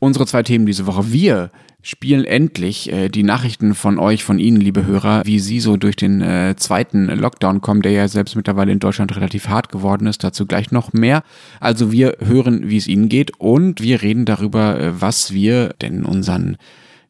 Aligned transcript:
Unsere 0.00 0.26
zwei 0.26 0.42
Themen 0.42 0.64
diese 0.64 0.86
Woche. 0.86 1.12
Wir 1.12 1.50
spielen 1.82 2.24
endlich 2.24 2.90
äh, 2.90 3.10
die 3.10 3.22
Nachrichten 3.22 3.74
von 3.74 3.98
euch, 3.98 4.24
von 4.24 4.38
Ihnen, 4.38 4.58
liebe 4.58 4.86
Hörer, 4.86 5.22
wie 5.26 5.38
Sie 5.38 5.60
so 5.60 5.76
durch 5.76 5.94
den 5.94 6.22
äh, 6.22 6.54
zweiten 6.56 7.06
Lockdown 7.06 7.60
kommen, 7.60 7.82
der 7.82 7.92
ja 7.92 8.08
selbst 8.08 8.34
mittlerweile 8.34 8.72
in 8.72 8.78
Deutschland 8.78 9.14
relativ 9.14 9.48
hart 9.48 9.70
geworden 9.70 10.06
ist. 10.06 10.24
Dazu 10.24 10.46
gleich 10.46 10.72
noch 10.72 10.94
mehr. 10.94 11.22
Also 11.60 11.92
wir 11.92 12.16
hören, 12.20 12.70
wie 12.70 12.78
es 12.78 12.86
Ihnen 12.86 13.10
geht 13.10 13.38
und 13.38 13.82
wir 13.82 14.00
reden 14.00 14.24
darüber, 14.24 14.80
äh, 14.80 15.00
was 15.00 15.34
wir 15.34 15.74
denn 15.82 16.06
unseren 16.06 16.56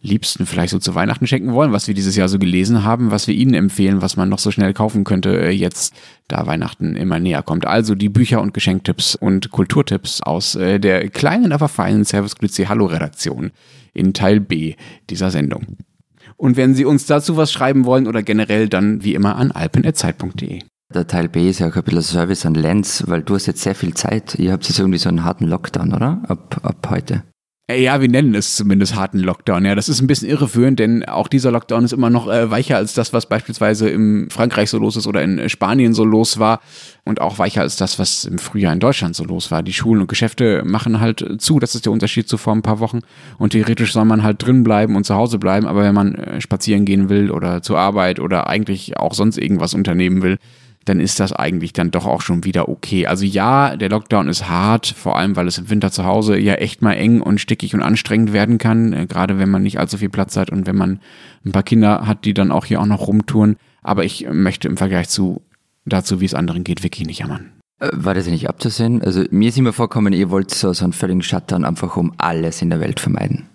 Liebsten 0.02 0.46
vielleicht 0.46 0.70
so 0.70 0.78
zu 0.78 0.94
Weihnachten 0.94 1.26
schenken 1.26 1.52
wollen, 1.52 1.72
was 1.72 1.86
wir 1.86 1.94
dieses 1.94 2.16
Jahr 2.16 2.28
so 2.28 2.38
gelesen 2.38 2.84
haben, 2.84 3.10
was 3.10 3.26
wir 3.26 3.34
Ihnen 3.34 3.54
empfehlen, 3.54 4.00
was 4.00 4.16
man 4.16 4.28
noch 4.28 4.38
so 4.38 4.50
schnell 4.50 4.72
kaufen 4.72 5.04
könnte, 5.04 5.38
äh, 5.38 5.50
jetzt 5.50 5.94
da 6.28 6.46
Weihnachten 6.46 6.96
immer 6.96 7.18
näher 7.18 7.42
kommt. 7.42 7.66
Also 7.66 7.94
die 7.94 8.08
Bücher 8.08 8.40
und 8.40 8.54
Geschenktipps 8.54 9.14
und 9.14 9.50
Kulturtipps 9.50 10.22
aus 10.22 10.54
äh, 10.54 10.78
der 10.78 11.08
kleinen, 11.10 11.52
aber 11.52 11.68
feinen 11.68 12.04
Service 12.04 12.36
Grüezi 12.36 12.64
Hallo 12.64 12.86
Redaktion 12.86 13.50
in 13.92 14.14
Teil 14.14 14.40
B 14.40 14.74
dieser 15.10 15.30
Sendung. 15.30 15.66
Und 16.36 16.56
wenn 16.56 16.74
Sie 16.74 16.86
uns 16.86 17.04
dazu 17.04 17.36
was 17.36 17.52
schreiben 17.52 17.84
wollen 17.84 18.06
oder 18.06 18.22
generell, 18.22 18.68
dann 18.68 19.04
wie 19.04 19.14
immer 19.14 19.36
an 19.36 19.52
alpen.zeit.de. 19.52 20.60
Der 20.94 21.06
Teil 21.06 21.28
B 21.28 21.50
ist 21.50 21.58
ja 21.60 21.68
auch 21.68 21.76
ein 21.76 21.82
bisschen 21.84 22.02
Service 22.02 22.46
an 22.46 22.54
Lenz, 22.54 23.04
weil 23.06 23.22
du 23.22 23.34
hast 23.34 23.46
jetzt 23.46 23.62
sehr 23.62 23.74
viel 23.74 23.94
Zeit. 23.94 24.36
Ihr 24.36 24.52
habt 24.52 24.66
jetzt 24.66 24.78
irgendwie 24.78 24.98
so 24.98 25.08
einen 25.10 25.24
harten 25.24 25.46
Lockdown, 25.46 25.92
oder? 25.92 26.22
Ab, 26.26 26.58
ab 26.62 26.88
heute. 26.88 27.22
Äh, 27.70 27.82
ja, 27.82 28.00
wir 28.00 28.08
nennen 28.08 28.34
es 28.34 28.56
zumindest 28.56 28.94
harten 28.96 29.18
Lockdown. 29.18 29.64
Ja, 29.64 29.74
das 29.74 29.88
ist 29.88 30.00
ein 30.00 30.06
bisschen 30.06 30.28
irreführend, 30.28 30.78
denn 30.78 31.04
auch 31.04 31.28
dieser 31.28 31.50
Lockdown 31.52 31.84
ist 31.84 31.92
immer 31.92 32.10
noch 32.10 32.28
äh, 32.28 32.50
weicher 32.50 32.76
als 32.76 32.94
das, 32.94 33.12
was 33.12 33.26
beispielsweise 33.26 33.88
im 33.88 34.28
Frankreich 34.30 34.70
so 34.70 34.78
los 34.78 34.96
ist 34.96 35.06
oder 35.06 35.22
in 35.22 35.38
äh, 35.38 35.48
Spanien 35.48 35.94
so 35.94 36.04
los 36.04 36.38
war 36.38 36.60
und 37.04 37.20
auch 37.20 37.38
weicher 37.38 37.62
als 37.62 37.76
das, 37.76 37.98
was 37.98 38.24
im 38.24 38.38
Frühjahr 38.38 38.72
in 38.72 38.80
Deutschland 38.80 39.14
so 39.14 39.24
los 39.24 39.50
war. 39.50 39.62
Die 39.62 39.72
Schulen 39.72 40.00
und 40.00 40.08
Geschäfte 40.08 40.62
machen 40.64 41.00
halt 41.00 41.24
zu. 41.38 41.58
Das 41.58 41.74
ist 41.74 41.86
der 41.86 41.92
Unterschied 41.92 42.28
zu 42.28 42.38
vor 42.38 42.54
ein 42.54 42.62
paar 42.62 42.80
Wochen. 42.80 43.00
Und 43.38 43.50
theoretisch 43.50 43.92
soll 43.92 44.04
man 44.04 44.22
halt 44.22 44.44
drin 44.44 44.64
bleiben 44.64 44.96
und 44.96 45.04
zu 45.04 45.14
Hause 45.14 45.38
bleiben. 45.38 45.66
Aber 45.66 45.82
wenn 45.82 45.94
man 45.94 46.14
äh, 46.14 46.40
spazieren 46.40 46.84
gehen 46.84 47.08
will 47.08 47.30
oder 47.30 47.62
zur 47.62 47.78
Arbeit 47.78 48.18
oder 48.18 48.48
eigentlich 48.48 48.96
auch 48.96 49.14
sonst 49.14 49.38
irgendwas 49.38 49.74
unternehmen 49.74 50.22
will, 50.22 50.38
dann 50.86 51.00
ist 51.00 51.20
das 51.20 51.32
eigentlich 51.32 51.72
dann 51.72 51.90
doch 51.90 52.06
auch 52.06 52.22
schon 52.22 52.44
wieder 52.44 52.68
okay. 52.68 53.06
Also 53.06 53.24
ja, 53.24 53.76
der 53.76 53.90
Lockdown 53.90 54.28
ist 54.28 54.48
hart, 54.48 54.86
vor 54.86 55.18
allem 55.18 55.36
weil 55.36 55.46
es 55.46 55.58
im 55.58 55.68
Winter 55.68 55.90
zu 55.90 56.04
Hause 56.04 56.38
ja 56.38 56.54
echt 56.54 56.80
mal 56.82 56.94
eng 56.94 57.20
und 57.20 57.40
stickig 57.40 57.74
und 57.74 57.82
anstrengend 57.82 58.32
werden 58.32 58.58
kann, 58.58 58.92
äh, 58.92 59.06
gerade 59.06 59.38
wenn 59.38 59.50
man 59.50 59.62
nicht 59.62 59.78
allzu 59.78 59.98
viel 59.98 60.08
Platz 60.08 60.36
hat 60.36 60.50
und 60.50 60.66
wenn 60.66 60.76
man 60.76 61.00
ein 61.44 61.52
paar 61.52 61.62
Kinder 61.62 62.06
hat, 62.06 62.24
die 62.24 62.34
dann 62.34 62.50
auch 62.50 62.64
hier 62.64 62.80
auch 62.80 62.86
noch 62.86 63.06
rumtouren. 63.06 63.56
Aber 63.82 64.04
ich 64.04 64.26
möchte 64.30 64.68
im 64.68 64.76
Vergleich 64.76 65.08
zu 65.08 65.42
dazu, 65.84 66.20
wie 66.20 66.26
es 66.26 66.34
anderen 66.34 66.64
geht, 66.64 66.82
wirklich 66.82 67.06
nicht 67.06 67.20
jammern. 67.20 67.50
Äh, 67.78 67.90
war 67.92 68.14
das 68.14 68.26
ja 68.26 68.32
nicht 68.32 68.48
abzusehen? 68.48 69.02
Also 69.02 69.24
mir 69.30 69.50
ist 69.50 69.58
immer 69.58 69.74
vorkommen, 69.74 70.12
ihr 70.14 70.30
wollt 70.30 70.50
so, 70.50 70.72
so 70.72 70.84
einen 70.84 70.92
völligen 70.94 71.22
Shutdown 71.22 71.64
einfach 71.64 71.96
um 71.96 72.12
alles 72.16 72.62
in 72.62 72.70
der 72.70 72.80
Welt 72.80 73.00
vermeiden. 73.00 73.49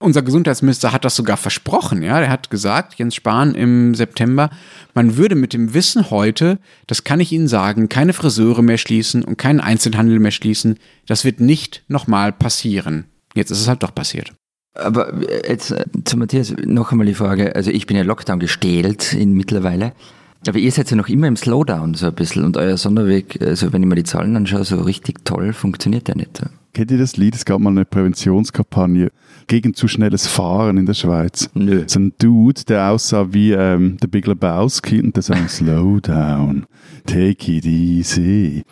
Unser 0.00 0.22
Gesundheitsminister 0.22 0.92
hat 0.92 1.04
das 1.04 1.16
sogar 1.16 1.36
versprochen, 1.36 2.02
ja. 2.02 2.20
Der 2.20 2.30
hat 2.30 2.50
gesagt, 2.50 2.94
Jens 2.94 3.16
Spahn 3.16 3.56
im 3.56 3.96
September, 3.96 4.48
man 4.94 5.16
würde 5.16 5.34
mit 5.34 5.52
dem 5.52 5.74
Wissen 5.74 6.10
heute, 6.10 6.58
das 6.86 7.02
kann 7.02 7.18
ich 7.18 7.32
Ihnen 7.32 7.48
sagen, 7.48 7.88
keine 7.88 8.12
Friseure 8.12 8.62
mehr 8.62 8.78
schließen 8.78 9.24
und 9.24 9.38
keinen 9.38 9.60
Einzelhandel 9.60 10.20
mehr 10.20 10.30
schließen. 10.30 10.78
Das 11.06 11.24
wird 11.24 11.40
nicht 11.40 11.82
nochmal 11.88 12.32
passieren. 12.32 13.06
Jetzt 13.34 13.50
ist 13.50 13.60
es 13.60 13.68
halt 13.68 13.82
doch 13.82 13.94
passiert. 13.94 14.32
Aber 14.74 15.12
äh, 15.28 15.50
jetzt 15.50 15.72
äh, 15.72 15.84
zu 16.04 16.16
Matthias 16.16 16.54
noch 16.64 16.92
einmal 16.92 17.06
die 17.06 17.14
Frage. 17.14 17.56
Also 17.56 17.72
ich 17.72 17.86
bin 17.86 17.96
ja 17.96 18.04
Lockdown 18.04 18.38
gestählt 18.38 19.12
in 19.12 19.32
mittlerweile. 19.32 19.92
Aber 20.46 20.58
ihr 20.58 20.70
seid 20.70 20.90
ja 20.90 20.96
noch 20.96 21.08
immer 21.08 21.26
im 21.26 21.36
Slowdown 21.36 21.94
so 21.94 22.06
ein 22.06 22.14
bisschen 22.14 22.44
und 22.44 22.56
euer 22.56 22.76
Sonderweg, 22.76 23.42
also 23.42 23.72
wenn 23.72 23.82
ich 23.82 23.88
mir 23.88 23.96
die 23.96 24.04
Zahlen 24.04 24.36
anschaue, 24.36 24.64
so 24.64 24.80
richtig 24.80 25.24
toll 25.24 25.52
funktioniert 25.52 26.06
der 26.06 26.14
nicht. 26.14 26.40
Kennt 26.72 26.90
ihr 26.90 26.98
das 26.98 27.16
Lied? 27.16 27.34
Es 27.34 27.44
gab 27.44 27.60
mal 27.60 27.70
eine 27.70 27.84
Präventionskampagne 27.84 29.10
gegen 29.46 29.74
zu 29.74 29.88
schnelles 29.88 30.26
Fahren 30.26 30.76
in 30.76 30.86
der 30.86 30.94
Schweiz. 30.94 31.48
Nö. 31.54 31.84
So 31.86 31.98
ein 31.98 32.12
Dude, 32.18 32.64
der 32.64 32.90
aussah 32.90 33.32
wie 33.32 33.52
ähm, 33.52 33.96
der 34.02 34.08
Big 34.08 34.26
Lebowski 34.26 35.00
und 35.00 35.16
der 35.16 35.22
sang 35.22 35.48
Slow 35.48 36.00
down, 36.00 36.66
take 37.06 37.50
it 37.50 37.64
easy. 37.64 38.64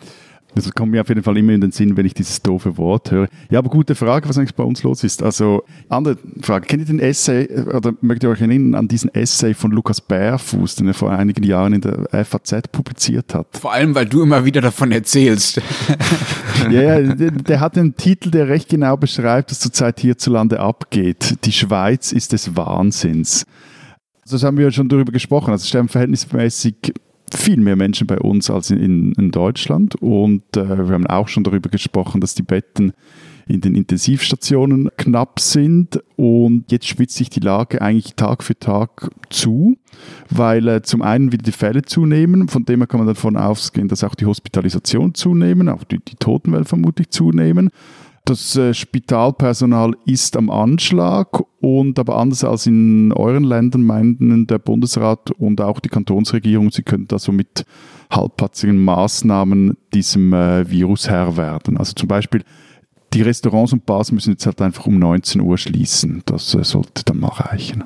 Das 0.57 0.73
kommt 0.73 0.91
mir 0.91 1.01
auf 1.01 1.09
jeden 1.09 1.21
Fall 1.21 1.37
immer 1.37 1.53
in 1.53 1.61
den 1.61 1.71
Sinn, 1.71 1.95
wenn 1.95 2.05
ich 2.05 2.15
dieses 2.15 2.41
doofe 2.41 2.77
Wort 2.77 3.11
höre. 3.11 3.27
Ja, 3.51 3.59
aber 3.59 3.69
gute 3.69 3.93
Frage, 3.93 4.27
was 4.27 4.37
eigentlich 4.37 4.55
bei 4.55 4.63
uns 4.63 4.81
los 4.81 5.03
ist. 5.03 5.21
Also, 5.21 5.63
andere 5.87 6.17
Frage. 6.41 6.65
Kennt 6.65 6.81
ihr 6.81 6.87
den 6.87 6.99
Essay, 6.99 7.47
oder 7.47 7.93
mögt 8.01 8.23
ihr 8.23 8.29
euch 8.29 8.41
erinnern 8.41 8.73
an 8.73 8.87
diesen 8.87 9.13
Essay 9.13 9.53
von 9.53 9.71
Lukas 9.71 10.01
Bärfuß, 10.01 10.75
den 10.75 10.87
er 10.87 10.95
vor 10.95 11.11
einigen 11.11 11.43
Jahren 11.43 11.73
in 11.73 11.81
der 11.81 12.25
FAZ 12.25 12.69
publiziert 12.71 13.35
hat? 13.35 13.47
Vor 13.59 13.71
allem, 13.71 13.93
weil 13.93 14.07
du 14.07 14.23
immer 14.23 14.45
wieder 14.45 14.61
davon 14.61 14.91
erzählst. 14.91 15.61
ja, 16.71 16.99
ja 16.99 17.01
der, 17.01 17.31
der, 17.31 17.59
hat 17.59 17.77
einen 17.77 17.95
Titel, 17.95 18.31
der 18.31 18.47
recht 18.47 18.67
genau 18.67 18.97
beschreibt, 18.97 19.51
was 19.51 19.59
zurzeit 19.59 19.99
hierzulande 19.99 20.59
abgeht. 20.59 21.37
Die 21.45 21.51
Schweiz 21.51 22.11
ist 22.11 22.33
des 22.33 22.55
Wahnsinns. 22.55 23.45
Also, 24.23 24.37
das 24.37 24.43
haben 24.43 24.57
wir 24.57 24.65
ja 24.65 24.71
schon 24.71 24.89
darüber 24.89 25.11
gesprochen. 25.11 25.51
Also, 25.51 25.67
sterben 25.67 25.87
verhältnismäßig 25.87 26.93
viel 27.33 27.57
mehr 27.57 27.75
Menschen 27.75 28.07
bei 28.07 28.19
uns 28.19 28.49
als 28.49 28.71
in, 28.71 29.13
in 29.13 29.31
Deutschland. 29.31 29.95
Und 29.95 30.43
äh, 30.55 30.87
wir 30.87 30.93
haben 30.93 31.07
auch 31.07 31.27
schon 31.27 31.43
darüber 31.43 31.69
gesprochen, 31.69 32.21
dass 32.21 32.35
die 32.35 32.43
Betten 32.43 32.93
in 33.47 33.61
den 33.61 33.75
Intensivstationen 33.75 34.89
knapp 34.97 35.39
sind. 35.39 36.01
Und 36.15 36.71
jetzt 36.71 36.87
spitzt 36.87 37.15
sich 37.15 37.29
die 37.29 37.39
Lage 37.39 37.81
eigentlich 37.81 38.15
Tag 38.15 38.43
für 38.43 38.57
Tag 38.57 39.09
zu, 39.29 39.77
weil 40.29 40.67
äh, 40.67 40.81
zum 40.81 41.01
einen 41.01 41.31
wieder 41.31 41.43
die 41.43 41.51
Fälle 41.51 41.81
zunehmen, 41.83 42.47
von 42.47 42.65
dem 42.65 42.81
her 42.81 42.87
kann 42.87 42.99
man 42.99 43.07
davon 43.07 43.37
ausgehen, 43.37 43.87
dass 43.87 44.03
auch 44.03 44.15
die 44.15 44.25
Hospitalisation 44.25 45.13
zunehmen, 45.13 45.69
auch 45.69 45.83
die, 45.83 45.99
die 45.99 46.15
Totenwellen 46.15 46.65
vermutlich 46.65 47.09
zunehmen. 47.09 47.69
Das 48.27 48.57
äh, 48.57 48.73
Spitalpersonal 48.73 49.95
ist 50.05 50.35
am 50.35 50.49
Anschlag 50.49 51.43
und 51.61 51.97
aber 51.97 52.17
anders 52.17 52.43
als 52.43 52.65
in 52.65 53.13
euren 53.13 53.45
Ländern 53.45 53.83
meinen 53.83 54.45
der 54.47 54.59
Bundesrat 54.59 55.31
und 55.31 55.61
auch 55.61 55.79
die 55.79 55.87
Kantonsregierung, 55.87 56.69
sie 56.69 56.83
könnten 56.83 57.07
da 57.07 57.19
so 57.19 57.31
mit 57.31 57.65
halbpatzigen 58.11 58.83
Maßnahmen 58.83 59.77
diesem 59.93 60.33
äh, 60.33 60.69
Virus 60.69 61.07
Herr 61.07 61.37
werden. 61.37 61.77
Also 61.77 61.93
zum 61.93 62.09
Beispiel 62.09 62.43
die 63.13 63.21
Restaurants 63.21 63.71
und 63.71 63.85
Bars 63.85 64.11
müssen 64.11 64.31
jetzt 64.31 64.45
halt 64.45 64.61
einfach 64.61 64.87
um 64.87 64.99
19 64.99 65.39
Uhr 65.39 65.57
schließen. 65.57 66.21
Das 66.25 66.53
äh, 66.53 66.65
sollte 66.65 67.05
dann 67.05 67.19
mal 67.19 67.29
reichen. 67.29 67.85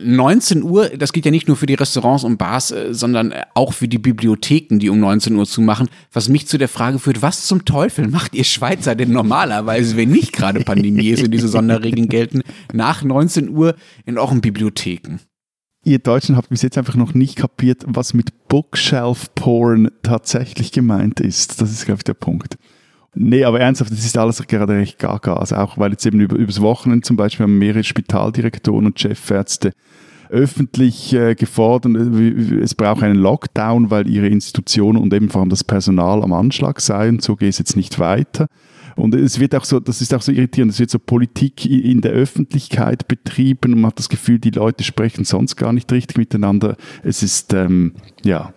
19 0.00 0.62
Uhr, 0.62 0.88
das 0.90 1.12
geht 1.12 1.24
ja 1.24 1.30
nicht 1.30 1.48
nur 1.48 1.56
für 1.56 1.66
die 1.66 1.74
Restaurants 1.74 2.24
und 2.24 2.38
Bars, 2.38 2.70
äh, 2.70 2.94
sondern 2.94 3.32
äh, 3.32 3.42
auch 3.54 3.72
für 3.72 3.88
die 3.88 3.98
Bibliotheken, 3.98 4.78
die 4.78 4.88
um 4.88 5.00
19 5.00 5.34
Uhr 5.36 5.46
zumachen, 5.46 5.88
was 6.12 6.28
mich 6.28 6.46
zu 6.46 6.58
der 6.58 6.68
Frage 6.68 6.98
führt, 6.98 7.22
was 7.22 7.46
zum 7.46 7.64
Teufel 7.64 8.08
macht 8.08 8.34
ihr 8.34 8.44
Schweizer 8.44 8.94
denn 8.94 9.12
normalerweise, 9.12 9.96
wenn 9.96 10.10
nicht 10.10 10.32
gerade 10.32 10.60
Pandemie 10.60 11.08
ist 11.08 11.22
und 11.22 11.30
diese 11.30 11.48
Sonderregeln 11.48 12.08
gelten, 12.08 12.42
nach 12.72 13.02
19 13.02 13.50
Uhr 13.50 13.74
in 14.06 14.18
euren 14.18 14.40
Bibliotheken? 14.40 15.18
Ihr 15.84 15.98
Deutschen 15.98 16.36
habt 16.36 16.48
bis 16.48 16.62
jetzt 16.62 16.78
einfach 16.78 16.94
noch 16.94 17.12
nicht 17.12 17.36
kapiert, 17.36 17.82
was 17.86 18.14
mit 18.14 18.48
Bookshelf-Porn 18.48 19.90
tatsächlich 20.02 20.70
gemeint 20.70 21.18
ist. 21.18 21.60
Das 21.60 21.72
ist, 21.72 21.86
glaube 21.86 21.98
ich, 21.98 22.04
der 22.04 22.14
Punkt. 22.14 22.56
Nee, 23.14 23.44
aber 23.44 23.60
ernsthaft, 23.60 23.92
das 23.92 24.04
ist 24.04 24.16
alles 24.16 24.46
gerade 24.46 24.74
recht 24.74 24.98
gaga. 24.98 25.34
Also 25.34 25.56
auch, 25.56 25.76
weil 25.76 25.92
jetzt 25.92 26.06
eben 26.06 26.20
über, 26.20 26.36
übers 26.36 26.60
Wochenende 26.60 27.02
zum 27.02 27.16
Beispiel 27.16 27.44
haben 27.44 27.58
mehrere 27.58 27.84
Spitaldirektoren 27.84 28.86
und 28.86 28.98
Chefärzte 28.98 29.72
öffentlich 30.30 31.12
äh, 31.12 31.34
gefordert, 31.34 31.94
äh, 31.94 32.62
es 32.62 32.74
braucht 32.74 33.02
einen 33.02 33.18
Lockdown, 33.18 33.90
weil 33.90 34.08
ihre 34.08 34.28
Institutionen 34.28 35.00
und 35.00 35.12
eben 35.12 35.28
vor 35.28 35.42
allem 35.42 35.50
das 35.50 35.62
Personal 35.62 36.22
am 36.22 36.32
Anschlag 36.32 36.80
seien. 36.80 37.20
So 37.20 37.36
geht 37.36 37.50
es 37.50 37.58
jetzt 37.58 37.76
nicht 37.76 37.98
weiter. 37.98 38.46
Und 38.96 39.14
es 39.14 39.38
wird 39.38 39.54
auch 39.54 39.64
so, 39.64 39.78
das 39.78 40.00
ist 40.00 40.12
auch 40.14 40.22
so 40.22 40.32
irritierend, 40.32 40.72
es 40.72 40.78
wird 40.78 40.90
so 40.90 40.98
Politik 40.98 41.64
in 41.64 42.00
der 42.00 42.12
Öffentlichkeit 42.12 43.08
betrieben 43.08 43.74
und 43.74 43.80
man 43.80 43.90
hat 43.90 43.98
das 43.98 44.08
Gefühl, 44.08 44.38
die 44.38 44.50
Leute 44.50 44.84
sprechen 44.84 45.24
sonst 45.24 45.56
gar 45.56 45.72
nicht 45.72 45.90
richtig 45.92 46.18
miteinander. 46.18 46.76
Es 47.02 47.22
ist, 47.22 47.54
ähm, 47.54 47.94
ja, 48.22 48.52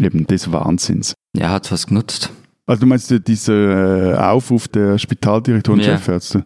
eben 0.00 0.26
des 0.26 0.52
Wahnsinns. 0.52 1.14
Ja, 1.34 1.50
hat 1.50 1.70
was 1.72 1.86
genutzt. 1.86 2.32
Also 2.68 2.80
du 2.80 2.86
meinst 2.86 3.12
dieser 3.26 4.12
äh, 4.12 4.14
Aufruf 4.14 4.68
der 4.68 4.98
Spitaldirektor 4.98 5.74
und 5.74 5.80
ja. 5.80 5.96
Chefärzte? 5.96 6.44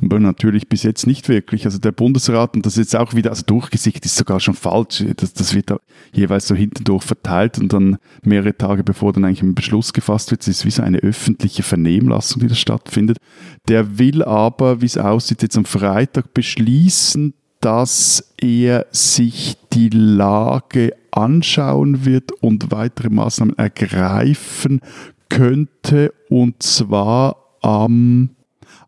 Aber 0.00 0.20
natürlich 0.20 0.68
bis 0.68 0.84
jetzt 0.84 1.06
nicht 1.06 1.28
wirklich. 1.28 1.64
Also 1.64 1.78
der 1.78 1.90
Bundesrat, 1.90 2.54
und 2.54 2.64
das 2.64 2.74
ist 2.74 2.92
jetzt 2.92 2.96
auch 2.96 3.14
wieder, 3.14 3.30
also 3.30 3.42
durchgesicht 3.44 4.04
ist 4.04 4.16
sogar 4.16 4.38
schon 4.38 4.54
falsch. 4.54 5.04
Das, 5.16 5.32
das 5.32 5.52
wird 5.52 5.70
da 5.70 5.78
jeweils 6.12 6.46
so 6.46 6.54
hintendurch 6.54 7.02
verteilt 7.02 7.58
und 7.58 7.72
dann 7.72 7.96
mehrere 8.22 8.56
Tage 8.56 8.84
bevor 8.84 9.12
dann 9.12 9.24
eigentlich 9.24 9.42
ein 9.42 9.56
Beschluss 9.56 9.92
gefasst 9.92 10.30
wird, 10.30 10.42
es 10.42 10.48
ist 10.48 10.64
wie 10.64 10.70
so 10.70 10.82
eine 10.82 10.98
öffentliche 10.98 11.64
Vernehmlassung, 11.64 12.40
die 12.40 12.48
da 12.48 12.54
stattfindet. 12.54 13.18
Der 13.66 13.98
will 13.98 14.22
aber, 14.22 14.80
wie 14.80 14.86
es 14.86 14.96
aussieht, 14.96 15.42
jetzt 15.42 15.56
am 15.56 15.64
Freitag 15.64 16.34
beschließen, 16.34 17.34
dass 17.60 18.32
er 18.40 18.86
sich 18.92 19.56
die 19.72 19.88
Lage 19.88 20.92
anschauen 21.10 22.04
wird 22.04 22.32
und 22.42 22.70
weitere 22.70 23.08
Maßnahmen 23.08 23.56
ergreifen 23.56 24.80
könnte 25.28 26.12
und 26.28 26.62
zwar 26.62 27.36
am 27.62 28.30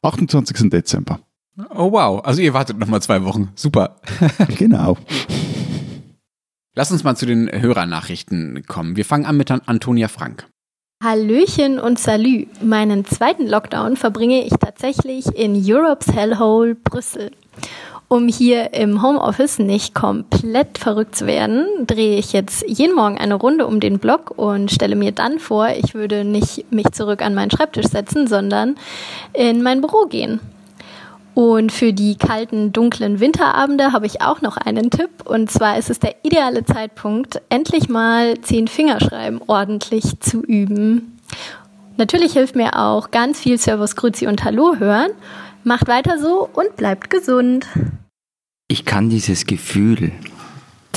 28. 0.02 0.70
Dezember. 0.70 1.20
Oh 1.74 1.92
wow, 1.92 2.22
also 2.24 2.42
ihr 2.42 2.54
wartet 2.54 2.78
nochmal 2.78 3.00
zwei 3.02 3.24
Wochen. 3.24 3.50
Super. 3.54 3.96
genau. 4.58 4.96
Lass 6.74 6.92
uns 6.92 7.04
mal 7.04 7.16
zu 7.16 7.24
den 7.24 7.50
Hörernachrichten 7.50 8.64
kommen. 8.66 8.96
Wir 8.96 9.06
fangen 9.06 9.24
an 9.24 9.38
mit 9.38 9.50
Antonia 9.50 10.08
Frank. 10.08 10.46
Hallöchen 11.02 11.78
und 11.78 11.98
Salü. 11.98 12.46
Meinen 12.62 13.04
zweiten 13.04 13.46
Lockdown 13.46 13.96
verbringe 13.96 14.44
ich 14.44 14.52
tatsächlich 14.52 15.26
in 15.26 15.54
Europe's 15.54 16.12
Hellhole 16.12 16.74
Brüssel. 16.74 17.30
Um 18.08 18.28
hier 18.28 18.72
im 18.72 19.02
Homeoffice 19.02 19.58
nicht 19.58 19.92
komplett 19.92 20.78
verrückt 20.78 21.16
zu 21.16 21.26
werden, 21.26 21.66
drehe 21.86 22.18
ich 22.18 22.32
jetzt 22.32 22.64
jeden 22.68 22.94
Morgen 22.94 23.18
eine 23.18 23.34
Runde 23.34 23.66
um 23.66 23.80
den 23.80 23.98
Block 23.98 24.32
und 24.36 24.70
stelle 24.70 24.94
mir 24.94 25.10
dann 25.10 25.40
vor, 25.40 25.70
ich 25.70 25.94
würde 25.94 26.24
nicht 26.24 26.70
mich 26.70 26.92
zurück 26.92 27.20
an 27.20 27.34
meinen 27.34 27.50
Schreibtisch 27.50 27.86
setzen, 27.86 28.28
sondern 28.28 28.76
in 29.32 29.60
mein 29.60 29.80
Büro 29.80 30.06
gehen. 30.06 30.38
Und 31.34 31.70
für 31.70 31.92
die 31.92 32.16
kalten, 32.16 32.72
dunklen 32.72 33.20
Winterabende 33.20 33.92
habe 33.92 34.06
ich 34.06 34.22
auch 34.22 34.40
noch 34.40 34.56
einen 34.56 34.88
Tipp. 34.88 35.10
Und 35.26 35.50
zwar 35.50 35.76
ist 35.76 35.90
es 35.90 35.98
der 35.98 36.14
ideale 36.22 36.64
Zeitpunkt, 36.64 37.42
endlich 37.50 37.90
mal 37.90 38.40
zehn 38.40 38.68
Fingerschreiben 38.68 39.42
ordentlich 39.46 40.18
zu 40.20 40.42
üben. 40.42 41.18
Natürlich 41.98 42.32
hilft 42.32 42.56
mir 42.56 42.78
auch 42.78 43.10
ganz 43.10 43.40
viel 43.40 43.58
Servus, 43.58 43.96
Grüzi 43.96 44.26
und 44.28 44.44
Hallo 44.44 44.76
hören. 44.78 45.10
Macht 45.66 45.88
weiter 45.88 46.20
so 46.20 46.48
und 46.52 46.76
bleibt 46.76 47.10
gesund. 47.10 47.66
Ich 48.68 48.84
kann 48.84 49.10
dieses 49.10 49.46
Gefühl, 49.46 50.12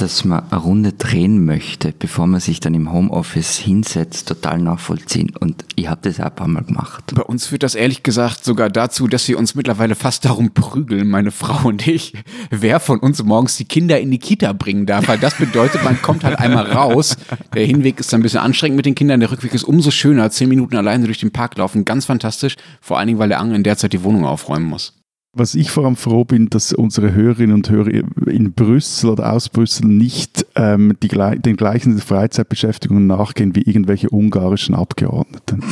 dass 0.02 0.24
man 0.24 0.44
eine 0.50 0.62
Runde 0.62 0.94
drehen 0.94 1.44
möchte, 1.44 1.94
bevor 1.98 2.26
man 2.26 2.40
sich 2.40 2.60
dann 2.60 2.74
im 2.74 2.92
Homeoffice 2.92 3.58
hinsetzt, 3.58 4.28
total 4.28 4.60
nachvollziehen. 4.60 5.32
Und 5.38 5.66
ich 5.76 5.90
habe 5.90 6.00
das 6.04 6.20
auch 6.20 6.26
ein 6.26 6.36
paar 6.36 6.48
Mal 6.48 6.64
gemacht. 6.64 7.14
Bei 7.14 7.24
uns 7.24 7.48
führt 7.48 7.64
das 7.64 7.76
ehrlich 7.76 8.04
gesagt 8.04 8.46
sogar 8.46 8.70
dazu, 8.70 9.08
dass 9.08 9.28
wir 9.28 9.38
uns 9.38 9.56
mittlerweile 9.56 9.96
fast 9.96 10.26
darum 10.26 10.52
prügeln, 10.52 11.10
meine 11.10 11.32
Frau 11.32 11.68
und 11.68 11.86
ich, 11.88 12.14
wer 12.50 12.80
von 12.80 13.00
uns 13.00 13.22
morgens 13.24 13.58
die 13.58 13.66
Kinder 13.66 14.00
in 14.00 14.12
die 14.12 14.20
Kita 14.20 14.54
bringen 14.54 14.86
darf. 14.86 15.08
Weil 15.08 15.20
das 15.20 15.36
bedeutet, 15.36 15.84
man 15.84 16.02
kommt 16.02 16.24
halt 16.24 16.40
einmal 16.40 16.72
raus. 16.72 17.18
Der 17.54 17.66
Hinweg 17.66 18.00
ist 18.00 18.14
ein 18.14 18.22
bisschen 18.22 18.40
anstrengend 18.40 18.78
mit 18.78 18.86
den 18.86 18.96
Kindern, 18.96 19.20
der 19.20 19.32
Rückweg 19.32 19.54
ist 19.54 19.64
umso 19.64 19.92
schöner. 19.92 20.30
Zehn 20.32 20.50
Minuten 20.50 20.78
alleine 20.78 21.06
durch 21.06 21.20
den 21.20 21.32
Park 21.32 21.58
laufen, 21.58 21.84
ganz 21.84 22.06
fantastisch. 22.06 22.56
Vor 22.80 22.98
allen 22.98 23.08
Dingen, 23.08 23.20
weil 23.20 23.30
der 23.30 23.40
Angel 23.40 23.56
in 23.56 23.64
der 23.64 23.78
Zeit 23.78 23.94
die 23.94 24.04
Wohnung 24.04 24.26
aufräumen 24.26 24.66
muss. 24.66 24.99
Was 25.40 25.56
ich 25.56 25.72
vor 25.72 25.86
allem 25.86 25.96
froh 25.96 26.26
bin, 26.26 26.50
dass 26.50 26.74
unsere 26.74 27.14
Hörerinnen 27.14 27.56
und 27.56 27.70
Hörer 27.70 28.04
in 28.28 28.52
Brüssel 28.52 29.12
oder 29.12 29.32
aus 29.32 29.48
Brüssel 29.48 29.86
nicht 29.86 30.46
ähm, 30.56 30.98
die, 31.02 31.08
den 31.08 31.56
gleichen 31.56 31.98
Freizeitbeschäftigungen 31.98 33.08
nachgehen 33.08 33.56
wie 33.56 33.62
irgendwelche 33.62 34.10
ungarischen 34.10 34.76
Abgeordneten. 34.76 35.64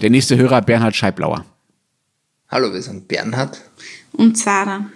Der 0.00 0.08
nächste 0.08 0.38
Hörer 0.38 0.62
Bernhard 0.62 0.96
Scheiblauer. 0.96 1.44
Hallo, 2.48 2.72
wir 2.72 2.80
sind 2.80 3.06
Bernhard. 3.06 3.60
Und 4.12 4.38
Sarah. 4.38 4.86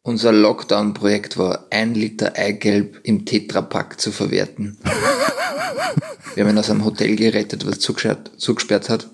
Unser 0.00 0.32
Lockdown-Projekt 0.32 1.36
war, 1.36 1.66
ein 1.68 1.94
Liter 1.94 2.32
Eigelb 2.34 2.98
im 3.02 3.26
Tetrapack 3.26 4.00
zu 4.00 4.10
verwerten. 4.10 4.78
wir 6.34 6.44
haben 6.44 6.50
ihn 6.50 6.58
aus 6.58 6.70
einem 6.70 6.86
Hotel 6.86 7.14
gerettet, 7.14 7.66
was 7.66 7.78
zugesperrt 7.80 8.88
hat 8.88 9.10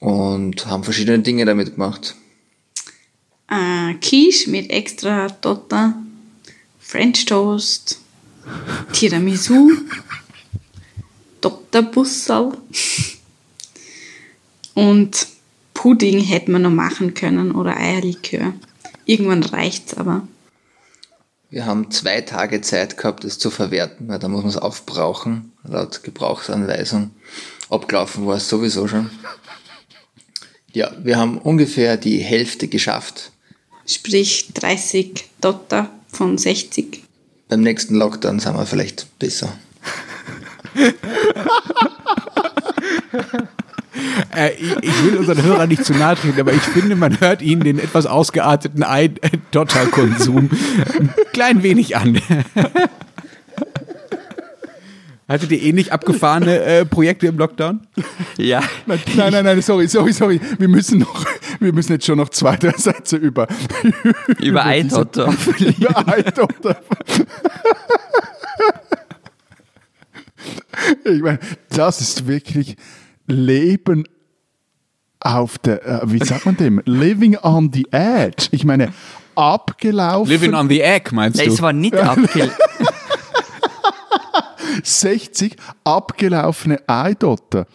und 0.00 0.66
haben 0.66 0.84
verschiedene 0.84 1.20
Dinge 1.20 1.44
damit 1.44 1.74
gemacht. 1.74 2.14
Äh, 3.50 3.94
Quiche 3.94 4.50
mit 4.50 4.70
extra 4.70 5.28
Dotter, 5.28 5.94
French 6.78 7.24
Toast, 7.24 8.00
Tiramisu, 8.92 9.70
Dr. 11.40 11.82
Bussal 11.82 12.56
und 14.74 15.26
Pudding 15.74 16.20
hätten 16.20 16.52
wir 16.52 16.58
noch 16.58 16.70
machen 16.70 17.14
können 17.14 17.52
oder 17.52 17.76
Eierlikör. 17.76 18.52
Irgendwann 19.04 19.42
reicht's 19.44 19.94
aber. 19.94 20.26
Wir 21.50 21.64
haben 21.64 21.90
zwei 21.90 22.20
Tage 22.20 22.60
Zeit 22.60 22.98
gehabt, 22.98 23.24
es 23.24 23.38
zu 23.38 23.50
verwerten, 23.50 24.08
weil 24.08 24.18
da 24.18 24.28
muss 24.28 24.42
man 24.42 24.50
es 24.50 24.58
aufbrauchen, 24.58 25.52
laut 25.64 26.02
Gebrauchsanweisung. 26.02 27.12
Abgelaufen 27.70 28.26
war 28.26 28.36
es 28.36 28.48
sowieso 28.48 28.86
schon. 28.86 29.10
Ja, 30.72 30.90
wir 31.02 31.16
haben 31.16 31.38
ungefähr 31.38 31.96
die 31.96 32.18
Hälfte 32.18 32.68
geschafft. 32.68 33.32
Sprich 33.86 34.50
30 34.54 35.24
Dotter 35.40 35.88
von 36.12 36.36
60. 36.36 37.02
Beim 37.48 37.62
nächsten 37.62 37.94
Lockdown 37.94 38.38
sind 38.38 38.54
wir 38.54 38.66
vielleicht 38.66 39.06
besser. 39.18 39.54
äh, 44.36 44.52
ich, 44.52 44.76
ich, 44.82 45.04
will 45.04 45.16
unseren 45.16 45.42
Hörern 45.42 45.70
nicht 45.70 45.86
zu 45.86 45.94
nahe 45.94 46.16
treten, 46.16 46.38
aber 46.38 46.52
ich 46.52 46.60
finde, 46.60 46.96
man 46.96 47.18
hört 47.20 47.40
ihnen 47.40 47.62
den 47.62 47.78
etwas 47.78 48.04
ausgearteten 48.04 48.84
Dotter-Konsum 49.50 50.50
ein 50.98 51.14
klein 51.32 51.62
wenig 51.62 51.96
an. 51.96 52.20
Hattet 55.28 55.52
ihr 55.52 55.62
ähnlich 55.62 55.92
abgefahrene 55.92 56.58
äh, 56.62 56.84
Projekte 56.86 57.26
im 57.26 57.36
Lockdown? 57.36 57.80
Ja. 58.38 58.62
Nein, 58.86 58.98
nein, 59.14 59.44
nein, 59.44 59.60
sorry, 59.60 59.86
sorry, 59.86 60.12
sorry. 60.14 60.40
Wir 60.58 60.68
müssen 60.68 61.00
noch, 61.00 61.26
wir 61.60 61.72
müssen 61.74 61.92
jetzt 61.92 62.06
schon 62.06 62.16
noch 62.16 62.30
zwei, 62.30 62.56
drei 62.56 62.72
Sätze 62.76 63.16
über 63.16 63.46
über, 63.82 64.42
über 64.42 64.64
Eidotter. 64.64 65.34
Über 65.58 66.08
Eidotter. 66.08 66.80
ich 71.04 71.20
meine, 71.20 71.40
das 71.68 72.00
ist 72.00 72.26
wirklich 72.26 72.76
Leben 73.26 74.04
auf 75.20 75.58
der, 75.58 75.84
äh, 75.84 76.00
wie 76.04 76.24
sagt 76.24 76.46
man 76.46 76.56
dem? 76.56 76.80
Living 76.86 77.36
on 77.36 77.70
the 77.72 77.86
edge. 77.90 78.48
Ich 78.52 78.64
meine, 78.64 78.94
abgelaufen. 79.34 80.30
Living 80.30 80.54
on 80.54 80.70
the 80.70 80.80
egg, 80.80 81.12
meinst 81.12 81.38
du? 81.38 81.44
Es 81.44 81.60
war 81.60 81.74
nicht 81.74 81.94
abgelaufen. 81.96 82.56
60 84.84 85.56
abgelaufene 85.84 86.80
Eidotter. 86.88 87.66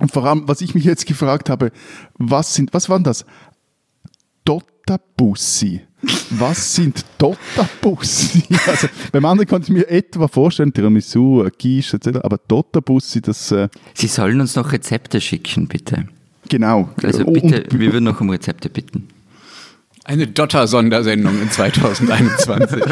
Und 0.00 0.10
vor 0.10 0.24
allem, 0.24 0.48
was 0.48 0.60
ich 0.60 0.74
mich 0.74 0.84
jetzt 0.84 1.06
gefragt 1.06 1.50
habe, 1.50 1.72
was 2.14 2.54
sind, 2.54 2.72
was 2.72 2.88
waren 2.88 3.04
das? 3.04 3.24
Dotterbussi. 4.44 5.82
Was 6.30 6.74
sind 6.74 7.04
Dotterbussi? 7.18 8.42
Also, 8.66 8.88
beim 9.12 9.24
anderen 9.26 9.48
konnte 9.48 9.70
ich 9.70 9.76
mir 9.76 9.88
etwa 9.88 10.28
vorstellen, 10.28 10.72
Tiramisu, 10.72 11.48
Quiche 11.58 11.96
etc., 11.96 12.20
aber 12.22 12.38
Dotterbussi, 12.38 13.20
das... 13.20 13.52
Äh 13.52 13.68
Sie 13.94 14.06
sollen 14.06 14.40
uns 14.40 14.56
noch 14.56 14.72
Rezepte 14.72 15.20
schicken, 15.20 15.68
bitte. 15.68 16.06
Genau. 16.48 16.90
Also 17.02 17.24
bitte, 17.24 17.64
und, 17.64 17.78
wir 17.78 17.92
würden 17.92 18.04
noch 18.04 18.20
um 18.20 18.30
Rezepte 18.30 18.70
bitten. 18.70 19.08
Eine 20.04 20.26
Dotter-Sondersendung 20.26 21.40
in 21.40 21.50
2021. 21.50 22.82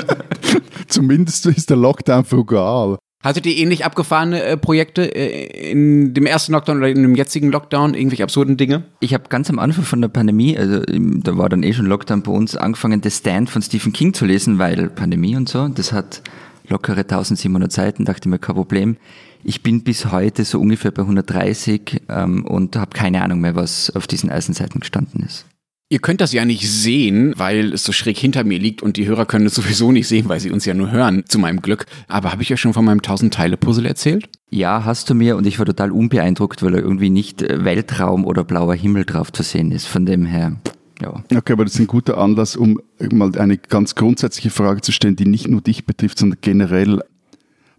Zumindest 0.87 1.47
ist 1.47 1.71
der 1.71 1.77
Lockdown 1.77 2.25
frugal. 2.25 2.99
Hattet 3.21 3.47
ihr 3.47 3.57
ähnlich 3.57 3.85
abgefahrene 3.85 4.43
äh, 4.43 4.57
Projekte 4.57 5.03
äh, 5.03 5.73
in 5.73 6.15
dem 6.15 6.25
ersten 6.25 6.53
Lockdown 6.53 6.79
oder 6.79 6.89
in 6.89 7.03
dem 7.03 7.17
jetzigen 7.17 7.51
Lockdown, 7.51 7.95
irgendwelche 7.95 8.23
absurden 8.23 8.57
Dinge? 8.57 8.85
Ich 9.01 9.13
habe 9.13 9.25
ganz 9.29 9.51
am 9.51 9.59
Anfang 9.59 9.85
von 9.85 10.01
der 10.01 10.09
Pandemie, 10.09 10.57
also 10.57 10.83
da 10.87 11.37
war 11.37 11.49
dann 11.49 11.65
eh 11.65 11.73
schon 11.73 11.87
Lockdown 11.87 12.23
bei 12.23 12.31
uns, 12.31 12.57
angefangen, 12.57 13.03
The 13.03 13.11
Stand 13.11 13.51
von 13.51 13.61
Stephen 13.61 13.93
King 13.93 14.15
zu 14.15 14.25
lesen, 14.25 14.61
weil 14.61 14.89
Pandemie 14.89 15.35
und 15.35 15.49
so. 15.49 15.67
Das 15.67 15.93
hat 15.93 16.23
lockere 16.69 17.01
1700 17.01 17.73
Seiten, 17.73 18.05
dachte 18.05 18.29
mir, 18.29 18.39
kein 18.39 18.55
Problem. 18.55 18.97
Ich 19.43 19.65
bin 19.65 19.83
bis 19.83 20.13
heute 20.13 20.45
so 20.45 20.61
ungefähr 20.61 20.93
bei 20.93 21.03
130 21.03 22.03
ähm, 22.09 22.45
und 22.45 22.77
habe 22.77 22.91
keine 22.95 23.23
Ahnung 23.23 23.41
mehr, 23.41 23.57
was 23.57 23.91
auf 23.97 24.07
diesen 24.07 24.31
Eisenseiten 24.31 24.79
gestanden 24.79 25.25
ist. 25.25 25.45
Ihr 25.91 26.01
könnt 26.01 26.21
das 26.21 26.35
ja 26.35 26.45
nicht 26.45 26.71
sehen, 26.71 27.33
weil 27.39 27.73
es 27.73 27.83
so 27.83 27.93
schräg 27.93 28.19
hinter 28.19 28.45
mir 28.45 28.59
liegt 28.59 28.83
und 28.83 28.99
die 28.99 29.07
Hörer 29.07 29.25
können 29.25 29.47
es 29.47 29.55
sowieso 29.57 29.91
nicht 29.91 30.07
sehen, 30.07 30.29
weil 30.29 30.41
sie 30.41 30.51
uns 30.51 30.67
ja 30.67 30.75
nur 30.75 30.91
hören, 30.91 31.25
zu 31.27 31.39
meinem 31.39 31.63
Glück. 31.63 31.87
Aber 32.09 32.31
habe 32.31 32.43
ich 32.43 32.53
euch 32.53 32.61
schon 32.61 32.75
von 32.75 32.85
meinem 32.85 33.01
1000-Teile-Puzzle 33.01 33.87
erzählt? 33.87 34.29
Ja, 34.51 34.85
hast 34.85 35.09
du 35.09 35.15
mir 35.15 35.37
und 35.37 35.47
ich 35.47 35.59
war 35.59 35.67
total 35.67 35.91
unbeeindruckt, 35.91 36.63
weil 36.63 36.75
er 36.75 36.83
irgendwie 36.83 37.11
nicht 37.11 37.43
äh, 37.43 37.65
Weltraum 37.65 38.27
oder 38.27 38.45
blauer 38.45 38.75
Himmel 38.75 39.07
drauf 39.07 39.33
zu 39.33 39.43
sehen 39.43 39.71
ist. 39.71 39.87
Von 39.87 40.05
dem 40.05 40.27
her, 40.27 40.57
ja. 41.01 41.23
Okay, 41.35 41.53
aber 41.53 41.65
das 41.65 41.75
ist 41.75 41.81
ein 41.81 41.87
guter 41.87 42.19
Anlass, 42.19 42.57
um 42.57 42.81
mal 43.11 43.39
eine 43.39 43.57
ganz 43.57 43.95
grundsätzliche 43.95 44.51
Frage 44.51 44.83
zu 44.83 44.93
stellen, 44.93 45.17
die 45.17 45.27
nicht 45.27 45.49
nur 45.49 45.63
dich 45.63 45.87
betrifft, 45.87 46.19
sondern 46.19 46.39
generell 46.43 47.03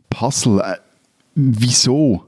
Puzzle. 0.09 0.61
Äh, 0.61 0.77
wieso? 1.35 2.23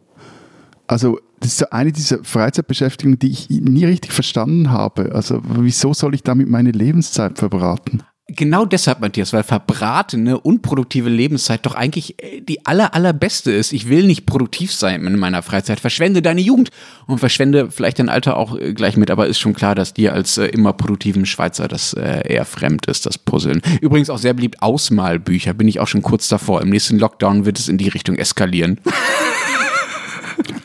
Also 0.86 1.20
das 1.42 1.54
ist 1.54 1.58
so 1.58 1.66
eine 1.72 1.92
dieser 1.92 2.24
Freizeitbeschäftigungen, 2.24 3.18
die 3.18 3.32
ich 3.32 3.50
nie 3.50 3.86
richtig 3.86 4.14
verstanden 4.14 4.70
habe. 4.70 5.14
Also 5.14 5.42
wieso 5.44 5.94
soll 5.94 6.14
ich 6.14 6.22
damit 6.22 6.48
meine 6.48 6.72
Lebenszeit 6.72 7.40
verbraten? 7.40 8.04
Genau 8.28 8.64
deshalb, 8.64 9.02
Matthias, 9.02 9.34
weil 9.34 9.44
verbratene, 9.44 10.40
unproduktive 10.40 11.10
Lebenszeit 11.10 11.66
doch 11.66 11.74
eigentlich 11.74 12.24
äh, 12.24 12.42
die 12.42 12.66
aller, 12.66 12.94
allerbeste 12.94 13.52
ist. 13.52 13.74
Ich 13.74 13.90
will 13.90 14.06
nicht 14.06 14.26
produktiv 14.26 14.72
sein 14.72 15.06
in 15.06 15.18
meiner 15.18 15.42
Freizeit. 15.42 15.80
Verschwende 15.80 16.22
deine 16.22 16.40
Jugend 16.40 16.70
und 17.08 17.18
verschwende 17.18 17.72
vielleicht 17.72 18.00
dein 18.00 18.08
Alter 18.08 18.38
auch 18.38 18.56
äh, 18.56 18.74
gleich 18.74 18.96
mit. 18.96 19.12
Aber 19.12 19.28
ist 19.28 19.40
schon 19.40 19.54
klar, 19.54 19.74
dass 19.74 19.96
dir 19.96 20.14
als 20.14 20.38
äh, 20.38 20.46
immer 20.46 20.72
produktiven 20.74 21.26
Schweizer 21.26 21.68
das 21.68 21.94
eher 21.94 22.46
fremd 22.46 22.86
ist, 22.86 23.06
das 23.06 23.18
Puzzeln. 23.18 23.62
Übrigens 23.82 24.10
auch 24.10 24.20
sehr 24.20 24.34
beliebt 24.34 24.62
Ausmalbücher. 24.62 25.54
Bin 25.54 25.68
ich 25.68 25.80
auch 25.80 25.88
schon 25.88 26.04
kurz 26.04 26.30
davor. 26.30 26.62
Im 26.62 26.70
nächsten 26.70 27.00
Lockdown 27.00 27.46
wird 27.46 27.60
es 27.60 27.68
in 27.68 27.78
die 27.78 27.90
Richtung 27.90 28.16
eskalieren. 28.16 28.80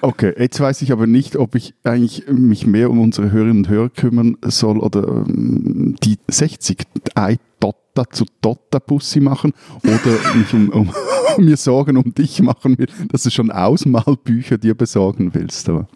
Okay, 0.01 0.35
jetzt 0.39 0.61
weiß 0.61 0.83
ich 0.83 0.93
aber 0.93 1.07
nicht, 1.07 1.37
ob 1.37 1.55
ich 1.55 1.75
eigentlich 1.85 2.27
mich 2.29 2.67
mehr 2.67 2.91
um 2.91 3.01
unsere 3.01 3.31
Hörerinnen 3.31 3.65
und 3.65 3.69
Hörer 3.69 3.89
kümmern 3.89 4.37
soll 4.45 4.79
oder 4.79 5.07
ähm, 5.07 5.97
die 6.03 6.19
60 6.29 6.83
I 7.19 7.37
Dotta 7.61 8.11
zu 8.11 8.25
Dotta 8.41 8.79
Pussy 8.79 9.21
machen 9.21 9.53
oder 9.83 10.37
mich 10.37 10.53
um, 10.53 10.69
um, 10.71 10.95
um 11.37 11.45
mir 11.45 11.57
Sorgen 11.57 11.97
um 11.97 12.15
dich 12.15 12.41
machen 12.43 12.79
will, 12.79 12.89
dass 13.11 13.23
du 13.23 13.31
schon 13.31 13.51
Ausmalbücher 13.51 14.59
dir 14.59 14.75
besorgen 14.75 15.35
willst. 15.35 15.69
Aber 15.69 15.89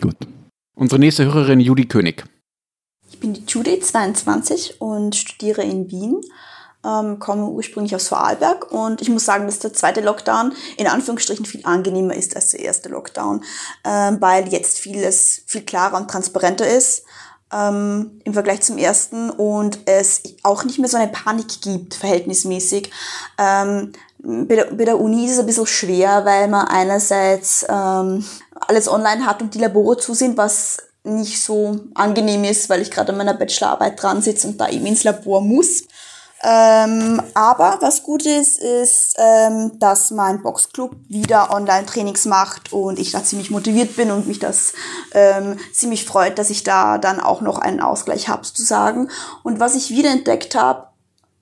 gut. 0.00 0.16
Unsere 0.74 0.98
nächste 0.98 1.24
Hörerin 1.26 1.60
Judy 1.60 1.86
König. 1.86 2.24
Ich 3.10 3.20
bin 3.20 3.34
die 3.34 3.42
Judy, 3.46 3.78
22 3.78 4.80
und 4.80 5.14
studiere 5.14 5.62
in 5.62 5.90
Wien 5.90 6.20
ähm, 6.84 7.18
komme 7.18 7.46
ursprünglich 7.46 7.94
aus 7.94 8.08
Vorarlberg 8.08 8.70
und 8.72 9.00
ich 9.00 9.08
muss 9.08 9.24
sagen, 9.24 9.46
dass 9.46 9.58
der 9.58 9.72
zweite 9.72 10.00
Lockdown 10.00 10.52
in 10.76 10.86
Anführungsstrichen 10.86 11.46
viel 11.46 11.64
angenehmer 11.64 12.14
ist 12.14 12.34
als 12.34 12.50
der 12.50 12.60
erste 12.60 12.88
Lockdown, 12.88 13.44
ähm, 13.84 14.16
weil 14.20 14.48
jetzt 14.48 14.78
vieles 14.78 15.42
viel 15.46 15.62
klarer 15.62 15.96
und 15.96 16.10
transparenter 16.10 16.66
ist 16.66 17.04
ähm, 17.52 18.20
im 18.24 18.32
Vergleich 18.32 18.62
zum 18.62 18.78
ersten 18.78 19.30
und 19.30 19.80
es 19.86 20.22
auch 20.42 20.64
nicht 20.64 20.78
mehr 20.78 20.88
so 20.88 20.96
eine 20.96 21.12
Panik 21.12 21.60
gibt, 21.60 21.94
verhältnismäßig. 21.94 22.90
Ähm, 23.38 23.92
bei, 24.18 24.56
der, 24.56 24.64
bei 24.66 24.84
der 24.84 25.00
Uni 25.00 25.26
ist 25.26 25.32
es 25.32 25.38
ein 25.40 25.46
bisschen 25.46 25.66
schwer, 25.66 26.24
weil 26.24 26.48
man 26.48 26.66
einerseits 26.66 27.66
ähm, 27.68 28.24
alles 28.52 28.88
online 28.88 29.26
hat 29.26 29.42
und 29.42 29.54
die 29.54 29.58
Labore 29.58 29.98
zu 29.98 30.14
sind, 30.14 30.36
was 30.36 30.78
nicht 31.04 31.42
so 31.42 31.80
angenehm 31.94 32.44
ist, 32.44 32.70
weil 32.70 32.80
ich 32.80 32.90
gerade 32.90 33.12
an 33.12 33.18
meiner 33.18 33.34
Bachelorarbeit 33.34 34.00
dran 34.00 34.22
sitze 34.22 34.46
und 34.46 34.60
da 34.60 34.68
eben 34.68 34.86
ins 34.86 35.04
Labor 35.04 35.40
muss. 35.40 35.82
Ähm, 36.44 37.22
aber 37.34 37.78
was 37.80 38.02
gut 38.02 38.26
ist, 38.26 38.58
ist, 38.58 39.14
ähm, 39.16 39.78
dass 39.78 40.10
mein 40.10 40.42
Boxclub 40.42 40.96
wieder 41.08 41.54
Online-Trainings 41.54 42.24
macht 42.24 42.72
und 42.72 42.98
ich 42.98 43.12
da 43.12 43.22
ziemlich 43.22 43.52
motiviert 43.52 43.94
bin 43.94 44.10
und 44.10 44.26
mich 44.26 44.40
das 44.40 44.72
ähm, 45.12 45.56
ziemlich 45.72 46.04
freut, 46.04 46.38
dass 46.38 46.50
ich 46.50 46.64
da 46.64 46.98
dann 46.98 47.20
auch 47.20 47.42
noch 47.42 47.58
einen 47.58 47.80
Ausgleich 47.80 48.28
habe 48.28 48.44
sozusagen. 48.44 49.08
Und 49.44 49.60
was 49.60 49.76
ich 49.76 49.90
wieder 49.90 50.10
entdeckt 50.10 50.56
habe 50.56 50.88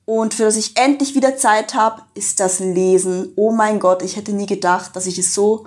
und 0.04 0.34
für 0.34 0.42
das 0.42 0.56
ich 0.56 0.76
endlich 0.76 1.14
wieder 1.14 1.38
Zeit 1.38 1.72
habe, 1.74 2.02
ist 2.12 2.38
das 2.38 2.58
Lesen. 2.58 3.32
Oh 3.36 3.52
mein 3.52 3.80
Gott, 3.80 4.02
ich 4.02 4.16
hätte 4.16 4.32
nie 4.32 4.46
gedacht, 4.46 4.94
dass 4.96 5.06
ich 5.06 5.18
es 5.18 5.32
so 5.32 5.66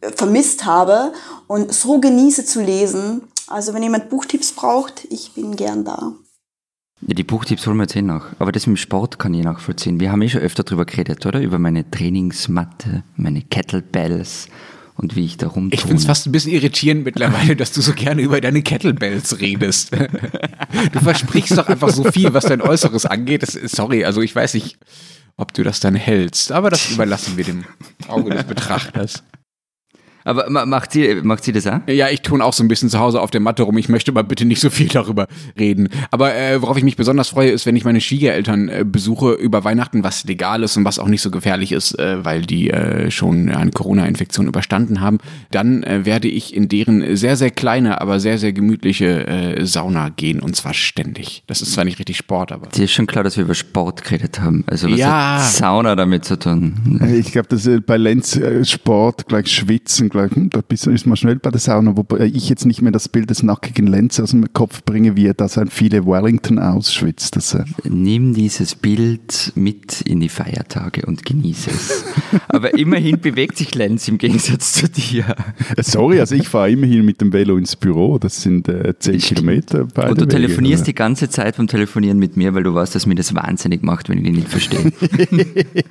äh, 0.00 0.10
vermisst 0.12 0.64
habe 0.64 1.12
und 1.46 1.74
so 1.74 2.00
genieße 2.00 2.46
zu 2.46 2.62
lesen. 2.62 3.28
Also 3.48 3.74
wenn 3.74 3.82
jemand 3.82 4.08
Buchtipps 4.08 4.52
braucht, 4.52 5.04
ich 5.10 5.34
bin 5.34 5.56
gern 5.56 5.84
da. 5.84 6.14
Ja, 7.00 7.14
die 7.14 7.24
Buchtipps 7.24 7.66
holen 7.66 7.76
wir 7.76 7.84
jetzt 7.84 7.96
eh 7.96 8.02
nach. 8.02 8.26
Aber 8.38 8.52
das 8.52 8.66
mit 8.66 8.76
dem 8.76 8.80
Sport 8.80 9.18
kann 9.18 9.34
ich 9.34 9.44
nachvollziehen. 9.44 10.00
Wir 10.00 10.10
haben 10.10 10.22
eh 10.22 10.28
schon 10.28 10.40
öfter 10.40 10.62
drüber 10.62 10.84
geredet, 10.84 11.26
oder? 11.26 11.40
Über 11.40 11.58
meine 11.58 11.90
Trainingsmatte, 11.90 13.02
meine 13.16 13.42
Kettlebells 13.42 14.48
und 14.96 15.16
wie 15.16 15.24
ich 15.24 15.36
da 15.36 15.48
rumtue. 15.48 15.74
Ich 15.74 15.80
finde 15.80 15.96
es 15.96 16.06
fast 16.06 16.26
ein 16.26 16.32
bisschen 16.32 16.52
irritierend 16.52 17.04
mittlerweile, 17.04 17.56
dass 17.56 17.72
du 17.72 17.80
so 17.80 17.92
gerne 17.92 18.22
über 18.22 18.40
deine 18.40 18.62
Kettlebells 18.62 19.40
redest. 19.40 19.90
Du 20.92 20.98
versprichst 20.98 21.56
doch 21.56 21.68
einfach 21.68 21.90
so 21.90 22.10
viel, 22.10 22.34
was 22.34 22.46
dein 22.46 22.60
Äußeres 22.60 23.06
angeht. 23.06 23.42
Das, 23.44 23.52
sorry, 23.52 24.04
also 24.04 24.22
ich 24.22 24.34
weiß 24.34 24.54
nicht, 24.54 24.76
ob 25.36 25.54
du 25.54 25.62
das 25.62 25.78
dann 25.78 25.94
hältst, 25.94 26.50
aber 26.50 26.68
das 26.70 26.90
überlassen 26.90 27.36
wir 27.36 27.44
dem 27.44 27.64
Auge 28.08 28.30
des 28.30 28.44
Betrachters. 28.44 29.22
Aber 30.24 30.48
macht 30.48 30.92
sie, 30.92 31.16
macht 31.22 31.44
sie 31.44 31.52
das 31.52 31.66
auch? 31.66 31.80
Ja, 31.86 32.08
ich 32.08 32.22
tue 32.22 32.42
auch 32.42 32.52
so 32.52 32.64
ein 32.64 32.68
bisschen 32.68 32.88
zu 32.88 32.98
Hause 32.98 33.20
auf 33.20 33.30
der 33.30 33.40
Matte 33.40 33.62
rum. 33.62 33.76
Ich 33.78 33.88
möchte 33.88 34.10
aber 34.10 34.24
bitte 34.24 34.44
nicht 34.44 34.60
so 34.60 34.70
viel 34.70 34.88
darüber 34.88 35.26
reden. 35.58 35.88
Aber 36.10 36.34
äh, 36.34 36.60
worauf 36.62 36.76
ich 36.76 36.84
mich 36.84 36.96
besonders 36.96 37.28
freue, 37.28 37.50
ist, 37.50 37.66
wenn 37.66 37.76
ich 37.76 37.84
meine 37.84 38.00
Schwiegereltern 38.00 38.68
äh, 38.68 38.84
besuche 38.86 39.32
über 39.32 39.64
Weihnachten, 39.64 40.02
was 40.02 40.24
legal 40.24 40.62
ist 40.62 40.76
und 40.76 40.84
was 40.84 40.98
auch 40.98 41.08
nicht 41.08 41.22
so 41.22 41.30
gefährlich 41.30 41.72
ist, 41.72 41.98
äh, 41.98 42.24
weil 42.24 42.42
die 42.42 42.70
äh, 42.70 43.10
schon 43.10 43.50
eine 43.50 43.70
Corona-Infektion 43.70 44.46
überstanden 44.46 45.00
haben, 45.00 45.18
dann 45.50 45.82
äh, 45.82 46.04
werde 46.04 46.28
ich 46.28 46.54
in 46.54 46.68
deren 46.68 47.16
sehr, 47.16 47.36
sehr 47.36 47.50
kleine, 47.50 48.00
aber 48.00 48.18
sehr, 48.20 48.38
sehr 48.38 48.52
gemütliche 48.52 49.26
äh, 49.26 49.66
Sauna 49.66 50.08
gehen 50.08 50.40
und 50.40 50.56
zwar 50.56 50.72
ständig. 50.74 51.42
Das 51.46 51.60
ist 51.60 51.72
zwar 51.74 51.84
nicht 51.84 51.98
richtig 51.98 52.16
Sport, 52.16 52.50
aber. 52.52 52.68
Dir 52.68 52.84
ist 52.84 52.92
schon 52.92 53.06
klar, 53.06 53.24
dass 53.24 53.36
wir 53.36 53.44
über 53.44 53.54
Sport 53.54 54.02
geredet 54.04 54.40
haben. 54.40 54.64
Also 54.66 54.90
was 54.90 54.98
Ja. 54.98 55.36
hat 55.44 55.52
Sauna 55.52 55.94
damit 55.96 56.24
zu 56.24 56.38
tun? 56.38 57.00
Ich 57.14 57.32
glaube, 57.32 57.48
dass 57.48 57.66
äh, 57.66 57.80
bei 57.80 57.96
Lenz 57.98 58.36
äh, 58.36 58.64
Sport 58.64 59.28
gleich 59.28 59.48
Schwitzen, 59.52 60.08
gleich, 60.14 60.34
hm, 60.34 60.50
da 60.50 60.60
bist, 60.66 60.86
ist 60.86 61.06
man 61.06 61.16
schnell 61.16 61.36
bei 61.36 61.50
der 61.50 61.60
Sauna, 61.60 61.96
wobei 61.96 62.26
ich 62.26 62.48
jetzt 62.48 62.64
nicht 62.64 62.82
mehr 62.82 62.92
das 62.92 63.08
Bild 63.08 63.30
des 63.30 63.42
nackigen 63.42 63.86
Lenz 63.86 64.20
aus 64.20 64.30
dem 64.30 64.52
Kopf 64.52 64.82
bringe, 64.84 65.16
wie 65.16 65.26
er 65.26 65.34
da 65.34 65.48
sein 65.48 65.68
viele 65.68 66.06
Wellington 66.06 66.58
ausschwitzt. 66.58 67.36
Das, 67.36 67.54
äh, 67.54 67.64
Nimm 67.84 68.34
dieses 68.34 68.74
Bild 68.74 69.52
mit 69.54 70.00
in 70.02 70.20
die 70.20 70.28
Feiertage 70.28 71.04
und 71.06 71.24
genieße 71.24 71.70
es. 71.70 72.04
Aber 72.48 72.74
immerhin 72.74 73.20
bewegt 73.20 73.58
sich 73.58 73.74
Lenz 73.74 74.08
im 74.08 74.18
Gegensatz 74.18 74.72
zu 74.72 74.88
dir. 74.88 75.34
äh, 75.76 75.82
sorry, 75.82 76.20
also 76.20 76.34
ich 76.34 76.48
fahre 76.48 76.70
immerhin 76.70 77.04
mit 77.04 77.20
dem 77.20 77.32
Velo 77.32 77.56
ins 77.56 77.76
Büro, 77.76 78.18
das 78.18 78.40
sind 78.40 78.68
äh, 78.68 78.94
10 78.98 79.18
Kilometer. 79.18 79.86
beide 79.92 80.10
Und 80.10 80.20
du 80.20 80.24
Wege, 80.26 80.36
telefonierst 80.36 80.82
oder? 80.82 80.86
die 80.86 80.94
ganze 80.94 81.28
Zeit 81.28 81.56
beim 81.56 81.66
Telefonieren 81.66 82.18
mit 82.18 82.36
mir, 82.36 82.54
weil 82.54 82.62
du 82.62 82.74
weißt, 82.74 82.94
dass 82.94 83.06
mir 83.06 83.16
das 83.16 83.34
wahnsinnig 83.34 83.82
macht, 83.82 84.08
wenn 84.08 84.18
ich 84.18 84.24
dich 84.24 84.34
nicht 84.34 84.48
verstehe. 84.48 84.92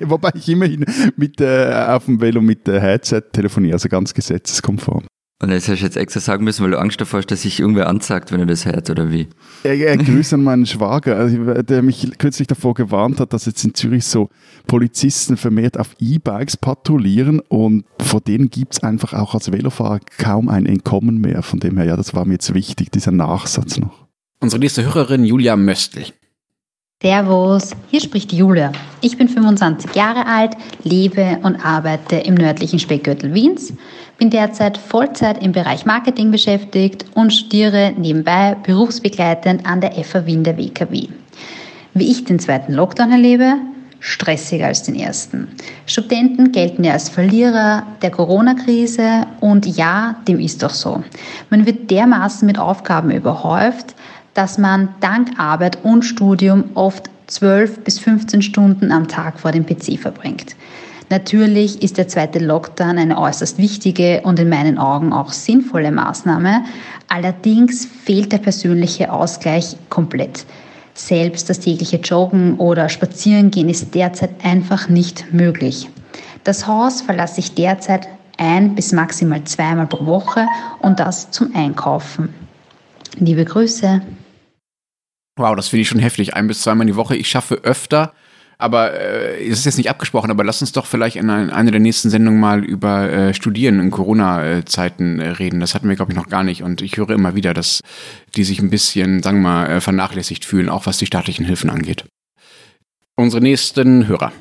Wobei 0.00 0.30
ich 0.34 0.48
immerhin 0.48 0.84
mit, 1.16 1.40
äh, 1.40 1.72
auf 1.88 2.06
dem 2.06 2.20
Velo 2.20 2.40
mit 2.40 2.66
äh, 2.68 2.80
Headset 2.80 3.22
telefoniere, 3.32 3.74
also 3.74 3.88
ganz 3.88 4.13
gesetzeskonform. 4.14 5.04
Und 5.42 5.50
das 5.50 5.68
hast 5.68 5.80
du 5.80 5.84
jetzt 5.84 5.96
extra 5.96 6.20
sagen 6.20 6.44
müssen, 6.44 6.64
weil 6.64 6.70
du 6.70 6.78
Angst 6.78 7.00
davor 7.00 7.18
hast, 7.18 7.26
dass 7.26 7.42
sich 7.42 7.60
irgendwer 7.60 7.88
anzeigt, 7.88 8.32
wenn 8.32 8.40
er 8.40 8.46
das 8.46 8.64
hört, 8.64 8.88
oder 8.88 9.10
wie? 9.10 9.28
Äh, 9.64 9.82
äh, 9.82 9.96
Grüße 9.96 10.36
an 10.36 10.44
meinen 10.44 10.64
Schwager, 10.64 11.16
also, 11.16 11.36
der 11.62 11.82
mich 11.82 12.08
kürzlich 12.18 12.46
davor 12.46 12.72
gewarnt 12.74 13.20
hat, 13.20 13.32
dass 13.32 13.44
jetzt 13.44 13.62
in 13.64 13.74
Zürich 13.74 14.04
so 14.04 14.30
Polizisten 14.66 15.36
vermehrt 15.36 15.78
auf 15.78 15.96
E-Bikes 15.98 16.56
patrouillieren 16.56 17.40
und 17.40 17.84
vor 18.00 18.20
denen 18.20 18.48
gibt 18.48 18.74
es 18.74 18.82
einfach 18.82 19.12
auch 19.12 19.34
als 19.34 19.52
Velofahrer 19.52 20.00
kaum 20.18 20.48
ein 20.48 20.66
Entkommen 20.66 21.18
mehr. 21.18 21.42
Von 21.42 21.58
dem 21.60 21.76
her, 21.76 21.86
ja, 21.86 21.96
das 21.96 22.14
war 22.14 22.24
mir 22.24 22.34
jetzt 22.34 22.54
wichtig, 22.54 22.90
dieser 22.92 23.12
Nachsatz 23.12 23.78
noch. 23.78 24.06
Unsere 24.40 24.60
nächste 24.60 24.84
Hörerin 24.84 25.24
Julia 25.24 25.56
Möstl. 25.56 26.04
Servus, 27.04 27.72
hier 27.90 28.00
spricht 28.00 28.32
Julia. 28.32 28.72
Ich 29.02 29.18
bin 29.18 29.28
25 29.28 29.94
Jahre 29.94 30.24
alt, 30.24 30.56
lebe 30.84 31.38
und 31.42 31.56
arbeite 31.56 32.16
im 32.16 32.34
nördlichen 32.34 32.78
Speckgürtel 32.78 33.34
Wiens, 33.34 33.74
bin 34.16 34.30
derzeit 34.30 34.78
Vollzeit 34.78 35.44
im 35.44 35.52
Bereich 35.52 35.84
Marketing 35.84 36.30
beschäftigt 36.30 37.04
und 37.12 37.30
studiere 37.30 37.92
nebenbei 37.98 38.56
berufsbegleitend 38.62 39.66
an 39.66 39.82
der 39.82 39.92
FA 40.02 40.24
Wien 40.24 40.44
der 40.44 40.56
WKW. 40.56 41.08
Wie 41.92 42.10
ich 42.10 42.24
den 42.24 42.38
zweiten 42.38 42.72
Lockdown 42.72 43.12
erlebe? 43.12 43.56
Stressiger 44.00 44.68
als 44.68 44.84
den 44.84 44.94
ersten. 44.94 45.48
Studenten 45.84 46.52
gelten 46.52 46.84
ja 46.84 46.94
als 46.94 47.10
Verlierer 47.10 47.82
der 48.00 48.12
Corona-Krise 48.12 49.26
und 49.40 49.66
ja, 49.66 50.16
dem 50.26 50.40
ist 50.40 50.62
doch 50.62 50.70
so. 50.70 51.04
Man 51.50 51.66
wird 51.66 51.90
dermaßen 51.90 52.46
mit 52.46 52.58
Aufgaben 52.58 53.10
überhäuft, 53.10 53.94
dass 54.34 54.58
man 54.58 54.90
dank 55.00 55.38
Arbeit 55.38 55.78
und 55.84 56.04
Studium 56.04 56.64
oft 56.74 57.08
12 57.28 57.80
bis 57.80 57.98
15 57.98 58.42
Stunden 58.42 58.92
am 58.92 59.08
Tag 59.08 59.40
vor 59.40 59.52
dem 59.52 59.64
PC 59.64 59.98
verbringt. 59.98 60.54
Natürlich 61.10 61.82
ist 61.82 61.98
der 61.98 62.08
zweite 62.08 62.38
Lockdown 62.38 62.98
eine 62.98 63.18
äußerst 63.18 63.58
wichtige 63.58 64.22
und 64.22 64.38
in 64.38 64.48
meinen 64.48 64.78
Augen 64.78 65.12
auch 65.12 65.32
sinnvolle 65.32 65.92
Maßnahme. 65.92 66.64
Allerdings 67.08 67.86
fehlt 67.86 68.32
der 68.32 68.38
persönliche 68.38 69.12
Ausgleich 69.12 69.76
komplett. 69.90 70.44
Selbst 70.94 71.50
das 71.50 71.60
tägliche 71.60 71.96
Joggen 71.96 72.56
oder 72.56 72.88
Spazierengehen 72.88 73.68
ist 73.68 73.94
derzeit 73.94 74.44
einfach 74.44 74.88
nicht 74.88 75.32
möglich. 75.32 75.90
Das 76.44 76.66
Haus 76.66 77.00
verlasse 77.00 77.40
ich 77.40 77.54
derzeit 77.54 78.08
ein 78.38 78.74
bis 78.74 78.92
maximal 78.92 79.44
zweimal 79.44 79.86
pro 79.86 80.06
Woche 80.06 80.46
und 80.80 81.00
das 81.00 81.30
zum 81.30 81.54
Einkaufen. 81.54 82.32
Liebe 83.18 83.44
Grüße. 83.44 84.02
Wow, 85.36 85.56
das 85.56 85.68
finde 85.68 85.82
ich 85.82 85.88
schon 85.88 85.98
heftig. 85.98 86.34
Ein 86.34 86.46
bis 86.46 86.62
zweimal 86.62 86.86
die 86.86 86.96
Woche. 86.96 87.16
Ich 87.16 87.28
schaffe 87.28 87.56
öfter, 87.56 88.12
aber 88.56 88.94
äh, 88.94 89.44
es 89.44 89.58
ist 89.58 89.64
jetzt 89.64 89.78
nicht 89.78 89.90
abgesprochen, 89.90 90.30
aber 90.30 90.44
lass 90.44 90.60
uns 90.60 90.70
doch 90.70 90.86
vielleicht 90.86 91.16
in 91.16 91.28
ein, 91.28 91.50
einer 91.50 91.72
der 91.72 91.80
nächsten 91.80 92.08
Sendungen 92.08 92.38
mal 92.38 92.64
über 92.64 93.10
äh, 93.10 93.34
Studieren 93.34 93.80
in 93.80 93.90
Corona-Zeiten 93.90 95.18
äh, 95.18 95.30
reden. 95.30 95.58
Das 95.58 95.74
hatten 95.74 95.88
wir, 95.88 95.96
glaube 95.96 96.12
ich, 96.12 96.16
noch 96.16 96.28
gar 96.28 96.44
nicht. 96.44 96.62
Und 96.62 96.82
ich 96.82 96.96
höre 96.96 97.10
immer 97.10 97.34
wieder, 97.34 97.52
dass 97.52 97.80
die 98.36 98.44
sich 98.44 98.60
ein 98.60 98.70
bisschen, 98.70 99.22
sagen 99.22 99.38
wir 99.38 99.48
mal, 99.48 99.66
äh, 99.66 99.80
vernachlässigt 99.80 100.44
fühlen, 100.44 100.68
auch 100.68 100.86
was 100.86 100.98
die 100.98 101.06
staatlichen 101.06 101.44
Hilfen 101.44 101.70
angeht. 101.70 102.04
Unsere 103.16 103.42
nächsten 103.42 104.06
Hörer. 104.06 104.32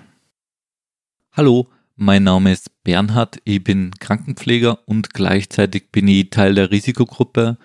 Hallo, 1.35 1.67
mein 1.95 2.23
Name 2.23 2.51
ist 2.51 2.69
Bernhard, 2.83 3.37
ich 3.43 3.63
bin 3.63 3.91
Krankenpfleger 3.99 4.79
und 4.85 5.13
gleichzeitig 5.15 5.91
bin 5.91 6.07
ich 6.07 6.29
Teil 6.29 6.53
der 6.53 6.69
Risikogruppe, 6.69 7.57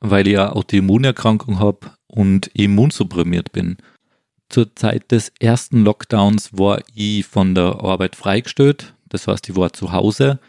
weil 0.00 0.28
ich 0.28 0.38
eine 0.38 0.54
Autoimmunerkrankung 0.54 1.58
habe 1.58 1.97
und 2.08 2.48
immunsupprimiert 2.54 3.52
bin. 3.52 3.76
Zur 4.48 4.74
Zeit 4.74 5.12
des 5.12 5.32
ersten 5.38 5.84
Lockdowns 5.84 6.56
war 6.56 6.82
ich 6.94 7.26
von 7.26 7.54
der 7.54 7.80
Arbeit 7.80 8.16
freigestellt, 8.16 8.94
das 9.08 9.28
heißt, 9.28 9.48
ich 9.48 9.56
war 9.56 9.72
zu 9.72 9.92
Hause, 9.92 10.40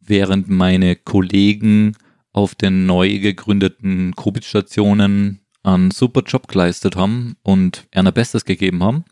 während 0.00 0.48
meine 0.48 0.96
Kollegen 0.96 1.96
auf 2.32 2.54
den 2.54 2.86
neu 2.86 3.18
gegründeten 3.20 4.14
Covid-Stationen 4.16 5.40
einen 5.62 5.90
super 5.90 6.22
Job 6.22 6.48
geleistet 6.48 6.96
haben 6.96 7.36
und 7.42 7.86
einer 7.92 8.12
Bestes 8.12 8.44
gegeben 8.44 8.82
haben. 8.82 9.04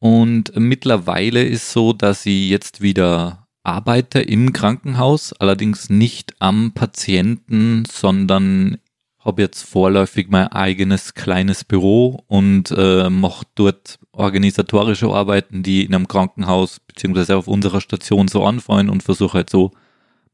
Und 0.00 0.52
mittlerweile 0.56 1.44
ist 1.44 1.72
so, 1.72 1.92
dass 1.92 2.26
ich 2.26 2.48
jetzt 2.48 2.80
wieder 2.80 3.46
arbeite 3.62 4.20
im 4.20 4.52
Krankenhaus, 4.52 5.32
allerdings 5.32 5.88
nicht 5.88 6.34
am 6.40 6.72
Patienten, 6.72 7.84
sondern 7.90 8.78
habe 9.24 9.42
jetzt 9.42 9.62
vorläufig 9.62 10.28
mein 10.28 10.48
eigenes 10.48 11.14
kleines 11.14 11.64
Büro 11.64 12.24
und 12.26 12.72
äh, 12.76 13.08
mache 13.08 13.46
dort 13.54 13.98
organisatorische 14.10 15.08
Arbeiten, 15.08 15.62
die 15.62 15.84
in 15.84 15.94
einem 15.94 16.08
Krankenhaus 16.08 16.80
beziehungsweise 16.80 17.36
auf 17.36 17.46
unserer 17.46 17.80
Station 17.80 18.28
so 18.28 18.44
anfallen 18.44 18.90
und 18.90 19.02
versuche 19.02 19.34
halt 19.34 19.50
so 19.50 19.70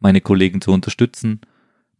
meine 0.00 0.20
Kollegen 0.20 0.60
zu 0.60 0.72
unterstützen. 0.72 1.42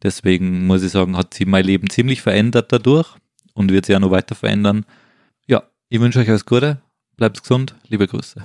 Deswegen 0.03 0.67
muss 0.67 0.83
ich 0.83 0.93
sagen, 0.93 1.17
hat 1.17 1.35
sich 1.35 1.47
mein 1.47 1.65
Leben 1.65 1.91
ziemlich 1.91 2.23
verändert 2.23 2.73
dadurch 2.73 3.17
und 3.53 3.71
wird 3.71 3.87
sich 3.87 3.93
ja 3.93 4.01
noch 4.01 4.11
weiter 4.11 4.35
verändern. 4.35 4.87
Ja, 5.47 5.65
ich 5.89 6.01
wünsche 6.01 6.21
euch 6.21 6.29
alles 6.29 6.47
Gute, 6.47 6.81
bleibt 7.17 7.43
gesund, 7.43 7.75
liebe 7.89 8.07
Grüße. 8.07 8.43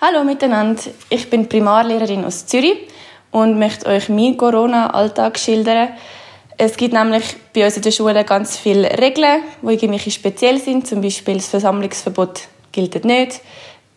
Hallo 0.00 0.24
miteinander, 0.24 0.82
ich 1.08 1.30
bin 1.30 1.48
Primarlehrerin 1.48 2.24
aus 2.24 2.46
Zürich 2.46 2.88
und 3.30 3.58
möchte 3.58 3.86
euch 3.86 4.08
meinen 4.08 4.36
Corona-Alltag 4.36 5.38
schildern. 5.38 5.90
Es 6.56 6.76
gibt 6.76 6.92
nämlich 6.92 7.36
bei 7.54 7.64
uns 7.64 7.76
in 7.76 7.82
der 7.82 7.92
Schule 7.92 8.24
ganz 8.24 8.56
viele 8.56 8.90
Regeln, 8.98 9.42
die 9.62 9.74
irgendwie 9.74 10.10
speziell 10.10 10.58
sind. 10.58 10.86
Zum 10.86 11.00
Beispiel 11.00 11.34
das 11.34 11.46
Versammlungsverbot 11.46 12.40
gilt 12.72 13.04
nicht, 13.04 13.40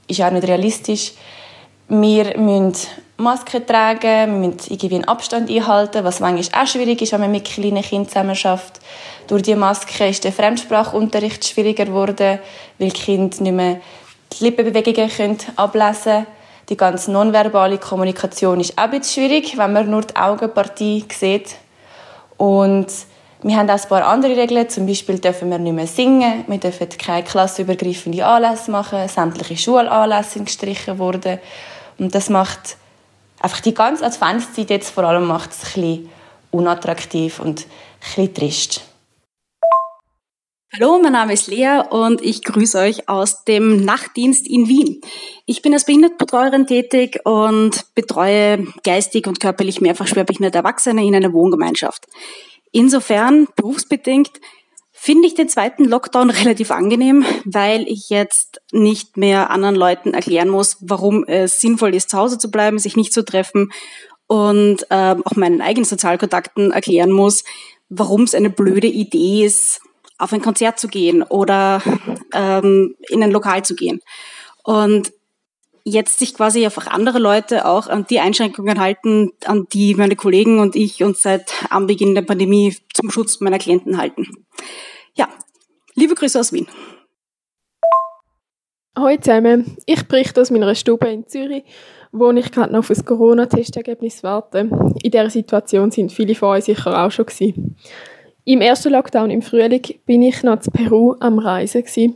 ist 0.08 0.22
auch 0.22 0.32
nicht 0.32 0.48
realistisch. 0.48 1.14
Wir 1.88 2.38
müssen 2.38 2.88
Masken 3.18 3.66
tragen, 3.66 4.42
wir 4.42 4.50
müssen 4.50 4.60
irgendwie 4.70 4.96
einen 4.96 5.06
Abstand 5.06 5.50
einhalten, 5.50 6.04
was 6.04 6.20
manchmal 6.20 6.64
auch 6.64 6.68
schwierig 6.68 7.02
ist, 7.02 7.14
wenn 7.14 7.22
man 7.22 7.32
mit 7.32 7.46
kleinen 7.46 7.82
Kindern 7.82 8.08
zusammen 8.08 8.36
schafft. 8.36 8.80
Durch 9.28 9.44
die 9.44 9.56
Maske 9.56 10.08
ist 10.08 10.24
der 10.24 10.32
Fremdsprachunterricht 10.32 11.46
schwieriger 11.48 11.86
geworden, 11.86 12.40
weil 12.78 12.90
die 12.90 13.00
Kinder 13.00 13.42
nicht 13.42 13.54
mehr 13.54 13.82
die 14.34 14.44
Lippenbewegungen 14.44 15.38
ablesen 15.56 16.04
können. 16.04 16.28
Die 16.70 16.77
ganze 16.77 17.12
nonverbale 17.12 17.77
Kommunikation 17.77 18.60
ist 18.60 18.77
auch 18.77 18.91
ein 18.91 19.03
schwierig, 19.03 19.58
wenn 19.58 19.74
man 19.74 19.89
nur 19.89 20.01
die 20.01 20.15
Augenpartie 20.15 21.06
sieht. 21.12 21.56
Und 22.38 22.88
wir 23.44 23.56
haben 23.56 23.70
auch 23.70 23.82
ein 23.82 23.89
paar 23.89 24.06
andere 24.06 24.38
Regeln. 24.38 24.70
Zum 24.70 24.86
Beispiel 24.86 25.20
dürfen 25.20 25.50
wir 25.50 25.58
nicht 25.58 25.74
mehr 25.74 25.88
singen, 25.88 26.46
wir 26.48 26.58
dürfen 26.60 26.88
keine 26.89 27.24
klassenübergreifende 27.24 28.25
Anlässe 28.25 28.72
machen, 28.72 29.08
sämtliche 29.08 29.58
Schulanlässe 29.58 30.32
sind 30.32 30.46
gestrichen 30.46 31.00
worden. 31.00 31.39
Und 31.98 32.13
das 32.13 32.30
macht 32.30 32.77
einfach 33.41 33.62
die 33.62 33.74
ganze 33.74 34.06
Adventszeit 34.06 34.70
jetzt 34.70 34.91
vor 34.91 35.03
allem 35.03 35.25
macht 35.25 35.51
es 35.51 35.75
ein 35.75 35.82
bisschen 35.82 36.10
unattraktiv 36.51 37.39
und 37.39 37.62
ein 37.62 37.65
bisschen 38.00 38.34
trist. 38.34 38.90
Hallo, 40.74 41.01
mein 41.04 41.12
Name 41.12 41.34
ist 41.34 41.48
Lea 41.48 41.82
und 41.90 42.22
ich 42.22 42.46
grüße 42.46 42.80
euch 42.80 43.10
aus 43.10 43.44
dem 43.44 43.84
Nachtdienst 43.84 44.48
in 44.48 44.70
Wien. 44.70 45.01
Ich 45.46 45.62
bin 45.62 45.74
als 45.74 45.84
Behindertenbetreuerin 45.84 46.66
tätig 46.66 47.20
und 47.25 47.94
betreue 47.94 48.66
geistig 48.86 49.28
und 49.28 49.42
körperlich 49.42 49.82
mehrfach 49.82 50.08
schwerbehinderte 50.08 50.60
Erwachsene 50.60 51.06
in 51.06 51.13
einer 51.13 51.34
Wohngemeinschaft. 51.34 52.06
Insofern, 52.72 53.50
berufsbedingt, 53.58 54.32
finde 54.94 55.28
ich 55.28 55.36
den 55.36 55.50
zweiten 55.50 55.84
Lockdown 55.84 56.30
relativ 56.30 56.72
angenehm, 56.72 57.25
weil 57.44 57.86
ich 57.90 58.10
jetzt 58.10 58.62
nicht 58.72 59.18
mehr 59.18 59.50
anderen 59.50 59.75
Leuten 59.75 60.13
erklären 60.13 60.48
muss, 60.48 60.78
warum 60.80 61.25
es 61.25 61.60
sinnvoll 61.60 61.94
ist, 61.96 62.12
zu 62.12 62.18
Hause 62.18 62.38
zu 62.38 62.50
bleiben, 62.50 62.80
sich 62.80 62.96
nicht 62.96 63.12
zu 63.12 63.25
treffen 63.25 63.74
und 64.28 64.84
äh, 64.90 65.16
auch 65.22 65.36
meinen 65.36 65.62
eigenen 65.62 65.84
Sozialkontakten 65.84 66.72
erklären 66.72 67.12
muss, 67.12 67.44
warum 67.90 68.24
es 68.24 68.34
eine 68.34 68.50
blöde 68.50 68.88
Idee 68.88 69.44
ist, 69.44 69.82
auf 70.22 70.32
ein 70.34 70.42
Konzert 70.42 70.80
zu 70.80 70.88
gehen 70.88 71.24
oder 71.24 71.82
ähm, 72.34 72.96
in 73.10 73.24
ein 73.24 73.32
Lokal 73.32 73.66
zu 73.66 73.75
gehen. 73.75 74.01
Und 74.63 75.12
jetzt 75.84 76.20
sich 76.20 76.36
quasi 76.36 76.63
einfach 76.63 76.86
andere 76.88 77.18
Leute 77.18 77.66
auch 77.66 77.88
an 77.88 78.06
die 78.08 78.20
Einschränkungen 78.20 78.80
halten, 78.80 79.32
an 79.46 79.68
die 79.74 79.96
meine 79.96 80.15
Kollegen 80.15 80.60
und 80.60 80.76
ich 80.76 81.04
uns 81.04 81.24
seit 81.24 81.52
Anbeginn 81.72 82.13
der 82.13 82.22
Pandemie 82.22 82.78
zum 82.93 83.10
Schutz 83.10 83.39
meiner 83.39 83.58
Klienten 83.58 83.98
halten. 83.98 84.28
Ja, 85.15 85.28
liebe 85.95 86.13
Grüße 86.13 86.39
aus 86.39 86.54
Wien. 86.54 86.67
Hallo 88.95 89.17
zusammen, 89.19 89.78
ich 89.86 90.08
berichte 90.08 90.41
aus 90.41 90.52
meiner 90.52 90.76
Stube 90.76 91.08
in 91.08 91.26
Zürich, 91.26 91.63
wo 92.12 92.30
ich 92.32 92.52
gerade 92.52 92.74
noch 92.74 92.80
auf 92.80 92.89
das 92.89 93.06
Corona-Testergebnis 93.06 94.22
warte. 94.22 94.69
In 95.02 95.12
dieser 95.12 95.30
Situation 95.32 95.89
sind 95.89 96.12
viele 96.12 96.36
von 96.36 96.50
euch 96.50 96.65
sicher 96.65 97.04
auch 97.04 97.10
schon 97.10 97.26
gewesen. 97.26 97.78
Im 98.43 98.62
ersten 98.62 98.91
Lockdown 98.91 99.30
im 99.30 99.41
Frühling 99.41 99.84
bin 100.06 100.21
ich 100.21 100.41
noch 100.43 100.60
zu 100.60 100.71
Peru 100.71 101.15
am 101.19 101.38
Reisen. 101.38 102.15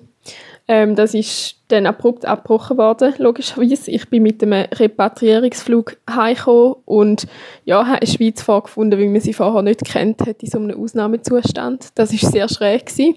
Ähm, 0.68 0.96
das 0.96 1.14
ist 1.14 1.58
dann 1.68 1.86
abrupt 1.86 2.26
abgebrochen 2.26 2.78
worden, 2.78 3.14
logischerweise. 3.20 3.92
Ich 3.92 4.10
bin 4.10 4.24
mit 4.24 4.42
einem 4.42 4.66
Repatriierungsflug 4.74 5.98
heimgekommen 6.10 6.76
und 6.86 7.28
ja, 7.66 7.86
habe 7.86 8.02
eine 8.02 8.08
Schweiz 8.08 8.42
vorgefunden, 8.42 9.00
wie 9.00 9.08
man 9.08 9.22
sie 9.22 9.34
vorher 9.34 9.62
nicht 9.62 9.86
kennt 9.86 10.22
hat, 10.22 10.42
in 10.42 10.50
so 10.50 10.58
einem 10.58 10.82
Ausnahmezustand. 10.82 11.90
Das 11.94 12.12
ist 12.12 12.32
sehr 12.32 12.50
schräg 12.50 12.88
gewesen. 12.88 13.16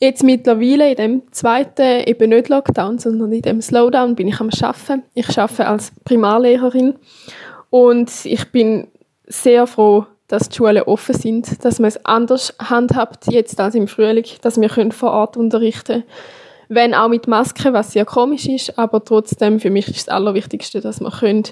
Jetzt 0.00 0.22
mittlerweile 0.22 0.90
in 0.90 0.96
dem 0.96 1.32
zweiten, 1.32 2.06
eben 2.06 2.30
nicht 2.30 2.48
Lockdown, 2.48 3.00
sondern 3.00 3.32
in 3.32 3.42
dem 3.42 3.60
Slowdown 3.60 4.14
bin 4.14 4.28
ich 4.28 4.38
am 4.38 4.50
Arbeiten. 4.60 5.02
Ich 5.14 5.36
arbeite 5.36 5.66
als 5.66 5.90
Primarlehrerin 6.04 6.94
und 7.70 8.10
ich 8.24 8.52
bin 8.52 8.86
sehr 9.26 9.66
froh, 9.66 10.06
dass 10.28 10.48
die 10.48 10.56
Schulen 10.56 10.82
offen 10.82 11.14
sind, 11.14 11.64
dass 11.64 11.78
man 11.78 11.88
es 11.88 12.04
anders 12.04 12.54
handhabt 12.58 13.26
jetzt 13.26 13.58
als 13.60 13.74
im 13.74 13.88
Frühling, 13.88 14.26
dass 14.42 14.60
wir 14.60 14.92
vor 14.92 15.10
Ort 15.10 15.36
unterrichten 15.36 16.02
können. 16.02 16.04
Wenn 16.70 16.94
auch 16.94 17.08
mit 17.08 17.26
Maske, 17.26 17.72
was 17.72 17.92
sehr 17.92 18.04
komisch 18.04 18.46
ist, 18.46 18.78
aber 18.78 19.02
trotzdem, 19.02 19.58
für 19.58 19.70
mich 19.70 19.88
ist 19.88 20.06
das 20.06 20.14
Allerwichtigste, 20.14 20.82
dass 20.82 21.00
wir 21.00 21.10
können, 21.10 21.44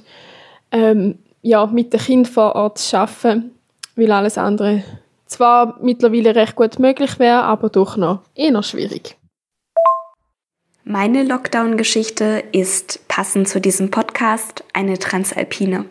ähm, 0.71 1.19
ja, 1.41 1.67
mit 1.67 1.93
den 1.93 2.01
Kindern 2.01 2.31
vor 2.31 2.55
Ort 2.55 2.83
arbeiten 2.93 3.53
weil 3.97 4.13
alles 4.13 4.39
andere 4.39 4.85
zwar 5.25 5.79
mittlerweile 5.83 6.37
recht 6.37 6.55
gut 6.55 6.79
möglich 6.79 7.19
wäre, 7.19 7.43
aber 7.43 7.69
doch 7.69 7.97
noch 7.97 8.21
eher 8.35 8.63
schwierig. 8.63 9.17
Meine 10.85 11.25
Lockdown-Geschichte 11.25 12.45
ist 12.53 13.09
passend 13.09 13.49
zu 13.49 13.61
diesem 13.61 13.91
Podcast 13.91 14.63
eine 14.73 14.99
Transalpine. 14.99 15.87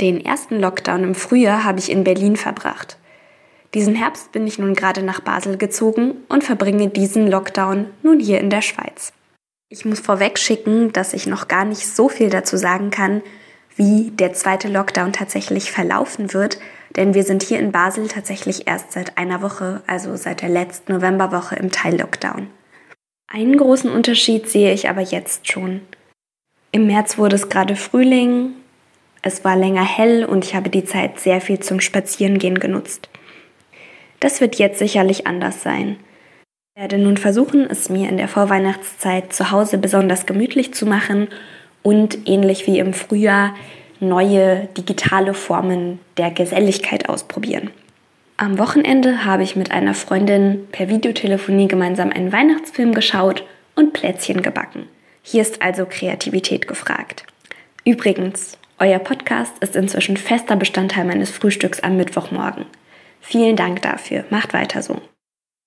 Den 0.00 0.22
ersten 0.22 0.60
Lockdown 0.60 1.04
im 1.04 1.14
Frühjahr 1.14 1.64
habe 1.64 1.78
ich 1.78 1.90
in 1.90 2.04
Berlin 2.04 2.36
verbracht. 2.36 2.98
Diesen 3.72 3.94
Herbst 3.94 4.30
bin 4.30 4.46
ich 4.46 4.58
nun 4.58 4.74
gerade 4.74 5.02
nach 5.02 5.20
Basel 5.20 5.56
gezogen 5.56 6.16
und 6.28 6.44
verbringe 6.44 6.88
diesen 6.88 7.26
Lockdown 7.26 7.86
nun 8.02 8.20
hier 8.20 8.40
in 8.40 8.50
der 8.50 8.60
Schweiz. 8.60 9.14
Ich 9.70 9.86
muss 9.86 10.00
vorweg 10.00 10.38
schicken, 10.38 10.92
dass 10.92 11.14
ich 11.14 11.26
noch 11.26 11.48
gar 11.48 11.64
nicht 11.64 11.86
so 11.86 12.10
viel 12.10 12.28
dazu 12.28 12.58
sagen 12.58 12.90
kann, 12.90 13.22
wie 13.74 14.10
der 14.10 14.34
zweite 14.34 14.68
Lockdown 14.68 15.12
tatsächlich 15.12 15.72
verlaufen 15.72 16.34
wird, 16.34 16.58
denn 16.94 17.14
wir 17.14 17.24
sind 17.24 17.42
hier 17.42 17.58
in 17.58 17.72
Basel 17.72 18.06
tatsächlich 18.08 18.66
erst 18.66 18.92
seit 18.92 19.16
einer 19.16 19.40
Woche, 19.40 19.82
also 19.86 20.16
seit 20.16 20.42
der 20.42 20.50
letzten 20.50 20.92
Novemberwoche 20.92 21.56
im 21.56 21.70
Teil-Lockdown. 21.72 22.48
Einen 23.28 23.56
großen 23.56 23.90
Unterschied 23.90 24.48
sehe 24.48 24.72
ich 24.72 24.88
aber 24.90 25.00
jetzt 25.00 25.50
schon. 25.50 25.80
Im 26.70 26.86
März 26.86 27.16
wurde 27.16 27.36
es 27.36 27.48
gerade 27.48 27.76
Frühling, 27.76 28.55
es 29.26 29.44
war 29.44 29.56
länger 29.56 29.84
hell 29.84 30.24
und 30.24 30.44
ich 30.44 30.54
habe 30.54 30.70
die 30.70 30.84
Zeit 30.84 31.18
sehr 31.18 31.40
viel 31.40 31.58
zum 31.58 31.80
Spazierengehen 31.80 32.60
genutzt. 32.60 33.08
Das 34.20 34.40
wird 34.40 34.54
jetzt 34.54 34.78
sicherlich 34.78 35.26
anders 35.26 35.62
sein. 35.62 35.96
Ich 36.74 36.80
werde 36.80 36.96
nun 36.98 37.16
versuchen, 37.16 37.68
es 37.68 37.88
mir 37.88 38.08
in 38.08 38.18
der 38.18 38.28
Vorweihnachtszeit 38.28 39.32
zu 39.32 39.50
Hause 39.50 39.78
besonders 39.78 40.26
gemütlich 40.26 40.74
zu 40.74 40.86
machen 40.86 41.26
und 41.82 42.28
ähnlich 42.28 42.68
wie 42.68 42.78
im 42.78 42.92
Frühjahr 42.92 43.56
neue 43.98 44.68
digitale 44.76 45.34
Formen 45.34 45.98
der 46.18 46.30
Geselligkeit 46.30 47.08
ausprobieren. 47.08 47.70
Am 48.36 48.58
Wochenende 48.60 49.24
habe 49.24 49.42
ich 49.42 49.56
mit 49.56 49.72
einer 49.72 49.94
Freundin 49.94 50.68
per 50.70 50.88
Videotelefonie 50.88 51.66
gemeinsam 51.66 52.10
einen 52.10 52.30
Weihnachtsfilm 52.30 52.94
geschaut 52.94 53.42
und 53.74 53.92
Plätzchen 53.92 54.42
gebacken. 54.42 54.86
Hier 55.22 55.42
ist 55.42 55.62
also 55.62 55.84
Kreativität 55.84 56.68
gefragt. 56.68 57.24
Übrigens, 57.84 58.58
euer 58.78 58.98
Podcast 58.98 59.58
ist 59.60 59.74
inzwischen 59.74 60.16
fester 60.16 60.56
Bestandteil 60.56 61.04
meines 61.04 61.30
Frühstücks 61.30 61.80
am 61.80 61.96
Mittwochmorgen. 61.96 62.66
Vielen 63.20 63.56
Dank 63.56 63.82
dafür. 63.82 64.24
Macht 64.30 64.52
weiter 64.52 64.82
so. 64.82 65.00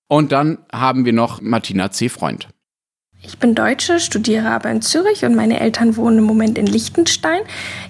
Und 0.08 0.32
dann 0.32 0.58
haben 0.72 1.04
wir 1.04 1.12
noch 1.12 1.40
Martina 1.40 1.90
C. 1.90 2.08
Freund. 2.08 2.48
Ich 3.22 3.38
bin 3.38 3.54
Deutsche, 3.54 4.00
studiere 4.00 4.48
aber 4.48 4.70
in 4.70 4.80
Zürich 4.80 5.26
und 5.26 5.34
meine 5.34 5.60
Eltern 5.60 5.96
wohnen 5.96 6.18
im 6.18 6.24
Moment 6.24 6.56
in 6.56 6.66
Liechtenstein. 6.66 7.42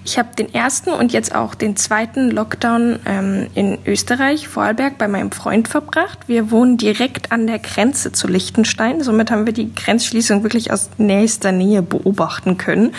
Ich 0.03 0.19
habe 0.19 0.35
den 0.35 0.53
ersten 0.53 0.89
und 0.89 1.13
jetzt 1.13 1.33
auch 1.33 1.55
den 1.55 1.77
zweiten 1.77 2.31
Lockdown 2.31 2.99
ähm, 3.05 3.47
in 3.55 3.77
Österreich, 3.85 4.49
Vorarlberg, 4.49 4.97
bei 4.97 5.07
meinem 5.07 5.31
Freund 5.31 5.69
verbracht. 5.69 6.27
Wir 6.27 6.51
wohnen 6.51 6.75
direkt 6.75 7.31
an 7.31 7.47
der 7.47 7.59
Grenze 7.59 8.11
zu 8.11 8.27
Liechtenstein. 8.27 9.01
Somit 9.01 9.31
haben 9.31 9.45
wir 9.45 9.53
die 9.53 9.73
Grenzschließung 9.73 10.43
wirklich 10.43 10.73
aus 10.73 10.89
nächster 10.97 11.53
Nähe 11.53 11.81
beobachten 11.81 12.57
können 12.57 12.93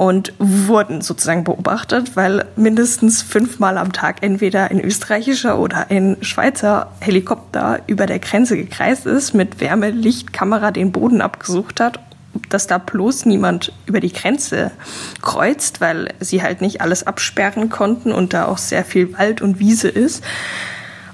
und 0.00 0.32
wurden 0.38 1.02
sozusagen 1.02 1.44
beobachtet, 1.44 2.16
weil 2.16 2.46
mindestens 2.56 3.20
fünfmal 3.20 3.76
am 3.76 3.92
Tag 3.92 4.22
entweder 4.22 4.70
ein 4.70 4.80
österreichischer 4.80 5.58
oder 5.58 5.90
ein 5.90 6.16
Schweizer 6.22 6.90
Helikopter 7.00 7.80
über 7.86 8.06
der 8.06 8.18
Grenze 8.18 8.56
gekreist 8.56 9.04
ist, 9.04 9.34
mit 9.34 9.60
Wärme, 9.60 9.90
Licht, 9.90 10.32
Kamera 10.32 10.70
den 10.70 10.90
Boden 10.90 11.20
abgesucht 11.20 11.80
hat, 11.80 12.00
dass 12.48 12.66
da 12.66 12.78
bloß 12.78 13.26
niemand 13.26 13.74
über 13.84 14.00
die 14.00 14.10
Grenze 14.10 14.70
kreuzt, 15.20 15.82
weil 15.82 16.14
sie 16.18 16.42
halt 16.42 16.62
nicht 16.62 16.80
alles 16.80 17.06
absperren 17.06 17.68
konnten 17.68 18.10
und 18.10 18.32
da 18.32 18.46
auch 18.46 18.56
sehr 18.56 18.86
viel 18.86 19.12
Wald 19.18 19.42
und 19.42 19.58
Wiese 19.58 19.88
ist. 19.88 20.24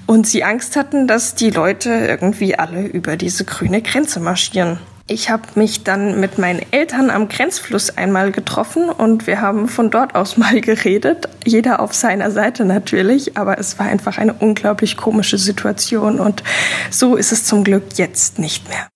Und 0.05 0.27
sie 0.27 0.45
Angst 0.45 0.77
hatten, 0.77 1.09
dass 1.09 1.35
die 1.35 1.49
Leute 1.49 1.89
irgendwie 1.89 2.57
alle 2.57 2.87
über 2.87 3.17
diese 3.17 3.43
grüne 3.43 3.81
Grenze 3.81 4.21
marschieren. 4.21 4.79
Ich 5.09 5.29
habe 5.29 5.43
mich 5.55 5.85
dann 5.85 6.19
mit 6.19 6.37
meinen 6.37 6.61
Eltern 6.71 7.09
am 7.09 7.29
Grenzfluss 7.29 7.97
einmal 7.97 8.33
getroffen 8.33 8.89
und 8.89 9.25
wir 9.25 9.39
haben 9.39 9.69
von 9.69 9.89
dort 9.89 10.15
aus 10.15 10.35
mal 10.37 10.59
geredet. 10.59 11.29
Jeder 11.45 11.79
auf 11.79 11.93
seiner 11.93 12.29
Seite 12.29 12.65
natürlich, 12.65 13.37
aber 13.37 13.57
es 13.57 13.79
war 13.79 13.85
einfach 13.85 14.17
eine 14.17 14.33
unglaublich 14.33 14.97
komische 14.97 15.37
Situation 15.37 16.19
und 16.19 16.43
so 16.91 17.15
ist 17.15 17.31
es 17.31 17.45
zum 17.45 17.63
Glück 17.63 17.83
jetzt 17.95 18.37
nicht 18.37 18.67
mehr. 18.67 18.89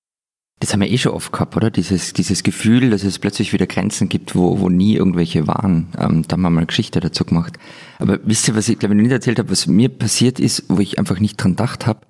Das 0.60 0.74
haben 0.74 0.82
wir 0.82 0.92
eh 0.92 0.98
schon 0.98 1.14
oft 1.14 1.32
gehabt, 1.32 1.56
oder? 1.56 1.72
Dieses, 1.72 2.14
dieses 2.14 2.44
Gefühl, 2.44 2.92
dass 2.92 3.04
es 3.04 3.18
plötzlich 3.18 3.52
wieder 3.52 3.66
Grenzen 3.66 4.10
gibt, 4.10 4.36
wo, 4.36 4.60
wo 4.60 4.70
nie 4.70 4.96
irgendwelche 4.96 5.48
waren. 5.48 5.88
Ähm, 5.98 6.24
da 6.28 6.34
haben 6.34 6.42
wir 6.42 6.52
mal 6.52 6.60
eine 6.60 6.68
Geschichte 6.68 7.00
dazu 7.00 7.24
gemacht. 7.26 7.58
Aber 7.98 8.20
wisst 8.26 8.48
ihr, 8.48 8.56
was 8.56 8.70
ich 8.70 8.78
glaube 8.78 8.96
ich 8.96 9.02
nicht 9.02 9.12
erzählt 9.12 9.40
habe, 9.40 9.50
was 9.50 9.66
mir 9.66 9.90
passiert 9.90 10.40
ist, 10.40 10.66
wo 10.68 10.80
ich 10.80 11.00
einfach 11.00 11.20
nicht 11.20 11.42
dran 11.42 11.54
gedacht 11.54 11.88
habe? 11.88 12.02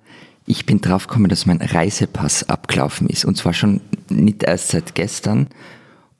Ich 0.46 0.66
bin 0.66 0.80
draufgekommen, 0.80 1.28
dass 1.28 1.46
mein 1.46 1.60
Reisepass 1.60 2.48
abgelaufen 2.48 3.08
ist. 3.08 3.24
Und 3.24 3.36
zwar 3.36 3.52
schon 3.52 3.80
nicht 4.08 4.42
erst 4.42 4.68
seit 4.68 4.94
gestern. 4.94 5.48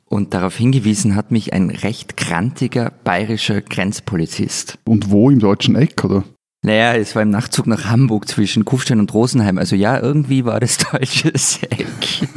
Und 0.06 0.34
darauf 0.34 0.56
hingewiesen 0.56 1.16
hat 1.16 1.30
mich 1.30 1.52
ein 1.52 1.70
recht 1.70 2.16
krantiger 2.16 2.92
bayerischer 3.04 3.62
Grenzpolizist. 3.62 4.78
Und 4.84 5.10
wo 5.10 5.30
im 5.30 5.38
deutschen 5.38 5.74
Eck, 5.74 6.04
oder? 6.04 6.24
Naja, 6.64 6.94
es 6.94 7.16
war 7.16 7.22
im 7.22 7.30
Nachtzug 7.30 7.66
nach 7.66 7.86
Hamburg 7.86 8.28
zwischen 8.28 8.64
Kufstein 8.64 9.00
und 9.00 9.12
Rosenheim. 9.12 9.58
Also 9.58 9.74
ja, 9.74 9.98
irgendwie 9.98 10.44
war 10.44 10.60
das 10.60 10.78
deutsches 10.92 11.60
Eck. 11.64 12.28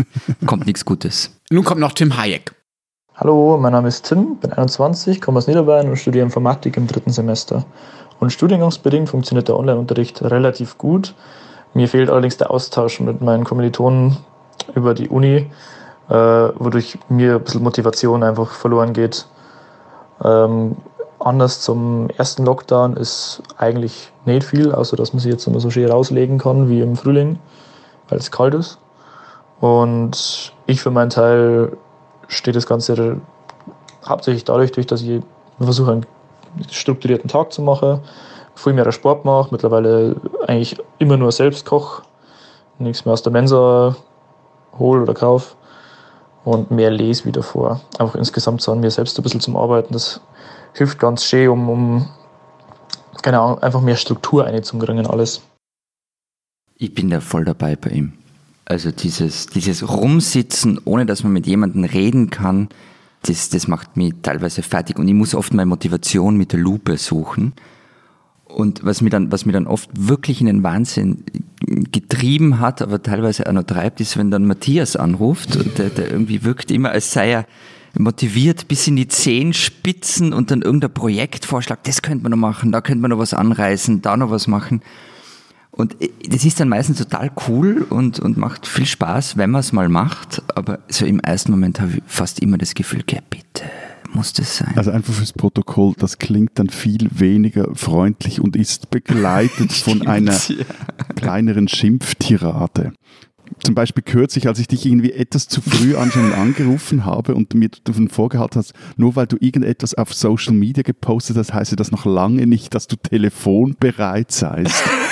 kommt 0.48 0.66
nichts 0.66 0.86
Gutes. 0.86 1.40
Nun 1.52 1.64
kommt 1.64 1.82
noch 1.82 1.92
Tim 1.92 2.18
Hayek. 2.18 2.56
Hallo, 3.14 3.58
mein 3.58 3.72
Name 3.72 3.88
ist 3.88 4.06
Tim, 4.10 4.38
bin 4.42 4.52
21, 4.52 5.22
komme 5.22 5.38
aus 5.38 5.48
Niederbayern 5.48 5.88
und 5.88 5.96
studiere 5.98 6.26
Informatik 6.26 6.76
im 6.76 6.88
dritten 6.88 7.12
Semester. 7.12 7.66
Und 8.20 8.32
studiengangsbedingt 8.32 9.10
funktioniert 9.10 9.48
der 9.48 9.58
Online-Unterricht 9.58 10.22
relativ 10.22 10.78
gut. 10.78 11.14
Mir 11.76 11.90
fehlt 11.90 12.10
allerdings 12.10 12.38
der 12.38 12.52
Austausch 12.52 13.02
mit 13.02 13.20
meinen 13.20 13.44
Kommilitonen 13.44 14.16
über 14.76 14.94
die 14.94 15.10
Uni, 15.10 15.52
äh, 16.08 16.14
wodurch 16.14 16.98
mir 17.10 17.36
ein 17.36 17.44
bisschen 17.44 17.64
Motivation 17.64 18.24
einfach 18.24 18.52
verloren 18.52 18.94
geht. 18.94 19.28
Ähm, 20.24 20.78
anders 21.20 21.60
zum 21.60 22.08
ersten 22.16 22.46
Lockdown 22.46 22.96
ist 22.96 23.44
eigentlich 23.58 24.14
nicht 24.24 24.46
viel, 24.46 24.72
außer 24.72 24.96
dass 24.96 25.12
man 25.12 25.20
sich 25.20 25.34
jetzt 25.34 25.46
immer 25.48 25.60
so 25.60 25.70
schön 25.70 25.92
rauslegen 25.92 26.38
kann 26.38 26.70
wie 26.70 26.80
im 26.80 26.96
Frühling, 26.96 27.40
weil 28.08 28.20
es 28.20 28.32
kalt 28.32 28.54
ist. 28.54 28.80
Und 29.60 30.54
ich 30.68 30.80
für 30.82 30.92
meinen 30.92 31.10
Teil 31.10 31.76
stehe 32.30 32.54
das 32.54 32.68
Ganze 32.68 33.18
hauptsächlich 34.08 34.46
dadurch, 34.46 34.72
durch, 34.72 34.88
dass 34.88 35.02
ich 35.02 35.22
versuche, 35.60 35.92
einen 35.92 36.06
strukturierten 36.72 37.30
Tag 37.30 37.52
zu 37.52 37.62
machen, 37.62 38.00
viel 38.56 38.74
mehr 38.74 38.92
Sport 38.92 39.26
mache, 39.26 39.50
mittlerweile 39.52 40.16
eigentlich 40.48 40.78
immer 40.98 41.18
nur 41.18 41.32
selbst 41.32 41.66
koche, 41.66 42.04
nichts 42.80 43.06
mehr 43.06 43.14
aus 43.14 43.24
der 43.24 43.32
Mensa 43.32 43.96
hole 44.78 45.02
oder 45.02 45.14
kaufe 45.14 45.56
und 46.44 46.72
mehr 46.72 46.92
lese 46.92 47.26
wieder 47.26 47.44
vor. 47.44 47.82
Einfach 47.98 48.16
insgesamt 48.16 48.62
so 48.62 48.72
an 48.72 48.80
mir 48.80 48.92
selbst 48.92 49.18
ein 49.18 49.24
bisschen 49.24 49.42
zum 49.42 49.58
Arbeiten, 49.58 49.94
das 49.94 50.22
hilft 50.74 51.00
ganz 51.00 51.26
schön, 51.26 51.50
um, 51.50 51.70
um 51.70 52.10
keine 53.22 53.40
Ahnung, 53.40 53.60
einfach 53.60 53.82
mehr 53.82 53.96
Struktur 53.96 54.46
einzubringen 54.46 55.08
alles. 55.08 55.42
Ich 56.78 56.94
bin 56.94 57.10
da 57.10 57.22
voll 57.22 57.46
dabei 57.46 57.76
bei 57.76 57.90
ihm. 57.90 58.14
Also 58.66 58.92
dieses, 58.92 59.48
dieses 59.48 59.88
Rumsitzen, 59.88 60.80
ohne 60.86 61.06
dass 61.06 61.24
man 61.24 61.34
mit 61.34 61.48
jemandem 61.48 61.84
reden 61.84 62.30
kann, 62.30 62.70
das, 63.22 63.50
das 63.50 63.68
macht 63.68 63.96
mich 63.98 64.14
teilweise 64.22 64.62
fertig 64.62 65.00
und 65.00 65.08
ich 65.08 65.14
muss 65.14 65.34
oft 65.34 65.54
meine 65.54 65.68
Motivation 65.68 66.36
mit 66.38 66.52
der 66.52 66.60
Lupe 66.60 66.98
suchen. 66.98 67.54
Und 68.56 68.86
was 68.86 69.02
mir 69.02 69.10
dann, 69.10 69.34
was 69.34 69.46
mir 69.46 69.52
dann 69.52 69.68
oft 69.68 69.90
wirklich 69.94 70.40
in 70.40 70.48
den 70.48 70.64
Wahnsinn 70.64 71.26
getrieben 71.92 72.62
hat, 72.62 72.82
aber 72.82 73.04
teilweise 73.04 73.48
auch 73.48 73.52
noch 73.52 73.64
treibt, 73.64 74.00
ist, 74.00 74.16
wenn 74.16 74.32
dann 74.32 74.48
Matthias 74.48 74.96
anruft 74.96 75.58
und 75.58 75.78
der, 75.78 75.90
der 75.90 76.10
irgendwie 76.10 76.46
wirkt 76.46 76.72
immer, 76.72 76.92
als 76.92 77.12
sei 77.12 77.32
er 77.32 77.46
motiviert 78.00 78.70
bis 78.70 78.88
in 78.88 78.96
die 78.96 79.10
Zehenspitzen 79.10 80.32
und 80.32 80.52
dann 80.52 80.62
irgendein 80.62 80.94
Projektvorschlag, 80.94 81.84
das 81.84 82.02
könnte 82.02 82.24
man 82.24 82.32
noch 82.32 82.38
machen, 82.38 82.72
da 82.72 82.80
könnte 82.80 83.02
man 83.02 83.12
noch 83.12 83.18
was 83.18 83.34
anreißen, 83.34 84.02
da 84.02 84.16
noch 84.16 84.32
was 84.32 84.48
machen. 84.48 84.82
Und 85.72 85.98
das 86.26 86.46
ist 86.46 86.58
dann 86.62 86.70
meistens 86.70 87.00
total 87.00 87.32
cool 87.50 87.86
und, 87.90 88.22
und 88.22 88.38
macht 88.38 88.68
viel 88.68 88.86
Spaß, 88.86 89.36
wenn 89.36 89.52
man 89.52 89.60
es 89.60 89.74
mal 89.74 89.90
macht, 89.90 90.42
aber 90.56 90.80
so 90.88 91.06
im 91.06 91.20
ersten 91.20 91.52
Moment 91.52 91.82
habe 91.82 91.92
ich 91.98 92.04
fast 92.06 92.40
immer 92.40 92.58
das 92.58 92.74
Gefühl, 92.74 93.04
geh 93.06 93.20
bitte, 93.30 93.66
muss 94.16 94.34
das 94.34 94.58
sein? 94.58 94.74
Also 94.76 94.92
einfach 94.92 95.14
fürs 95.14 95.34
Protokoll, 95.34 95.94
das 95.98 96.18
klingt 96.18 96.52
dann 96.56 96.70
viel 96.70 97.10
weniger 97.12 97.74
freundlich 97.76 98.42
und 98.42 98.56
ist 98.56 98.90
begleitet 98.90 99.72
von 99.74 100.08
einer 100.08 100.38
kleineren 101.16 101.68
Schimpftirade. 101.68 102.94
Zum 103.64 103.76
Beispiel 103.76 104.04
kürzlich, 104.04 104.48
als 104.48 104.60
ich 104.60 104.68
dich 104.68 104.86
irgendwie 104.86 105.12
etwas 105.12 105.48
zu 105.48 105.62
früh 105.62 105.96
anscheinend 105.96 106.34
angerufen 106.34 107.06
habe 107.06 107.36
und 107.36 107.54
mir 107.54 107.70
davon 107.84 108.10
vorgehalten 108.10 108.60
hast, 108.60 108.74
nur 108.98 109.16
weil 109.16 109.28
du 109.28 109.38
irgendetwas 109.40 109.94
auf 109.94 110.14
Social 110.14 110.54
Media 110.54 110.84
gepostet 110.84 111.38
hast, 111.38 111.54
heißt 111.54 111.80
das 111.80 111.92
noch 111.92 112.06
lange 112.06 112.48
nicht, 112.48 112.74
dass 112.74 112.88
du 112.88 112.96
telefonbereit 112.96 114.32
seist. 114.32 114.84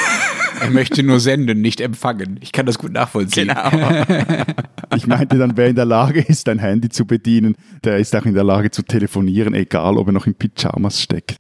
Er 0.64 0.70
möchte 0.72 1.04
nur 1.04 1.20
senden, 1.20 1.62
nicht 1.62 1.82
empfangen. 1.82 2.40
Ich 2.42 2.52
kann 2.52 2.66
das 2.66 2.80
gut 2.80 2.94
nachvollziehen. 2.94 3.50
Genau. 3.50 4.04
Ich 4.96 5.08
meinte 5.08 5.40
dann, 5.40 5.58
wer 5.58 5.70
in 5.70 5.76
der 5.76 5.86
Lage 5.86 6.22
ist, 6.22 6.48
ein 6.50 6.60
Handy 6.60 6.88
zu 6.88 7.06
bedienen, 7.08 7.56
der 7.84 7.98
ist 7.98 8.16
auch 8.16 8.26
in 8.26 8.36
der 8.36 8.44
Lage 8.44 8.70
zu 8.70 8.84
telefonieren, 8.84 9.56
egal 9.56 9.98
ob 9.98 10.08
er 10.08 10.14
noch 10.14 10.28
in 10.28 10.36
Pyjamas 10.36 11.02
steckt. 11.02 11.38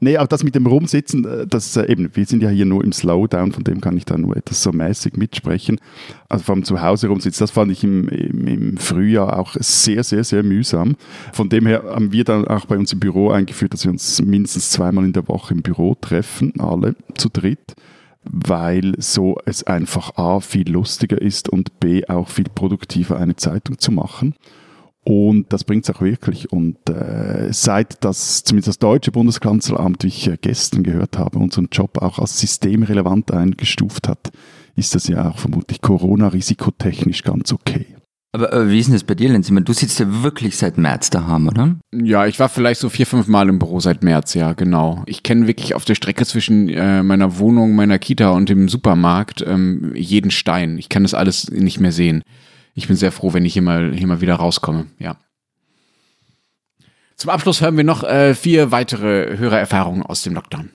Nee, 0.00 0.16
aber 0.16 0.26
das 0.26 0.42
mit 0.42 0.54
dem 0.54 0.66
Rumsitzen, 0.66 1.24
äh, 1.24 1.46
das 1.46 1.76
äh, 1.76 1.90
eben, 1.90 2.10
wir 2.14 2.26
sind 2.26 2.42
ja 2.42 2.48
hier 2.48 2.66
nur 2.66 2.82
im 2.82 2.92
Slowdown, 2.92 3.52
von 3.52 3.62
dem 3.62 3.80
kann 3.80 3.96
ich 3.96 4.04
da 4.04 4.18
nur 4.18 4.36
etwas 4.36 4.62
so 4.62 4.72
mäßig 4.72 5.16
mitsprechen. 5.16 5.78
Also 6.28 6.44
vom 6.44 6.64
Zuhause 6.64 7.08
rumsitzen, 7.08 7.44
das 7.44 7.52
fand 7.52 7.70
ich 7.70 7.84
im, 7.84 8.08
im, 8.08 8.46
im, 8.46 8.76
Frühjahr 8.76 9.38
auch 9.38 9.54
sehr, 9.58 10.02
sehr, 10.02 10.24
sehr 10.24 10.42
mühsam. 10.42 10.96
Von 11.32 11.48
dem 11.48 11.66
her 11.66 11.84
haben 11.86 12.12
wir 12.12 12.24
dann 12.24 12.46
auch 12.46 12.66
bei 12.66 12.76
uns 12.76 12.92
im 12.92 13.00
Büro 13.00 13.30
eingeführt, 13.30 13.72
dass 13.72 13.84
wir 13.84 13.92
uns 13.92 14.20
mindestens 14.20 14.70
zweimal 14.70 15.04
in 15.04 15.12
der 15.12 15.28
Woche 15.28 15.54
im 15.54 15.62
Büro 15.62 15.94
treffen, 15.94 16.52
alle 16.58 16.96
zu 17.14 17.28
dritt 17.28 17.74
weil 18.24 18.94
so 18.98 19.36
es 19.44 19.64
einfach 19.64 20.16
A 20.16 20.40
viel 20.40 20.70
lustiger 20.70 21.20
ist 21.20 21.48
und 21.48 21.80
B 21.80 22.06
auch 22.06 22.28
viel 22.28 22.46
produktiver 22.54 23.18
eine 23.18 23.36
Zeitung 23.36 23.78
zu 23.78 23.92
machen. 23.92 24.34
Und 25.04 25.52
das 25.52 25.64
bringt 25.64 25.86
es 25.86 25.94
auch 25.94 26.00
wirklich. 26.00 26.50
Und 26.50 26.78
äh, 26.88 27.52
seit 27.52 28.02
das 28.02 28.42
zumindest 28.42 28.68
das 28.68 28.78
deutsche 28.78 29.12
Bundeskanzleramt, 29.12 30.02
wie 30.02 30.08
ich 30.08 30.26
äh, 30.28 30.38
gestern 30.40 30.82
gehört 30.82 31.18
habe, 31.18 31.38
unseren 31.38 31.68
Job 31.70 31.98
auch 31.98 32.18
als 32.18 32.40
systemrelevant 32.40 33.30
eingestuft 33.30 34.08
hat, 34.08 34.32
ist 34.76 34.94
das 34.94 35.06
ja 35.06 35.28
auch 35.28 35.38
vermutlich 35.38 35.82
Corona-risikotechnisch 35.82 37.22
ganz 37.22 37.52
okay. 37.52 37.86
Aber 38.34 38.52
äh, 38.52 38.68
wie 38.68 38.80
ist 38.80 38.86
denn 38.86 38.94
das 38.94 39.04
bei 39.04 39.14
dir, 39.14 39.28
Lenz? 39.28 39.48
Du 39.48 39.72
sitzt 39.72 40.00
ja 40.00 40.24
wirklich 40.24 40.56
seit 40.56 40.76
März 40.76 41.08
daheim, 41.08 41.46
oder? 41.46 41.76
Ja, 41.94 42.26
ich 42.26 42.40
war 42.40 42.48
vielleicht 42.48 42.80
so 42.80 42.88
vier, 42.88 43.06
fünf 43.06 43.28
Mal 43.28 43.48
im 43.48 43.60
Büro 43.60 43.78
seit 43.78 44.02
März, 44.02 44.34
ja, 44.34 44.54
genau. 44.54 45.04
Ich 45.06 45.22
kenne 45.22 45.46
wirklich 45.46 45.76
auf 45.76 45.84
der 45.84 45.94
Strecke 45.94 46.26
zwischen 46.26 46.68
äh, 46.68 47.04
meiner 47.04 47.38
Wohnung, 47.38 47.76
meiner 47.76 48.00
Kita 48.00 48.30
und 48.30 48.48
dem 48.48 48.68
Supermarkt 48.68 49.44
ähm, 49.46 49.92
jeden 49.94 50.32
Stein. 50.32 50.78
Ich 50.78 50.88
kann 50.88 51.04
das 51.04 51.14
alles 51.14 51.48
nicht 51.52 51.78
mehr 51.78 51.92
sehen. 51.92 52.24
Ich 52.74 52.88
bin 52.88 52.96
sehr 52.96 53.12
froh, 53.12 53.32
wenn 53.34 53.44
ich 53.44 53.52
hier 53.52 53.62
mal, 53.62 53.94
hier 53.94 54.08
mal 54.08 54.20
wieder 54.20 54.34
rauskomme, 54.34 54.86
ja. 54.98 55.16
Zum 57.14 57.30
Abschluss 57.30 57.60
hören 57.60 57.76
wir 57.76 57.84
noch 57.84 58.02
äh, 58.02 58.34
vier 58.34 58.72
weitere 58.72 59.38
Hörererfahrungen 59.38 60.02
aus 60.02 60.24
dem 60.24 60.34
Lockdown. 60.34 60.70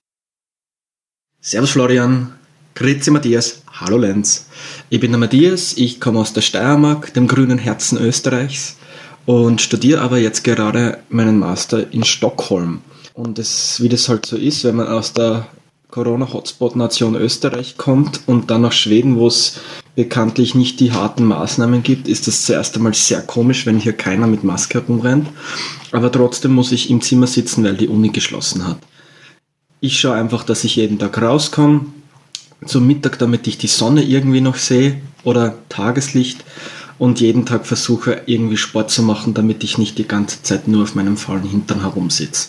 Servus 1.42 1.72
Florian, 1.72 2.32
Grüezi 2.74 3.10
Matthias, 3.10 3.62
hallo 3.70 3.98
Lenz. 3.98 4.46
Ich 4.92 4.98
bin 4.98 5.12
der 5.12 5.20
Matthias, 5.20 5.76
ich 5.76 6.00
komme 6.00 6.18
aus 6.18 6.32
der 6.32 6.40
Steiermark, 6.40 7.14
dem 7.14 7.28
grünen 7.28 7.58
Herzen 7.58 7.96
Österreichs 7.96 8.76
und 9.24 9.60
studiere 9.60 10.00
aber 10.00 10.18
jetzt 10.18 10.42
gerade 10.42 10.98
meinen 11.10 11.38
Master 11.38 11.92
in 11.92 12.02
Stockholm. 12.02 12.80
Und 13.14 13.38
das, 13.38 13.80
wie 13.80 13.88
das 13.88 14.08
halt 14.08 14.26
so 14.26 14.36
ist, 14.36 14.64
wenn 14.64 14.74
man 14.74 14.88
aus 14.88 15.12
der 15.12 15.46
Corona-Hotspot-Nation 15.92 17.14
Österreich 17.14 17.76
kommt 17.76 18.22
und 18.26 18.50
dann 18.50 18.62
nach 18.62 18.72
Schweden, 18.72 19.16
wo 19.16 19.28
es 19.28 19.60
bekanntlich 19.94 20.56
nicht 20.56 20.80
die 20.80 20.90
harten 20.90 21.24
Maßnahmen 21.24 21.84
gibt, 21.84 22.08
ist 22.08 22.26
das 22.26 22.44
zuerst 22.44 22.74
einmal 22.74 22.94
sehr 22.94 23.22
komisch, 23.22 23.66
wenn 23.66 23.78
hier 23.78 23.92
keiner 23.92 24.26
mit 24.26 24.42
Maske 24.42 24.80
herumrennt. 24.80 25.28
Aber 25.92 26.10
trotzdem 26.10 26.50
muss 26.50 26.72
ich 26.72 26.90
im 26.90 27.00
Zimmer 27.00 27.28
sitzen, 27.28 27.62
weil 27.62 27.76
die 27.76 27.86
Uni 27.86 28.08
geschlossen 28.08 28.66
hat. 28.66 28.80
Ich 29.78 30.00
schaue 30.00 30.14
einfach, 30.16 30.42
dass 30.42 30.64
ich 30.64 30.74
jeden 30.74 30.98
Tag 30.98 31.22
rauskomme, 31.22 31.86
zum 32.64 32.86
Mittag, 32.86 33.18
damit 33.18 33.46
ich 33.46 33.58
die 33.58 33.66
Sonne 33.66 34.02
irgendwie 34.02 34.40
noch 34.40 34.56
sehe 34.56 35.00
oder 35.24 35.56
Tageslicht 35.68 36.44
und 36.98 37.20
jeden 37.20 37.46
Tag 37.46 37.66
versuche 37.66 38.22
irgendwie 38.26 38.56
Sport 38.56 38.90
zu 38.90 39.02
machen, 39.02 39.34
damit 39.34 39.64
ich 39.64 39.78
nicht 39.78 39.98
die 39.98 40.06
ganze 40.06 40.42
Zeit 40.42 40.68
nur 40.68 40.82
auf 40.82 40.94
meinem 40.94 41.16
faulen 41.16 41.48
Hintern 41.48 41.80
herumsitze. 41.80 42.48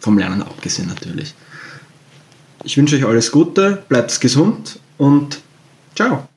Vom 0.00 0.18
Lernen 0.18 0.42
abgesehen 0.42 0.88
natürlich. 0.88 1.34
Ich 2.64 2.76
wünsche 2.76 2.96
euch 2.96 3.06
alles 3.06 3.30
Gute, 3.30 3.84
bleibt 3.88 4.20
gesund 4.20 4.80
und 4.98 5.40
ciao. 5.94 6.28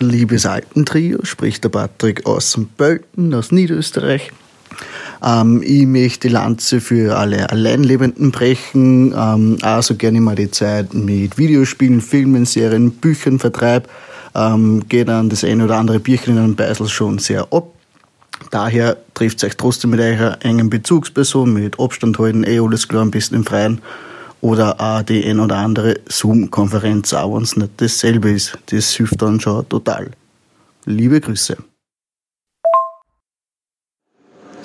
Liebe 0.00 0.38
Seitentrio, 0.38 1.24
spricht 1.24 1.64
der 1.64 1.70
Patrick 1.70 2.26
aus 2.26 2.52
dem 2.52 2.66
Bölten, 2.66 3.34
aus 3.34 3.50
Niederösterreich. 3.52 4.32
Ähm, 5.24 5.62
ich 5.64 5.86
möchte 5.86 6.28
die 6.28 6.34
Lanze 6.34 6.80
für 6.80 7.16
alle 7.16 7.50
Alleinlebenden 7.50 8.30
brechen, 8.30 9.14
ähm, 9.16 9.58
also 9.62 9.94
gerne 9.96 10.20
mal 10.20 10.36
die 10.36 10.50
Zeit 10.50 10.94
mit 10.94 11.38
Videospielen, 11.38 12.00
Filmen, 12.00 12.46
Serien, 12.46 12.92
Büchern 12.92 13.38
vertreib, 13.38 13.88
ähm, 14.34 14.88
geht 14.88 15.08
dann 15.08 15.28
das 15.28 15.44
eine 15.44 15.64
oder 15.64 15.76
andere 15.76 16.00
Bierchen 16.00 16.36
in 16.36 16.42
einem 16.42 16.56
Beisel 16.56 16.88
schon 16.88 17.18
sehr 17.18 17.52
ab. 17.52 17.68
Daher 18.50 18.96
trifft 19.14 19.42
euch 19.44 19.56
trotzdem 19.56 19.90
mit 19.90 20.00
eurer 20.00 20.38
engen 20.42 20.70
Bezugsperson, 20.70 21.52
mit 21.52 21.78
Abstand 21.80 22.18
halten, 22.18 22.44
eh 22.44 22.60
alles 22.60 22.86
klar, 22.86 23.02
ein 23.02 23.10
bisschen 23.10 23.38
im 23.38 23.44
Freien. 23.44 23.80
Oder 24.40 24.80
auch 24.80 25.02
die 25.02 25.24
ein 25.28 25.40
oder 25.40 25.56
andere 25.56 25.98
Zoom-Konferenz, 26.06 27.12
auch 27.12 27.34
wenn 27.34 27.42
es 27.42 27.56
nicht 27.56 27.72
dasselbe 27.78 28.30
ist. 28.30 28.56
Das 28.66 28.90
hilft 28.92 29.20
dann 29.20 29.40
schon 29.40 29.68
total. 29.68 30.12
Liebe 30.84 31.20
Grüße. 31.20 31.56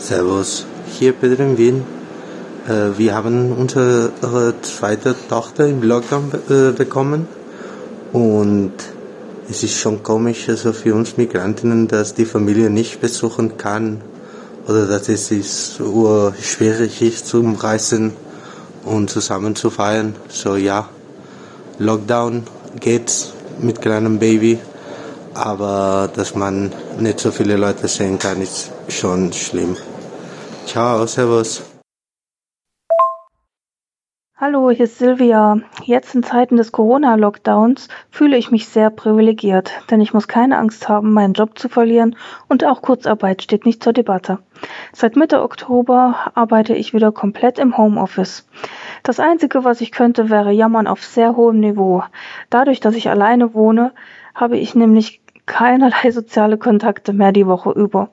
Servus, 0.04 0.66
hier 1.00 1.14
Peter 1.14 1.40
in 1.42 1.58
Wien. 1.58 1.86
Äh, 2.68 2.98
wir 2.98 3.16
haben 3.16 3.54
unsere 3.54 4.12
zweite 4.62 5.16
Tochter 5.30 5.66
im 5.66 5.82
Lockdown 5.82 6.30
äh, 6.50 6.72
bekommen 6.74 7.26
und 8.12 8.74
es 9.50 9.64
ist 9.64 9.78
schon 9.78 10.04
komisch, 10.04 10.50
also 10.50 10.74
für 10.74 10.94
uns 10.94 11.16
Migrantinnen, 11.16 11.88
dass 11.88 12.16
die 12.16 12.26
Familie 12.26 12.70
nicht 12.70 13.00
besuchen 13.00 13.56
kann 13.56 14.02
oder 14.68 14.88
dass 14.88 15.08
es 15.08 15.32
ist 15.32 15.78
schwierig 15.78 17.02
ist 17.02 17.28
zum 17.28 17.56
Reisen 17.56 18.12
und 18.84 19.10
zusammen 19.10 19.56
zu 19.56 19.70
feiern. 19.70 20.18
So 20.28 20.58
ja, 20.58 20.90
Lockdown 21.80 22.44
geht 22.78 23.32
mit 23.62 23.82
kleinem 23.82 24.20
Baby, 24.20 24.60
aber 25.34 26.10
dass 26.14 26.36
man 26.36 26.74
nicht 27.00 27.22
so 27.22 27.32
viele 27.32 27.56
Leute 27.56 27.88
sehen 27.88 28.20
kann, 28.20 28.42
ist 28.42 28.70
schon 28.90 29.32
schlimm. 29.32 29.78
Ciao, 30.66 31.06
servus. 31.06 31.62
Hallo, 34.36 34.72
hier 34.72 34.86
ist 34.86 34.98
Silvia. 34.98 35.60
Jetzt 35.84 36.16
in 36.16 36.24
Zeiten 36.24 36.58
des 36.58 36.72
Corona-Lockdowns 36.72 37.88
fühle 38.10 38.36
ich 38.36 38.52
mich 38.52 38.68
sehr 38.68 38.90
privilegiert, 38.90 39.72
denn 39.90 40.02
ich 40.02 40.14
muss 40.14 40.28
keine 40.28 40.58
Angst 40.58 40.90
haben, 40.90 41.14
meinen 41.14 41.34
Job 41.34 41.58
zu 41.58 41.70
verlieren 41.70 42.18
und 42.50 42.66
auch 42.66 42.82
Kurzarbeit 42.82 43.42
steht 43.42 43.66
nicht 43.66 43.84
zur 43.84 43.94
Debatte. 43.94 44.40
Seit 44.92 45.16
Mitte 45.16 45.44
Oktober 45.44 46.32
arbeite 46.34 46.76
ich 46.76 46.94
wieder 46.94 47.12
komplett 47.12 47.60
im 47.60 47.78
Homeoffice. 47.78 48.48
Das 49.04 49.20
Einzige, 49.20 49.64
was 49.64 49.80
ich 49.80 49.92
könnte, 49.92 50.30
wäre 50.30 50.52
Jammern 50.52 50.88
auf 50.88 51.04
sehr 51.04 51.36
hohem 51.36 51.60
Niveau. 51.60 52.04
Dadurch, 52.50 52.80
dass 52.80 52.96
ich 52.96 53.10
alleine 53.10 53.54
wohne, 53.54 53.94
habe 54.36 54.58
ich 54.58 54.76
nämlich 54.76 55.22
keinerlei 55.46 56.12
soziale 56.12 56.58
Kontakte 56.58 57.14
mehr 57.14 57.32
die 57.32 57.48
Woche 57.48 57.72
über 57.72 58.10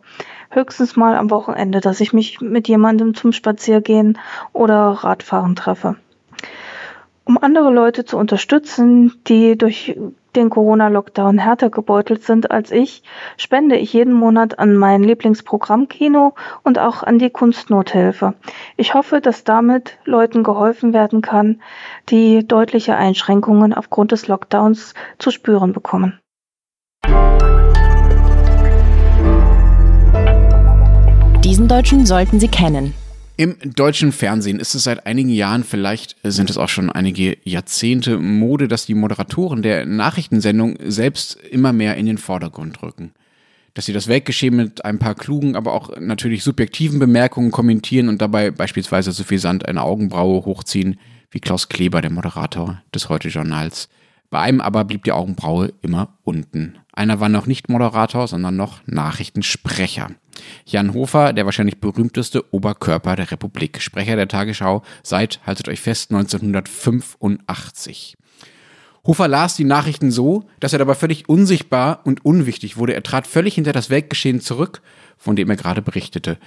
höchstens 0.50 0.96
mal 0.96 1.16
am 1.16 1.30
Wochenende, 1.30 1.80
dass 1.80 2.00
ich 2.00 2.12
mich 2.12 2.40
mit 2.40 2.68
jemandem 2.68 3.14
zum 3.14 3.32
Spaziergehen 3.32 4.18
oder 4.52 4.90
Radfahren 4.90 5.56
treffe. 5.56 5.96
Um 7.24 7.38
andere 7.38 7.70
Leute 7.72 8.04
zu 8.04 8.16
unterstützen, 8.16 9.14
die 9.28 9.56
durch 9.56 9.96
den 10.36 10.50
Corona-Lockdown 10.50 11.38
härter 11.38 11.70
gebeutelt 11.70 12.22
sind 12.22 12.50
als 12.50 12.70
ich, 12.70 13.02
spende 13.36 13.76
ich 13.76 13.92
jeden 13.92 14.12
Monat 14.12 14.58
an 14.58 14.76
mein 14.76 15.02
Lieblingsprogramm 15.02 15.88
Kino 15.88 16.34
und 16.62 16.78
auch 16.78 17.02
an 17.02 17.18
die 17.18 17.30
Kunstnothilfe. 17.30 18.34
Ich 18.76 18.94
hoffe, 18.94 19.20
dass 19.20 19.44
damit 19.44 19.98
Leuten 20.04 20.42
geholfen 20.42 20.92
werden 20.92 21.20
kann, 21.20 21.60
die 22.08 22.46
deutliche 22.46 22.96
Einschränkungen 22.96 23.74
aufgrund 23.74 24.12
des 24.12 24.28
Lockdowns 24.28 24.94
zu 25.18 25.30
spüren 25.30 25.72
bekommen. 25.72 26.18
Diesen 31.44 31.68
Deutschen 31.68 32.04
sollten 32.04 32.38
Sie 32.38 32.48
kennen. 32.48 32.92
Im 33.38 33.56
deutschen 33.64 34.12
Fernsehen 34.12 34.60
ist 34.60 34.74
es 34.74 34.84
seit 34.84 35.06
einigen 35.06 35.30
Jahren, 35.30 35.64
vielleicht 35.64 36.16
sind 36.22 36.50
es 36.50 36.58
auch 36.58 36.68
schon 36.68 36.90
einige 36.90 37.38
Jahrzehnte 37.44 38.18
Mode, 38.18 38.68
dass 38.68 38.84
die 38.84 38.94
Moderatoren 38.94 39.62
der 39.62 39.86
Nachrichtensendung 39.86 40.76
selbst 40.84 41.38
immer 41.50 41.72
mehr 41.72 41.96
in 41.96 42.04
den 42.04 42.18
Vordergrund 42.18 42.82
rücken. 42.82 43.12
Dass 43.72 43.86
sie 43.86 43.94
das 43.94 44.06
Weltgeschehen 44.06 44.54
mit 44.54 44.84
ein 44.84 44.98
paar 44.98 45.14
klugen, 45.14 45.56
aber 45.56 45.72
auch 45.72 45.98
natürlich 45.98 46.44
subjektiven 46.44 46.98
Bemerkungen 46.98 47.52
kommentieren 47.52 48.10
und 48.10 48.20
dabei 48.20 48.50
beispielsweise 48.50 49.10
so 49.12 49.24
viel 49.24 49.38
Sand 49.38 49.66
eine 49.66 49.82
Augenbraue 49.82 50.44
hochziehen, 50.44 51.00
wie 51.30 51.40
Klaus 51.40 51.70
Kleber, 51.70 52.02
der 52.02 52.10
Moderator 52.10 52.82
des 52.94 53.08
Heute-Journals. 53.08 53.88
Bei 54.30 54.40
einem 54.40 54.60
aber 54.60 54.84
blieb 54.84 55.04
die 55.04 55.12
Augenbraue 55.12 55.72
immer 55.82 56.16
unten. 56.22 56.78
Einer 56.92 57.20
war 57.20 57.28
noch 57.28 57.46
nicht 57.46 57.68
Moderator, 57.68 58.26
sondern 58.28 58.56
noch 58.56 58.80
Nachrichtensprecher. 58.86 60.10
Jan 60.64 60.94
Hofer, 60.94 61.32
der 61.32 61.44
wahrscheinlich 61.44 61.80
berühmteste 61.80 62.54
Oberkörper 62.54 63.16
der 63.16 63.32
Republik, 63.32 63.82
Sprecher 63.82 64.14
der 64.16 64.28
Tagesschau 64.28 64.82
seit, 65.02 65.40
haltet 65.46 65.68
euch 65.68 65.80
fest, 65.80 66.12
1985. 66.12 68.16
Hofer 69.06 69.28
las 69.28 69.56
die 69.56 69.64
Nachrichten 69.64 70.10
so, 70.10 70.44
dass 70.60 70.72
er 70.72 70.78
dabei 70.78 70.94
völlig 70.94 71.28
unsichtbar 71.28 72.00
und 72.04 72.24
unwichtig 72.24 72.76
wurde. 72.76 72.94
Er 72.94 73.02
trat 73.02 73.26
völlig 73.26 73.54
hinter 73.54 73.72
das 73.72 73.90
Weltgeschehen 73.90 74.40
zurück, 74.40 74.82
von 75.16 75.36
dem 75.36 75.50
er 75.50 75.56
gerade 75.56 75.82
berichtete. 75.82 76.38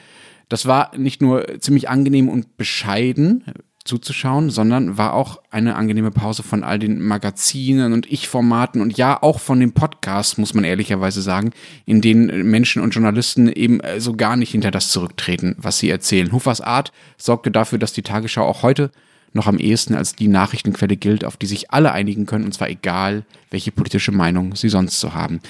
Das 0.49 0.65
war 0.65 0.95
nicht 0.95 1.21
nur 1.21 1.59
ziemlich 1.59 1.89
angenehm 1.89 2.29
und 2.29 2.57
bescheiden, 2.57 3.45
zuzuschauen, 3.85 4.49
sondern 4.49 4.97
war 4.97 5.13
auch 5.13 5.41
eine 5.51 5.75
angenehme 5.75 6.11
Pause 6.11 6.41
von 6.41 6.63
all 6.63 6.79
den 6.79 7.01
Magazinen 7.01 7.91
und 7.91 8.09
Ich-Formaten 8.09 8.81
und 8.81 8.97
ja 8.97 9.21
auch 9.21 9.39
von 9.39 9.59
den 9.59 9.73
Podcasts, 9.73 10.37
muss 10.37 10.53
man 10.53 10.63
ehrlicherweise 10.63 11.21
sagen, 11.21 11.51
in 11.85 12.01
denen 12.01 12.49
Menschen 12.49 12.81
und 12.81 12.93
Journalisten 12.93 13.51
eben 13.51 13.81
äh, 13.81 13.99
so 13.99 14.15
gar 14.15 14.37
nicht 14.37 14.51
hinter 14.51 14.71
das 14.71 14.89
zurücktreten, 14.89 15.55
was 15.57 15.79
sie 15.79 15.89
erzählen. 15.89 16.31
Hofers 16.31 16.61
Art 16.61 16.93
sorgte 17.17 17.51
dafür, 17.51 17.77
dass 17.77 17.91
die 17.91 18.03
Tagesschau 18.03 18.45
auch 18.45 18.63
heute 18.63 18.91
noch 19.33 19.47
am 19.47 19.57
ehesten 19.57 19.95
als 19.95 20.15
die 20.15 20.27
Nachrichtenquelle 20.27 20.95
gilt, 20.95 21.25
auf 21.25 21.37
die 21.37 21.47
sich 21.47 21.71
alle 21.71 21.91
einigen 21.91 22.25
können, 22.25 22.45
und 22.45 22.53
zwar 22.53 22.69
egal, 22.69 23.25
welche 23.49 23.71
politische 23.71 24.11
Meinung 24.11 24.55
sie 24.55 24.69
sonst 24.69 24.99
so 24.99 25.13
haben. 25.13 25.41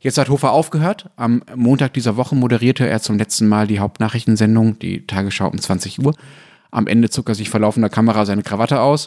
Jetzt 0.00 0.18
hat 0.18 0.28
Hofer 0.28 0.52
aufgehört. 0.52 1.10
Am 1.16 1.42
Montag 1.54 1.94
dieser 1.94 2.16
Woche 2.16 2.34
moderierte 2.34 2.86
er 2.86 3.00
zum 3.00 3.18
letzten 3.18 3.48
Mal 3.48 3.66
die 3.66 3.78
Hauptnachrichtensendung, 3.78 4.78
die 4.78 5.06
Tagesschau 5.06 5.48
um 5.48 5.60
20 5.60 6.04
Uhr. 6.04 6.14
Am 6.72 6.86
Ende 6.88 7.10
zog 7.10 7.28
er 7.28 7.36
sich 7.36 7.50
vor 7.50 7.60
laufender 7.60 7.90
Kamera 7.90 8.26
seine 8.26 8.42
Krawatte 8.42 8.80
aus. 8.80 9.06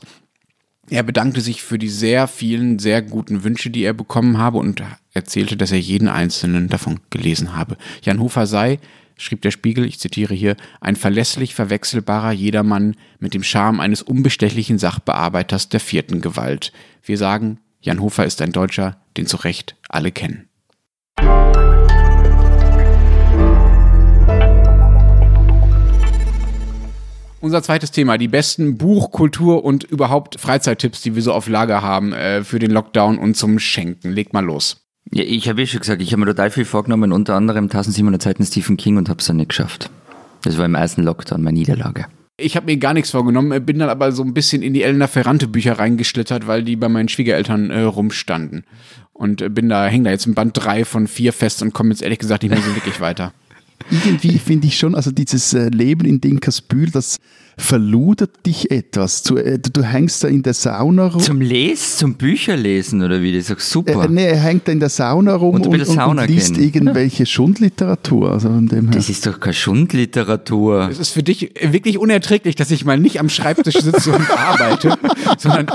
Er 0.89 1.01
bedankte 1.01 1.41
sich 1.41 1.63
für 1.63 1.79
die 1.79 1.89
sehr 1.89 2.27
vielen, 2.27 2.77
sehr 2.77 3.01
guten 3.01 3.43
Wünsche, 3.43 3.71
die 3.71 3.83
er 3.83 3.93
bekommen 3.93 4.37
habe 4.37 4.59
und 4.59 4.83
erzählte, 5.13 5.57
dass 5.57 5.71
er 5.71 5.79
jeden 5.79 6.07
einzelnen 6.07 6.69
davon 6.69 6.99
gelesen 7.09 7.55
habe. 7.55 7.75
Jan 8.03 8.19
Hofer 8.19 8.45
sei, 8.45 8.79
schrieb 9.17 9.41
der 9.41 9.49
Spiegel, 9.49 9.85
ich 9.85 9.99
zitiere 9.99 10.35
hier, 10.35 10.55
ein 10.79 10.95
verlässlich 10.95 11.55
verwechselbarer 11.55 12.31
Jedermann 12.31 12.95
mit 13.19 13.33
dem 13.33 13.41
Charme 13.41 13.79
eines 13.79 14.03
unbestechlichen 14.03 14.77
Sachbearbeiters 14.77 15.69
der 15.69 15.79
vierten 15.79 16.21
Gewalt. 16.21 16.71
Wir 17.03 17.17
sagen, 17.17 17.59
Jan 17.81 17.99
Hofer 17.99 18.25
ist 18.25 18.41
ein 18.43 18.51
Deutscher, 18.51 19.01
den 19.17 19.25
zu 19.25 19.37
Recht 19.37 19.75
alle 19.89 20.11
kennen. 20.11 20.47
Unser 27.45 27.61
zweites 27.61 27.91
Thema, 27.91 28.17
die 28.17 28.27
besten 28.27 28.75
Buch-, 28.75 29.11
Kultur- 29.11 29.63
und 29.63 29.83
überhaupt 29.83 30.41
Freizeittipps, 30.41 31.03
die 31.03 31.13
wir 31.13 31.21
so 31.21 31.31
auf 31.31 31.47
Lager 31.47 31.83
haben 31.83 32.11
äh, 32.11 32.43
für 32.43 32.57
den 32.57 32.71
Lockdown 32.71 33.19
und 33.19 33.37
zum 33.37 33.59
Schenken. 33.59 34.09
Leg 34.11 34.33
mal 34.33 34.43
los. 34.43 34.87
Ja, 35.11 35.23
ich 35.23 35.47
habe 35.47 35.61
ja 35.61 35.67
schon 35.67 35.81
gesagt, 35.81 36.01
ich 36.01 36.11
habe 36.11 36.21
mir 36.21 36.25
total 36.25 36.49
viel 36.49 36.65
vorgenommen, 36.65 37.11
unter 37.11 37.35
anderem 37.35 37.65
1700 37.65 38.19
Seiten 38.19 38.43
Stephen 38.43 38.77
King 38.77 38.97
und 38.97 39.09
habe 39.09 39.19
es 39.19 39.27
dann 39.27 39.37
nicht 39.37 39.49
geschafft. 39.49 39.91
Das 40.41 40.57
war 40.57 40.65
im 40.65 40.73
ersten 40.73 41.03
Lockdown 41.03 41.43
meine 41.43 41.59
Niederlage. 41.59 42.07
Ich 42.37 42.55
habe 42.55 42.65
mir 42.65 42.77
gar 42.77 42.95
nichts 42.95 43.11
vorgenommen, 43.11 43.63
bin 43.63 43.77
dann 43.77 43.89
aber 43.89 44.11
so 44.11 44.23
ein 44.23 44.33
bisschen 44.33 44.63
in 44.63 44.73
die 44.73 44.81
Elena 44.81 45.05
Ferrante 45.05 45.47
Bücher 45.47 45.77
reingeschlittert, 45.77 46.47
weil 46.47 46.63
die 46.63 46.75
bei 46.75 46.89
meinen 46.89 47.09
Schwiegereltern 47.09 47.69
äh, 47.69 47.81
rumstanden. 47.81 48.65
Und 49.13 49.43
äh, 49.43 49.49
bin 49.49 49.69
da, 49.69 49.85
häng 49.85 50.03
da 50.03 50.09
jetzt 50.09 50.25
im 50.25 50.33
Band 50.33 50.53
3 50.55 50.83
von 50.83 51.05
4 51.05 51.31
fest 51.31 51.61
und 51.61 51.75
komme 51.75 51.91
jetzt 51.91 52.01
ehrlich 52.01 52.17
gesagt 52.17 52.41
nicht 52.41 52.51
mehr 52.51 52.63
so 52.63 52.73
wirklich 52.73 52.99
weiter 53.01 53.33
irgendwie 53.89 54.37
finde 54.39 54.67
ich 54.67 54.77
schon, 54.77 54.95
also 54.95 55.11
dieses 55.11 55.53
äh, 55.53 55.69
Leben 55.69 56.05
in 56.05 56.21
Dinkersbühl, 56.21 56.89
das 56.91 57.17
verludert 57.57 58.45
dich 58.45 58.71
etwas. 58.71 59.23
Du, 59.23 59.37
äh, 59.37 59.59
du, 59.59 59.83
hängst 59.83 60.23
da 60.23 60.27
in 60.27 60.43
der 60.43 60.53
Sauna 60.53 61.07
rum. 61.07 61.21
Zum 61.21 61.41
Lesen, 61.41 61.97
zum 61.97 62.13
Bücherlesen 62.15 63.01
oder 63.01 63.21
wie? 63.21 63.35
Das 63.35 63.49
ist 63.49 63.69
super. 63.69 64.05
Äh, 64.05 64.09
nee, 64.09 64.25
er 64.25 64.37
hängt 64.37 64.67
da 64.67 64.71
in 64.71 64.79
der 64.79 64.89
Sauna 64.89 65.35
rum 65.35 65.55
und, 65.55 65.67
und, 65.67 65.85
Sauna 65.85 66.23
und 66.23 66.29
liest 66.29 66.55
gehen. 66.55 66.63
irgendwelche 66.63 67.25
Schundliteratur. 67.25 68.31
Also 68.31 68.49
von 68.49 68.67
dem 68.67 68.85
her. 68.85 68.95
Das 68.95 69.09
ist 69.09 69.25
doch 69.25 69.39
keine 69.39 69.53
Schundliteratur. 69.53 70.89
Es 70.91 70.99
ist 70.99 71.11
für 71.11 71.23
dich 71.23 71.51
wirklich 71.61 71.97
unerträglich, 71.97 72.55
dass 72.55 72.71
ich 72.71 72.83
mal 72.83 72.99
nicht 72.99 73.19
am 73.19 73.29
Schreibtisch 73.29 73.75
sitze 73.75 74.11
und 74.11 74.29
arbeite, 74.37 74.97
sondern 75.37 75.67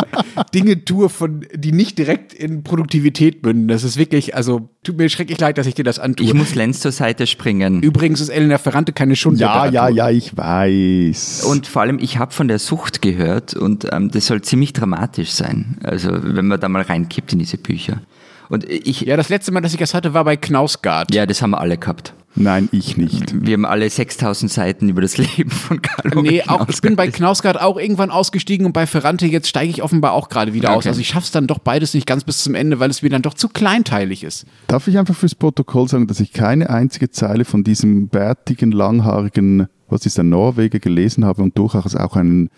Dinge 0.55 0.85
tue, 0.85 1.09
von, 1.09 1.47
die 1.55 1.73
nicht 1.73 1.99
direkt 1.99 2.35
in 2.35 2.63
Produktivität 2.63 3.43
münden. 3.43 3.69
Das 3.69 3.85
ist 3.85 3.97
wirklich, 3.97 4.35
also 4.35 4.69
tut 4.83 4.99
mir 4.99 5.09
schrecklich 5.09 5.39
leid, 5.41 5.59
dass 5.59 5.67
ich 5.67 5.75
dir 5.75 5.85
das 5.85 5.99
antue. 5.99 6.27
Ich 6.27 6.35
muss 6.35 6.55
Lenz 6.55 6.81
zur 6.81 6.93
Seite 6.93 7.27
springen. 7.27 7.83
Übrigens 7.83 8.21
ist 8.21 8.29
Elena 8.29 8.59
Ferrante 8.59 8.93
keine 8.93 9.17
Schundliteratur. 9.17 9.73
Ja, 9.73 9.89
ja, 9.89 10.09
ja, 10.09 10.11
ich 10.11 10.37
weiß. 10.37 11.45
Und 11.45 11.70
vor 11.71 11.83
allem, 11.83 11.99
ich 11.99 12.19
habe 12.19 12.33
von 12.33 12.49
der 12.49 12.59
Sucht 12.59 13.01
gehört 13.03 13.55
und 13.55 13.87
ähm, 13.93 14.11
das 14.11 14.27
soll 14.27 14.43
ziemlich 14.43 14.73
dramatisch 14.73 15.31
sein. 15.31 15.79
Also 15.83 16.11
wenn 16.13 16.47
man 16.49 16.61
da 16.61 16.69
mal 16.69 16.83
reinkippt 16.83 17.33
in 17.33 17.39
diese 17.39 17.57
Bücher. 17.59 18.01
Und 18.49 18.65
ich, 18.69 19.03
ja, 19.03 19.17
das 19.17 19.29
letzte 19.29 19.53
Mal, 19.53 19.61
dass 19.61 19.73
ich 19.73 19.79
das 19.79 19.95
hatte, 19.95 20.13
war 20.13 20.25
bei 20.25 20.37
Knausgard. 20.37 21.15
Ja, 21.15 21.25
das 21.25 21.41
haben 21.41 21.51
wir 21.51 21.61
alle 21.61 21.79
gehabt. 21.79 22.15
Nein, 22.37 22.69
ich 22.73 22.97
nicht. 22.97 23.45
Wir 23.45 23.55
haben 23.55 23.65
alle 23.65 23.89
6000 23.91 24.51
Seiten 24.51 24.89
über 24.89 25.01
das 25.03 25.19
Leben 25.37 25.51
von 25.51 25.83
Karl 25.83 26.23
Nee, 26.23 26.43
auch, 26.47 26.69
ich 26.69 26.81
bin 26.81 26.95
bei 26.97 27.09
Knausgard 27.09 27.61
auch 27.61 27.77
irgendwann 27.77 28.11
ausgestiegen 28.11 28.67
und 28.67 28.73
bei 28.73 28.87
Ferrante 28.87 29.27
jetzt 29.27 29.49
steige 29.49 29.71
ich 29.71 29.83
offenbar 29.83 30.13
auch 30.13 30.29
gerade 30.29 30.53
wieder 30.53 30.71
Okay. 30.71 30.79
aus. 30.79 30.87
Also 30.87 31.01
ich 31.01 31.09
schaff's 31.09 31.31
dann 31.33 31.47
doch 31.49 31.59
beides 31.59 31.93
nicht 31.95 32.07
ganz 32.07 32.23
bis 32.25 32.43
zum 32.43 32.55
Ende, 32.55 32.79
weil 32.81 32.91
es 32.91 33.03
mir 33.03 33.11
dann 33.11 33.23
doch 33.23 33.35
zu 33.35 33.49
kleinteilig 33.49 34.23
ist. 34.25 34.47
Darf 34.69 34.87
ich 34.89 34.99
einfach 34.99 35.15
fürs 35.17 35.35
Protokoll 35.35 35.89
sagen, 35.89 36.07
dass 36.07 36.21
ich 36.21 36.33
keine 36.33 36.71
einzige 36.71 37.11
Zeile 37.11 37.45
von 37.45 37.65
diesem 37.65 38.09
bärtigen, 38.09 38.71
langhaarigen, 38.73 39.67
was 39.91 40.07
ist 40.07 40.17
der 40.17 40.25
Norweger, 40.25 40.79
gelesen 40.79 41.25
habe 41.25 41.43
und 41.43 41.59
durchaus 41.59 41.95
auch 41.97 42.17
einen 42.17 42.49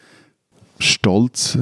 Stolz 0.78 1.58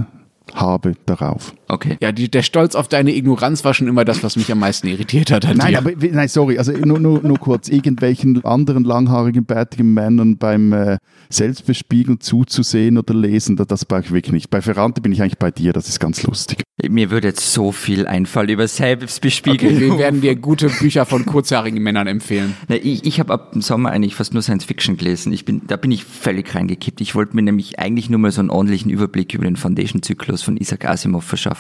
habe 0.54 0.94
darauf. 1.06 1.54
Okay. 1.70 1.96
Ja, 2.00 2.11
die, 2.11 2.28
der 2.30 2.42
Stolz 2.42 2.74
auf 2.74 2.88
deine 2.88 3.14
Ignoranz 3.14 3.64
war 3.64 3.74
schon 3.74 3.87
immer 3.87 4.04
das, 4.04 4.22
was 4.22 4.37
mich 4.37 4.50
am 4.50 4.59
meisten 4.59 4.88
irritiert 4.88 5.30
hat. 5.30 5.46
An 5.46 5.56
Nein, 5.59 5.72
dir. 5.72 5.78
aber 5.78 5.92
nein, 6.11 6.28
sorry, 6.28 6.59
also 6.59 6.72
nur, 6.72 6.98
nur, 6.98 7.22
nur 7.22 7.38
kurz, 7.38 7.68
irgendwelchen 7.68 8.44
anderen 8.44 8.85
langhaarigen, 8.85 9.44
bärtigen 9.44 9.94
Männern 9.94 10.37
beim 10.37 10.72
äh, 10.72 10.98
Selbstbespiegeln 11.28 12.20
zuzusehen 12.20 12.98
oder 12.98 13.14
lesen, 13.14 13.56
das, 13.56 13.68
das 13.68 13.85
brauche 13.85 14.00
ich 14.00 14.12
wirklich 14.12 14.33
nicht. 14.33 14.50
Bei 14.50 14.61
Ferrante 14.61 15.00
bin 15.00 15.12
ich 15.12 15.22
eigentlich 15.22 15.38
bei 15.38 15.50
dir, 15.50 15.72
das 15.72 15.88
ist 15.88 16.00
ganz 16.00 16.22
lustig. 16.24 16.62
Mir 16.88 17.11
würde 17.11 17.28
jetzt 17.28 17.52
so 17.52 17.72
viel 17.72 18.06
einfallen 18.06 18.48
über 18.48 18.66
Selbstbespiegelung. 18.66 19.76
Okay, 19.76 19.80
wir 19.80 19.98
werden 19.98 20.20
dir 20.22 20.35
gute 20.35 20.68
Bücher 20.68 21.04
von 21.04 21.26
kurzhaarigen 21.26 21.83
Männern 21.83 22.06
empfehlen. 22.06 22.56
Na, 22.68 22.76
ich 22.76 23.04
ich 23.04 23.20
habe 23.20 23.33
ab 23.33 23.52
dem 23.52 23.61
Sommer 23.61 23.90
eigentlich 23.90 24.14
fast 24.14 24.33
nur 24.33 24.42
Science 24.42 24.64
Fiction 24.64 24.96
gelesen. 24.96 25.33
Ich 25.33 25.44
bin, 25.44 25.62
da 25.66 25.76
bin 25.76 25.90
ich 25.90 26.04
völlig 26.04 26.54
reingekippt. 26.54 27.00
Ich 27.00 27.14
wollte 27.14 27.37
mir 27.37 27.42
nämlich 27.42 27.78
eigentlich 27.78 28.09
nur 28.09 28.18
mal 28.18 28.30
so 28.30 28.40
einen 28.40 28.50
ordentlichen 28.50 28.90
Überblick 28.90 29.35
über 29.35 29.44
den 29.44 29.56
Foundation-Zyklus 29.56 30.42
von 30.42 30.56
Isaac 30.56 30.87
Asimov 30.87 31.24
verschaffen. 31.24 31.60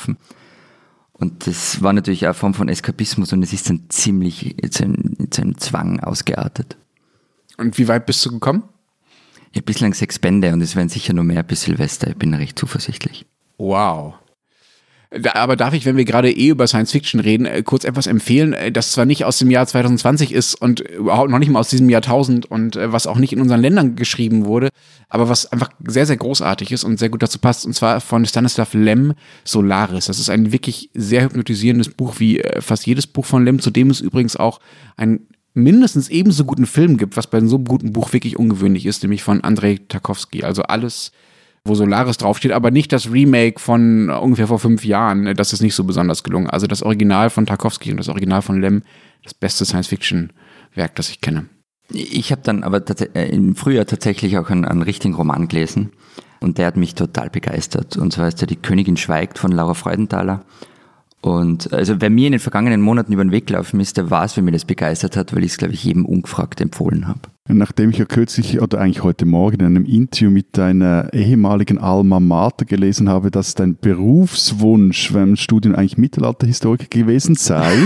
Und 1.12 1.46
das 1.46 1.82
war 1.82 1.92
natürlich 1.92 2.24
auch 2.24 2.30
eine 2.30 2.34
Form 2.34 2.54
von 2.54 2.68
Eskapismus 2.68 3.32
und 3.32 3.42
es 3.42 3.52
ist 3.52 3.68
dann 3.68 3.84
ziemlich 3.90 4.56
zu 4.70 4.84
einem, 4.84 5.30
zu 5.30 5.42
einem 5.42 5.58
Zwang 5.58 6.00
ausgeartet. 6.00 6.78
Und 7.58 7.76
wie 7.76 7.88
weit 7.88 8.06
bist 8.06 8.24
du 8.24 8.30
gekommen? 8.30 8.62
Ja, 9.52 9.60
bislang 9.60 9.92
sechs 9.92 10.18
Bände 10.18 10.52
und 10.52 10.62
es 10.62 10.76
werden 10.76 10.88
sicher 10.88 11.12
noch 11.12 11.24
mehr 11.24 11.42
bis 11.42 11.62
Silvester. 11.62 12.08
Ich 12.08 12.16
bin 12.16 12.32
recht 12.32 12.58
zuversichtlich. 12.58 13.26
Wow. 13.58 14.14
Da, 15.10 15.34
aber 15.34 15.56
darf 15.56 15.74
ich, 15.74 15.86
wenn 15.86 15.96
wir 15.96 16.04
gerade 16.04 16.30
eh 16.30 16.48
über 16.48 16.68
Science 16.68 16.92
Fiction 16.92 17.18
reden, 17.18 17.44
äh, 17.44 17.64
kurz 17.64 17.84
etwas 17.84 18.06
empfehlen, 18.06 18.52
äh, 18.52 18.70
das 18.70 18.92
zwar 18.92 19.06
nicht 19.06 19.24
aus 19.24 19.38
dem 19.38 19.50
Jahr 19.50 19.66
2020 19.66 20.32
ist 20.32 20.54
und 20.54 20.78
überhaupt 20.80 21.30
noch 21.30 21.40
nicht 21.40 21.50
mal 21.50 21.58
aus 21.58 21.68
diesem 21.68 21.90
Jahrtausend 21.90 22.48
und 22.48 22.76
äh, 22.76 22.92
was 22.92 23.08
auch 23.08 23.18
nicht 23.18 23.32
in 23.32 23.40
unseren 23.40 23.60
Ländern 23.60 23.96
geschrieben 23.96 24.44
wurde, 24.44 24.68
aber 25.08 25.28
was 25.28 25.50
einfach 25.50 25.70
sehr, 25.84 26.06
sehr 26.06 26.16
großartig 26.16 26.70
ist 26.70 26.84
und 26.84 27.00
sehr 27.00 27.08
gut 27.08 27.24
dazu 27.24 27.40
passt, 27.40 27.66
und 27.66 27.74
zwar 27.74 28.00
von 28.00 28.24
Stanislav 28.24 28.72
Lem, 28.72 29.14
Solaris. 29.42 30.06
Das 30.06 30.20
ist 30.20 30.30
ein 30.30 30.52
wirklich 30.52 30.90
sehr 30.94 31.24
hypnotisierendes 31.24 31.88
Buch, 31.88 32.20
wie 32.20 32.40
fast 32.60 32.86
jedes 32.86 33.08
Buch 33.08 33.26
von 33.26 33.44
Lem, 33.44 33.58
zu 33.58 33.72
dem 33.72 33.90
es 33.90 34.00
übrigens 34.00 34.36
auch 34.36 34.60
ein 34.96 35.26
mindestens 35.54 36.08
ebenso 36.08 36.44
guten 36.44 36.66
Film 36.66 36.96
gibt, 36.96 37.16
was 37.16 37.26
bei 37.26 37.40
so 37.40 37.56
einem 37.56 37.64
guten 37.64 37.92
Buch 37.92 38.12
wirklich 38.12 38.38
ungewöhnlich 38.38 38.86
ist, 38.86 39.02
nämlich 39.02 39.24
von 39.24 39.42
Andrei 39.42 39.80
Tarkovsky. 39.88 40.44
Also 40.44 40.62
alles, 40.62 41.10
wo 41.64 41.74
Solaris 41.74 42.16
draufsteht, 42.16 42.52
aber 42.52 42.70
nicht 42.70 42.92
das 42.92 43.12
Remake 43.12 43.60
von 43.60 44.10
ungefähr 44.10 44.46
vor 44.46 44.58
fünf 44.58 44.84
Jahren. 44.84 45.34
Das 45.34 45.52
ist 45.52 45.60
nicht 45.60 45.74
so 45.74 45.84
besonders 45.84 46.22
gelungen. 46.22 46.48
Also 46.48 46.66
das 46.66 46.82
Original 46.82 47.30
von 47.30 47.46
Tarkovsky 47.46 47.90
und 47.90 47.98
das 47.98 48.08
Original 48.08 48.42
von 48.42 48.60
Lem, 48.60 48.82
das 49.22 49.34
beste 49.34 49.64
Science-Fiction-Werk, 49.64 50.94
das 50.94 51.10
ich 51.10 51.20
kenne. 51.20 51.46
Ich 51.92 52.30
habe 52.32 52.42
dann 52.42 52.62
aber 52.62 52.82
äh, 53.14 53.28
im 53.30 53.56
Frühjahr 53.56 53.84
tatsächlich 53.84 54.38
auch 54.38 54.48
einen, 54.48 54.64
einen 54.64 54.82
richtigen 54.82 55.14
Roman 55.14 55.48
gelesen 55.48 55.90
und 56.40 56.58
der 56.58 56.66
hat 56.66 56.76
mich 56.76 56.94
total 56.94 57.30
begeistert. 57.30 57.96
Und 57.96 58.12
zwar 58.12 58.28
ist 58.28 58.40
der 58.40 58.48
Die 58.48 58.56
Königin 58.56 58.96
schweigt 58.96 59.38
von 59.38 59.52
Laura 59.52 59.74
Freudenthaler. 59.74 60.44
Und 61.22 61.72
also 61.72 62.00
wer 62.00 62.08
mir 62.08 62.26
in 62.26 62.32
den 62.32 62.40
vergangenen 62.40 62.80
Monaten 62.80 63.12
über 63.12 63.24
den 63.24 63.32
Weg 63.32 63.46
gelaufen 63.46 63.78
ist, 63.80 63.98
der 63.98 64.10
weiß, 64.10 64.36
wie 64.36 64.42
mir 64.42 64.52
das 64.52 64.64
begeistert 64.64 65.16
hat, 65.16 65.34
weil 65.34 65.44
ich 65.44 65.52
es, 65.52 65.58
glaube 65.58 65.74
ich, 65.74 65.84
jedem 65.84 66.06
ungefragt 66.06 66.60
empfohlen 66.60 67.06
habe. 67.08 67.20
Nachdem 67.46 67.90
ich 67.90 67.98
ja 67.98 68.04
kürzlich 68.04 68.60
oder 68.62 68.80
eigentlich 68.80 69.02
heute 69.02 69.26
Morgen 69.26 69.60
in 69.60 69.66
einem 69.66 69.84
Interview 69.84 70.30
mit 70.30 70.56
deiner 70.56 71.12
ehemaligen 71.12 71.78
Alma 71.78 72.20
Mater 72.20 72.64
gelesen 72.64 73.08
habe, 73.08 73.30
dass 73.30 73.54
dein 73.54 73.76
Berufswunsch 73.76 75.12
beim 75.12 75.36
Studium 75.36 75.74
eigentlich 75.74 75.98
Mittelalterhistoriker 75.98 76.86
gewesen 76.88 77.34
sei, 77.34 77.76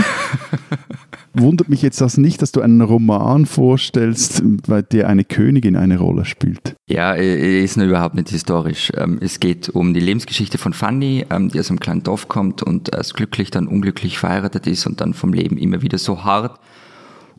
wundert 1.34 1.68
mich 1.68 1.82
jetzt 1.82 2.00
das 2.00 2.16
nicht, 2.16 2.42
dass 2.42 2.52
du 2.52 2.60
einen 2.60 2.80
Roman 2.80 3.46
vorstellst, 3.46 4.42
bei 4.66 4.82
der 4.82 5.08
eine 5.08 5.24
Königin 5.24 5.76
eine 5.76 5.98
Rolle 5.98 6.24
spielt. 6.24 6.74
Ja, 6.88 7.12
ist 7.12 7.76
überhaupt 7.76 8.14
nicht 8.14 8.30
historisch. 8.30 8.92
Ähm, 8.96 9.18
Es 9.20 9.40
geht 9.40 9.68
um 9.68 9.94
die 9.94 10.00
Lebensgeschichte 10.00 10.58
von 10.58 10.72
Fanny, 10.72 11.26
ähm, 11.30 11.48
die 11.48 11.60
aus 11.60 11.70
einem 11.70 11.80
kleinen 11.80 12.02
Dorf 12.02 12.28
kommt 12.28 12.62
und 12.62 12.94
erst 12.94 13.14
glücklich, 13.14 13.50
dann 13.50 13.66
unglücklich 13.66 14.18
verheiratet 14.18 14.66
ist 14.66 14.86
und 14.86 15.00
dann 15.00 15.14
vom 15.14 15.32
Leben 15.32 15.56
immer 15.56 15.82
wieder 15.82 15.98
so 15.98 16.24
hart 16.24 16.58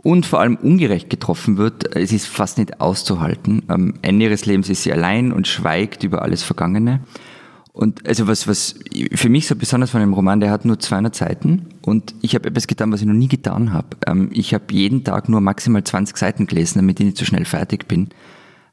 und 0.04 0.26
vor 0.26 0.40
allem 0.40 0.56
ungerecht 0.56 1.10
getroffen 1.10 1.58
wird. 1.58 1.96
Es 1.96 2.12
ist 2.12 2.28
fast 2.28 2.60
nicht 2.60 2.80
auszuhalten. 2.80 3.64
Am 3.68 3.96
Ende 4.02 4.26
ihres 4.26 4.46
Lebens 4.46 4.70
ist 4.70 4.84
sie 4.84 4.94
allein 4.94 5.32
und 5.32 5.48
schweigt 5.48 6.04
über 6.04 6.22
alles 6.22 6.44
Vergangene. 6.44 7.02
Und 7.76 8.08
also 8.08 8.26
was, 8.26 8.48
was 8.48 8.76
für 9.16 9.28
mich 9.28 9.48
so 9.48 9.56
besonders 9.58 9.90
von 9.90 10.00
dem 10.00 10.14
Roman, 10.14 10.40
der 10.40 10.50
hat 10.50 10.64
nur 10.64 10.80
200 10.80 11.14
Seiten 11.14 11.68
und 11.82 12.16
ich 12.22 12.34
habe 12.34 12.48
etwas 12.48 12.68
getan, 12.68 12.90
was 12.94 13.02
ich 13.02 13.06
noch 13.06 13.14
nie 13.14 13.28
getan 13.28 13.74
habe. 13.74 13.98
Ähm, 14.08 14.30
Ich 14.32 14.54
habe 14.54 14.64
jeden 14.72 15.04
Tag 15.04 15.28
nur 15.28 15.42
maximal 15.42 15.84
20 15.84 16.16
Seiten 16.16 16.48
gelesen, 16.48 16.80
damit 16.80 17.02
ich 17.02 17.06
nicht 17.06 17.18
so 17.18 17.26
schnell 17.26 17.44
fertig 17.44 17.86
bin. 17.90 18.08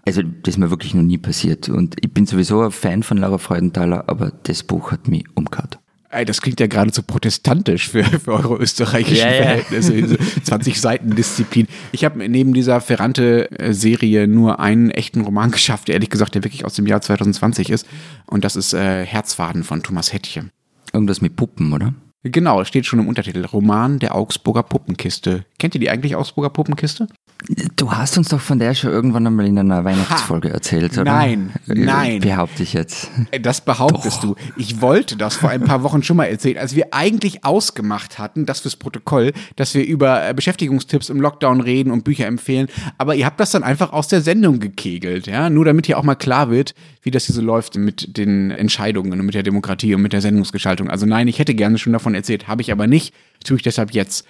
Also 0.06 0.22
das 0.22 0.54
ist 0.54 0.58
mir 0.58 0.70
wirklich 0.70 0.94
noch 0.94 1.02
nie 1.02 1.18
passiert. 1.18 1.68
Und 1.68 1.96
ich 2.00 2.14
bin 2.14 2.26
sowieso 2.26 2.62
ein 2.62 2.70
Fan 2.70 3.02
von 3.02 3.18
Laura 3.18 3.38
Freudenthaler, 3.38 4.08
aber 4.08 4.32
das 4.44 4.62
Buch 4.62 4.92
hat 4.92 5.08
mich 5.08 5.24
umgehauen. 5.34 5.81
Ey, 6.12 6.26
das 6.26 6.42
klingt 6.42 6.60
ja 6.60 6.66
geradezu 6.66 7.02
protestantisch 7.02 7.88
für, 7.88 8.04
für 8.04 8.34
eure 8.34 8.56
österreichischen 8.56 9.16
Ja, 9.16 9.32
ja. 9.32 9.42
Verhältnisse. 9.44 9.92
Diese 9.94 10.18
20 10.44 10.78
Seiten 10.78 11.16
Disziplin. 11.16 11.66
Ich 11.90 12.04
habe 12.04 12.28
neben 12.28 12.52
dieser 12.52 12.82
Ferrante-Serie 12.82 14.28
nur 14.28 14.60
einen 14.60 14.90
echten 14.90 15.22
Roman 15.22 15.50
geschafft, 15.50 15.88
ehrlich 15.88 16.10
gesagt, 16.10 16.34
der 16.34 16.44
wirklich 16.44 16.66
aus 16.66 16.74
dem 16.74 16.86
Jahr 16.86 17.00
2020 17.00 17.70
ist. 17.70 17.86
Und 18.26 18.44
das 18.44 18.56
ist 18.56 18.74
äh, 18.74 19.06
Herzfaden 19.06 19.64
von 19.64 19.82
Thomas 19.82 20.12
Hettche. 20.12 20.50
Irgendwas 20.92 21.22
mit 21.22 21.34
Puppen, 21.34 21.72
oder? 21.72 21.94
Genau, 22.24 22.62
steht 22.64 22.86
schon 22.86 23.00
im 23.00 23.08
Untertitel. 23.08 23.44
Roman 23.44 23.98
der 23.98 24.14
Augsburger 24.14 24.62
Puppenkiste. 24.62 25.44
Kennt 25.58 25.74
ihr 25.74 25.80
die 25.80 25.90
eigentlich 25.90 26.14
Augsburger 26.14 26.50
Puppenkiste? 26.50 27.08
Du 27.74 27.90
hast 27.90 28.16
uns 28.18 28.28
doch 28.28 28.40
von 28.40 28.60
der 28.60 28.72
schon 28.74 28.90
irgendwann 28.90 29.26
einmal 29.26 29.46
in 29.46 29.58
einer 29.58 29.84
Weihnachtsfolge 29.84 30.48
erzählt, 30.50 30.92
oder? 30.92 31.10
Nein, 31.10 31.52
Äh, 31.68 31.74
nein. 31.74 32.20
Behaupte 32.20 32.62
ich 32.62 32.72
jetzt. 32.72 33.10
Äh, 33.32 33.40
Das 33.40 33.60
behauptest 33.60 34.22
du. 34.22 34.36
Ich 34.56 34.80
wollte 34.80 35.16
das 35.16 35.34
vor 35.34 35.50
ein 35.50 35.62
paar 35.64 35.82
Wochen 35.82 36.04
schon 36.04 36.16
mal 36.16 36.26
erzählen, 36.26 36.58
als 36.58 36.76
wir 36.76 36.94
eigentlich 36.94 37.44
ausgemacht 37.44 38.20
hatten, 38.20 38.46
das 38.46 38.60
fürs 38.60 38.76
Protokoll, 38.76 39.32
dass 39.56 39.74
wir 39.74 39.84
über 39.84 40.28
äh, 40.28 40.34
Beschäftigungstipps 40.34 41.08
im 41.08 41.20
Lockdown 41.20 41.60
reden 41.60 41.90
und 41.90 42.04
Bücher 42.04 42.26
empfehlen. 42.26 42.68
Aber 42.98 43.16
ihr 43.16 43.26
habt 43.26 43.40
das 43.40 43.50
dann 43.50 43.64
einfach 43.64 43.92
aus 43.92 44.06
der 44.06 44.20
Sendung 44.22 44.60
gekegelt, 44.60 45.26
ja? 45.26 45.50
Nur 45.50 45.64
damit 45.64 45.86
hier 45.86 45.98
auch 45.98 46.04
mal 46.04 46.14
klar 46.14 46.48
wird, 46.48 46.76
wie 47.02 47.10
das 47.10 47.24
hier 47.26 47.34
so 47.34 47.42
läuft 47.42 47.74
mit 47.76 48.16
den 48.16 48.52
Entscheidungen 48.52 49.18
und 49.18 49.26
mit 49.26 49.34
der 49.34 49.42
Demokratie 49.42 49.96
und 49.96 50.02
mit 50.02 50.12
der 50.12 50.20
Sendungsgestaltung. 50.20 50.88
Also 50.88 51.06
nein, 51.06 51.26
ich 51.26 51.40
hätte 51.40 51.56
gerne 51.56 51.78
schon 51.78 51.92
davon 51.92 52.11
erzählt, 52.14 52.48
habe 52.48 52.62
ich 52.62 52.72
aber 52.72 52.86
nicht. 52.86 53.14
Tue 53.44 53.56
ich 53.56 53.62
deshalb 53.62 53.92
jetzt. 53.92 54.24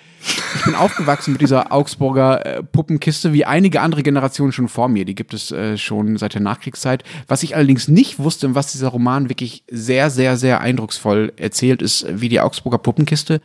Ich 0.57 0.65
bin 0.65 0.75
aufgewachsen 0.75 1.33
mit 1.33 1.43
dieser 1.43 1.71
Augsburger 1.71 2.47
äh, 2.47 2.63
Puppenkiste, 2.63 3.33
wie 3.33 3.45
einige 3.45 3.81
andere 3.83 4.03
Generationen 4.03 4.53
schon 4.53 4.69
vor 4.69 4.89
mir. 4.89 5.05
Die 5.05 5.15
gibt 5.15 5.35
es 5.35 5.51
äh, 5.51 5.77
schon 5.77 6.17
seit 6.17 6.35
der 6.35 6.41
Nachkriegszeit. 6.41 7.05
Was 7.29 7.43
ich 7.43 7.55
allerdings 7.55 7.89
nicht 7.89 8.19
wusste 8.19 8.47
und 8.47 8.55
was 8.55 8.73
dieser 8.73 8.89
Roman 8.89 9.29
wirklich 9.29 9.65
sehr, 9.71 10.09
sehr, 10.09 10.37
sehr 10.39 10.61
eindrucksvoll 10.61 11.33
erzählt, 11.37 11.83
ist, 11.83 12.07
wie 12.09 12.31
die 12.31 12.41
Augsburger 12.41 12.79
Puppenkiste 12.79 13.41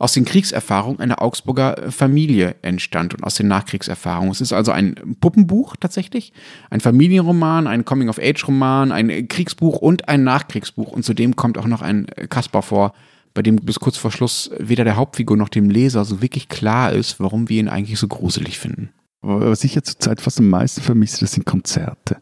aus 0.00 0.14
den 0.14 0.24
Kriegserfahrungen 0.24 0.98
einer 0.98 1.20
Augsburger 1.20 1.90
Familie 1.90 2.56
entstand 2.62 3.12
und 3.12 3.22
aus 3.22 3.34
den 3.34 3.48
Nachkriegserfahrungen. 3.48 4.32
Es 4.32 4.40
ist 4.40 4.54
also 4.54 4.72
ein 4.72 4.94
Puppenbuch 5.20 5.76
tatsächlich, 5.76 6.32
ein 6.70 6.80
Familienroman, 6.80 7.66
ein 7.66 7.84
Coming-of-Age-Roman, 7.84 8.92
ein 8.92 9.28
Kriegsbuch 9.28 9.76
und 9.76 10.08
ein 10.08 10.24
Nachkriegsbuch. 10.24 10.92
Und 10.92 11.04
zudem 11.04 11.36
kommt 11.36 11.58
auch 11.58 11.66
noch 11.66 11.82
ein 11.82 12.06
Kaspar 12.30 12.62
vor, 12.62 12.94
bei 13.34 13.42
dem 13.42 13.56
bis 13.56 13.78
kurz 13.80 13.96
vor 13.96 14.10
Schluss 14.10 14.50
weder 14.58 14.84
der 14.84 14.96
Hauptfigur 14.96 15.36
noch 15.36 15.48
dem 15.48 15.70
Leser 15.70 16.04
so 16.04 16.20
wirklich 16.22 16.48
klar 16.48 16.92
ist, 16.92 17.20
warum 17.20 17.48
wir 17.48 17.60
ihn 17.60 17.68
eigentlich 17.68 17.98
so 17.98 18.08
gruselig 18.08 18.58
finden. 18.58 18.90
Was 19.22 19.64
ich 19.64 19.74
ja 19.74 19.82
zurzeit 19.82 20.20
fast 20.20 20.38
am 20.40 20.48
meisten 20.48 20.80
vermisse, 20.80 21.20
das 21.20 21.32
sind 21.32 21.44
Konzerte. 21.46 22.16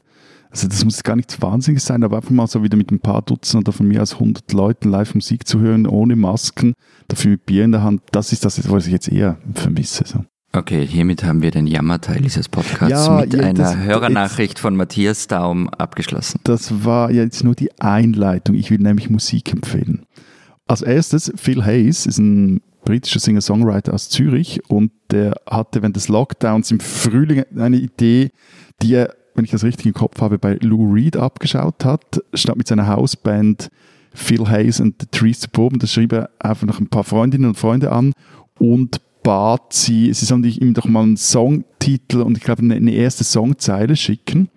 Also 0.50 0.66
das 0.66 0.84
muss 0.84 1.02
gar 1.02 1.14
nichts 1.14 1.40
Wahnsinniges 1.42 1.84
sein, 1.84 2.02
aber 2.02 2.16
einfach 2.16 2.30
mal 2.30 2.46
so 2.46 2.62
wieder 2.62 2.76
mit 2.76 2.90
ein 2.90 3.00
paar 3.00 3.22
Dutzend 3.22 3.68
oder 3.68 3.72
von 3.72 3.86
mir 3.86 4.02
aus 4.02 4.14
100 4.14 4.50
Leuten 4.52 4.88
live 4.90 5.14
Musik 5.14 5.46
zu 5.46 5.60
hören, 5.60 5.86
ohne 5.86 6.16
Masken, 6.16 6.72
dafür 7.06 7.32
mit 7.32 7.44
Bier 7.46 7.64
in 7.64 7.72
der 7.72 7.82
Hand, 7.82 8.00
das 8.12 8.32
ist 8.32 8.44
das, 8.44 8.68
was 8.70 8.86
ich 8.86 8.92
jetzt 8.92 9.08
eher 9.08 9.36
vermisse. 9.54 10.04
So. 10.06 10.24
Okay, 10.54 10.86
hiermit 10.86 11.22
haben 11.22 11.42
wir 11.42 11.50
den 11.50 11.66
Jammerteil 11.66 12.22
dieses 12.22 12.48
Podcasts 12.48 13.06
Ja, 13.06 13.20
mit 13.20 13.34
ja, 13.34 13.40
einer 13.40 13.52
das- 13.62 13.76
Hörernachricht 13.76 14.58
von 14.58 14.74
Matthias 14.74 15.26
Daum 15.28 15.68
abgeschlossen. 15.68 16.40
Das 16.44 16.82
war 16.84 17.10
ja 17.10 17.22
jetzt 17.22 17.44
nur 17.44 17.54
die 17.54 17.78
Einleitung. 17.78 18.54
Ich 18.54 18.70
will 18.70 18.78
nämlich 18.78 19.10
Musik 19.10 19.52
empfehlen. 19.52 20.06
Als 20.68 20.82
erstes, 20.82 21.32
Phil 21.34 21.64
Hayes 21.64 22.04
ist 22.04 22.18
ein 22.18 22.60
britischer 22.84 23.20
Singer-Songwriter 23.20 23.94
aus 23.94 24.10
Zürich 24.10 24.60
und 24.68 24.92
der 25.10 25.34
hatte 25.48 25.80
während 25.80 25.96
des 25.96 26.08
Lockdowns 26.08 26.70
im 26.70 26.80
Frühling 26.80 27.44
eine 27.56 27.78
Idee, 27.78 28.30
die 28.82 28.94
er, 28.94 29.14
wenn 29.34 29.46
ich 29.46 29.50
das 29.50 29.64
richtig 29.64 29.86
im 29.86 29.94
Kopf 29.94 30.20
habe, 30.20 30.38
bei 30.38 30.58
Lou 30.60 30.92
Reed 30.92 31.16
abgeschaut 31.16 31.86
hat, 31.86 32.22
statt 32.34 32.56
mit 32.56 32.68
seiner 32.68 32.86
Hausband 32.86 33.70
Phil 34.12 34.46
Hayes 34.46 34.78
and 34.78 34.94
the 35.00 35.06
Trees 35.10 35.40
Suburban. 35.40 35.78
Das 35.78 35.92
schrieb 35.92 36.12
er 36.12 36.28
einfach 36.38 36.66
noch 36.66 36.80
ein 36.80 36.88
paar 36.88 37.04
Freundinnen 37.04 37.48
und 37.48 37.56
Freunde 37.56 37.90
an 37.90 38.12
und 38.58 39.00
bat 39.22 39.72
sie, 39.72 40.12
sie 40.12 40.26
sollen 40.26 40.44
ihm 40.44 40.74
doch 40.74 40.84
mal 40.84 41.02
einen 41.02 41.16
Songtitel 41.16 42.20
und 42.20 42.36
ich 42.36 42.44
glaube 42.44 42.62
eine 42.62 42.92
erste 42.92 43.24
Songzeile 43.24 43.96
schicken. 43.96 44.50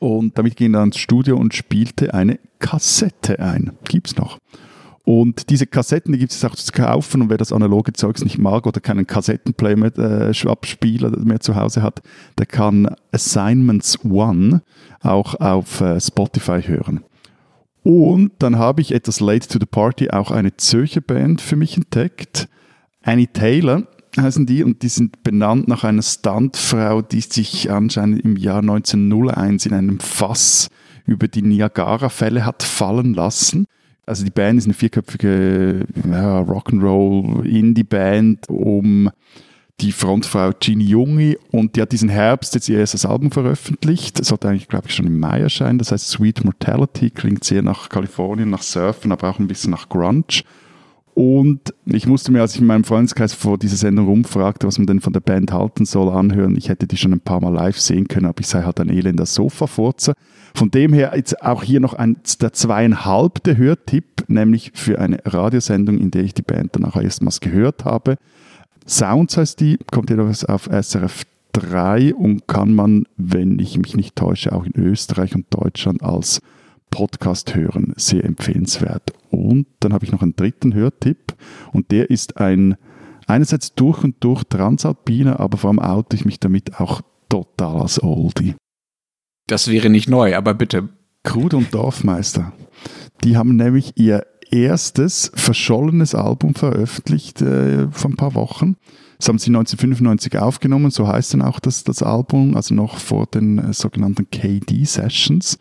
Und 0.00 0.36
damit 0.36 0.56
ging 0.56 0.74
er 0.74 0.82
ins 0.82 0.98
Studio 0.98 1.38
und 1.38 1.54
spielte 1.54 2.12
eine 2.12 2.38
Kassette 2.58 3.40
ein. 3.40 3.72
Gibt's 3.84 4.16
noch. 4.16 4.38
Und 5.06 5.50
diese 5.50 5.68
Kassetten, 5.68 6.12
die 6.12 6.18
gibt 6.18 6.32
es 6.32 6.44
auch 6.44 6.56
zu 6.56 6.72
kaufen 6.72 7.22
und 7.22 7.30
wer 7.30 7.36
das 7.36 7.52
analoge 7.52 7.92
Zeugs 7.92 8.24
nicht 8.24 8.38
mag 8.38 8.66
oder 8.66 8.80
keinen 8.80 9.06
Kassettenplayer 9.06 9.76
mehr, 9.76 9.96
äh, 9.96 10.48
Abspieler 10.48 11.16
mehr 11.16 11.38
zu 11.38 11.54
Hause 11.54 11.80
hat, 11.80 12.02
der 12.38 12.46
kann 12.46 12.92
Assignments 13.12 14.04
One 14.04 14.62
auch 15.02 15.36
auf 15.36 15.80
äh, 15.80 16.00
Spotify 16.00 16.60
hören. 16.60 17.04
Und 17.84 18.32
dann 18.40 18.58
habe 18.58 18.80
ich 18.80 18.90
etwas 18.90 19.20
late 19.20 19.46
to 19.46 19.60
the 19.60 19.66
party 19.66 20.10
auch 20.10 20.32
eine 20.32 20.56
Zürcher 20.56 21.02
Band 21.02 21.40
für 21.40 21.54
mich 21.54 21.76
entdeckt. 21.76 22.48
Annie 23.00 23.28
Taylor 23.32 23.84
heißen 24.16 24.44
die 24.44 24.64
und 24.64 24.82
die 24.82 24.88
sind 24.88 25.22
benannt 25.22 25.68
nach 25.68 25.84
einer 25.84 26.02
Stuntfrau, 26.02 27.00
die 27.00 27.20
sich 27.20 27.70
anscheinend 27.70 28.24
im 28.24 28.36
Jahr 28.36 28.58
1901 28.58 29.66
in 29.66 29.72
einem 29.72 30.00
Fass 30.00 30.68
über 31.04 31.28
die 31.28 31.42
Niagara-Fälle 31.42 32.44
hat 32.44 32.64
fallen 32.64 33.14
lassen. 33.14 33.68
Also 34.06 34.24
die 34.24 34.30
Band 34.30 34.58
ist 34.58 34.66
eine 34.66 34.74
vierköpfige 34.74 35.84
ja, 36.08 36.40
Rock'n'Roll 36.40 37.44
Indie-Band 37.44 38.48
um 38.48 39.10
die 39.80 39.92
Frontfrau 39.92 40.52
Ginny 40.58 40.84
Jungi 40.84 41.36
und 41.50 41.76
die 41.76 41.82
hat 41.82 41.92
diesen 41.92 42.08
Herbst 42.08 42.54
jetzt 42.54 42.68
ihr 42.68 42.78
erstes 42.78 43.04
Album 43.04 43.30
veröffentlicht. 43.30 44.18
Das 44.18 44.28
sollte 44.28 44.48
eigentlich, 44.48 44.68
glaube 44.68 44.86
ich, 44.88 44.94
schon 44.94 45.06
im 45.06 45.18
Mai 45.18 45.40
erscheinen. 45.40 45.78
Das 45.78 45.92
heißt 45.92 46.08
Sweet 46.08 46.44
Mortality, 46.44 47.10
klingt 47.10 47.44
sehr 47.44 47.62
nach 47.62 47.88
Kalifornien, 47.88 48.48
nach 48.48 48.62
Surfen, 48.62 49.12
aber 49.12 49.28
auch 49.28 49.38
ein 49.38 49.48
bisschen 49.48 49.72
nach 49.72 49.88
Grunge. 49.88 50.24
Und 51.16 51.72
ich 51.86 52.06
musste 52.06 52.30
mir, 52.30 52.42
als 52.42 52.54
ich 52.54 52.60
in 52.60 52.66
meinem 52.66 52.84
Freundeskreis 52.84 53.32
vor 53.32 53.56
dieser 53.56 53.78
Sendung 53.78 54.06
rumfragte, 54.06 54.66
was 54.66 54.76
man 54.76 54.86
denn 54.86 55.00
von 55.00 55.14
der 55.14 55.20
Band 55.20 55.50
halten 55.50 55.86
soll, 55.86 56.10
anhören. 56.10 56.58
Ich 56.58 56.68
hätte 56.68 56.86
die 56.86 56.98
schon 56.98 57.14
ein 57.14 57.20
paar 57.20 57.40
Mal 57.40 57.54
live 57.54 57.80
sehen 57.80 58.06
können, 58.06 58.26
aber 58.26 58.40
ich 58.40 58.48
sei 58.48 58.64
halt 58.64 58.78
ein 58.80 58.90
elender 58.90 59.24
Sofa-Furzer. 59.24 60.12
Von 60.54 60.70
dem 60.70 60.92
her 60.92 61.14
jetzt 61.16 61.40
auch 61.40 61.62
hier 61.62 61.80
noch 61.80 61.94
ein, 61.94 62.18
der 62.42 62.52
zweieinhalbte 62.52 63.56
Hörtipp, 63.56 64.24
nämlich 64.28 64.72
für 64.74 64.98
eine 64.98 65.18
Radiosendung, 65.24 65.96
in 65.96 66.10
der 66.10 66.22
ich 66.22 66.34
die 66.34 66.42
Band 66.42 66.76
dann 66.76 66.84
auch 66.84 66.96
erstmals 66.96 67.40
gehört 67.40 67.86
habe. 67.86 68.18
Sounds 68.86 69.38
heißt 69.38 69.58
die, 69.58 69.78
kommt 69.90 70.10
jedenfalls 70.10 70.44
auf 70.44 70.68
SRF 70.70 71.22
3 71.52 72.14
und 72.14 72.46
kann 72.46 72.74
man, 72.74 73.06
wenn 73.16 73.58
ich 73.58 73.78
mich 73.78 73.96
nicht 73.96 74.16
täusche, 74.16 74.52
auch 74.52 74.66
in 74.66 74.76
Österreich 74.76 75.34
und 75.34 75.46
Deutschland 75.48 76.02
als 76.02 76.42
Podcast 76.90 77.54
hören. 77.54 77.92
Sehr 77.96 78.24
empfehlenswert. 78.24 79.12
Und 79.30 79.66
dann 79.80 79.92
habe 79.92 80.04
ich 80.04 80.12
noch 80.12 80.22
einen 80.22 80.36
dritten 80.36 80.74
Hörtipp 80.74 81.34
und 81.72 81.90
der 81.90 82.10
ist 82.10 82.38
ein 82.38 82.76
einerseits 83.26 83.74
durch 83.74 84.04
und 84.04 84.16
durch 84.20 84.44
Transalpiner, 84.44 85.40
aber 85.40 85.58
vor 85.58 85.70
allem 85.70 85.78
oute 85.78 86.16
ich 86.16 86.24
mich 86.24 86.40
damit 86.40 86.80
auch 86.80 87.02
total 87.28 87.82
als 87.82 88.02
Oldie. 88.02 88.54
Das 89.48 89.68
wäre 89.68 89.90
nicht 89.90 90.08
neu, 90.08 90.36
aber 90.36 90.54
bitte. 90.54 90.88
Krude 91.22 91.56
und 91.56 91.74
Dorfmeister. 91.74 92.52
Die 93.24 93.36
haben 93.36 93.56
nämlich 93.56 93.92
ihr 93.96 94.26
erstes 94.50 95.32
verschollenes 95.34 96.14
Album 96.14 96.54
veröffentlicht 96.54 97.42
äh, 97.42 97.88
vor 97.90 98.10
ein 98.10 98.16
paar 98.16 98.34
Wochen. 98.34 98.76
Das 99.18 99.28
haben 99.28 99.38
sie 99.38 99.50
1995 99.50 100.38
aufgenommen, 100.38 100.90
so 100.90 101.08
heißt 101.08 101.34
dann 101.34 101.42
auch 101.42 101.58
das, 101.58 101.84
das 101.84 102.02
Album, 102.02 102.54
also 102.54 102.74
noch 102.74 102.98
vor 102.98 103.26
den 103.26 103.58
äh, 103.58 103.72
sogenannten 103.72 104.30
KD-Sessions. 104.30 105.58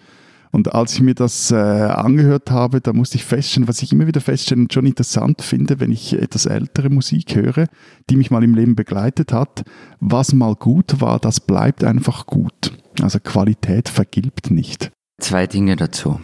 Und 0.55 0.73
als 0.73 0.93
ich 0.93 1.01
mir 1.01 1.15
das 1.15 1.51
äh, 1.51 1.55
angehört 1.55 2.49
habe, 2.49 2.79
da 2.79 2.93
musste 2.93 3.17
ich 3.17 3.25
feststellen, 3.25 3.67
was 3.67 3.81
ich 3.81 3.91
immer 3.91 4.07
wieder 4.07 4.21
feststellen 4.21 4.63
und 4.63 4.73
schon 4.73 4.85
interessant 4.85 5.41
finde, 5.41 5.81
wenn 5.81 5.91
ich 5.91 6.13
etwas 6.13 6.45
ältere 6.45 6.89
Musik 6.89 7.35
höre, 7.35 7.67
die 8.09 8.15
mich 8.15 8.31
mal 8.31 8.41
im 8.41 8.55
Leben 8.55 8.73
begleitet 8.73 9.33
hat. 9.33 9.65
Was 9.99 10.31
mal 10.31 10.55
gut 10.55 11.01
war, 11.01 11.19
das 11.19 11.41
bleibt 11.41 11.83
einfach 11.83 12.25
gut. 12.25 12.71
Also 13.01 13.19
Qualität 13.19 13.89
vergilbt 13.89 14.49
nicht. 14.49 14.91
Zwei 15.19 15.45
Dinge 15.45 15.75
dazu. 15.75 16.21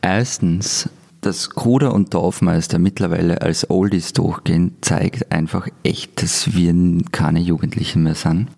Erstens, 0.00 0.88
dass 1.20 1.50
Kruder 1.50 1.92
und 1.92 2.14
Dorfmeister 2.14 2.78
mittlerweile 2.78 3.42
als 3.42 3.68
Oldies 3.68 4.14
durchgehen, 4.14 4.76
zeigt 4.80 5.30
einfach 5.30 5.68
echt, 5.82 6.22
dass 6.22 6.54
wir 6.54 6.74
keine 7.12 7.40
Jugendlichen 7.40 8.04
mehr 8.04 8.14
sind. 8.14 8.48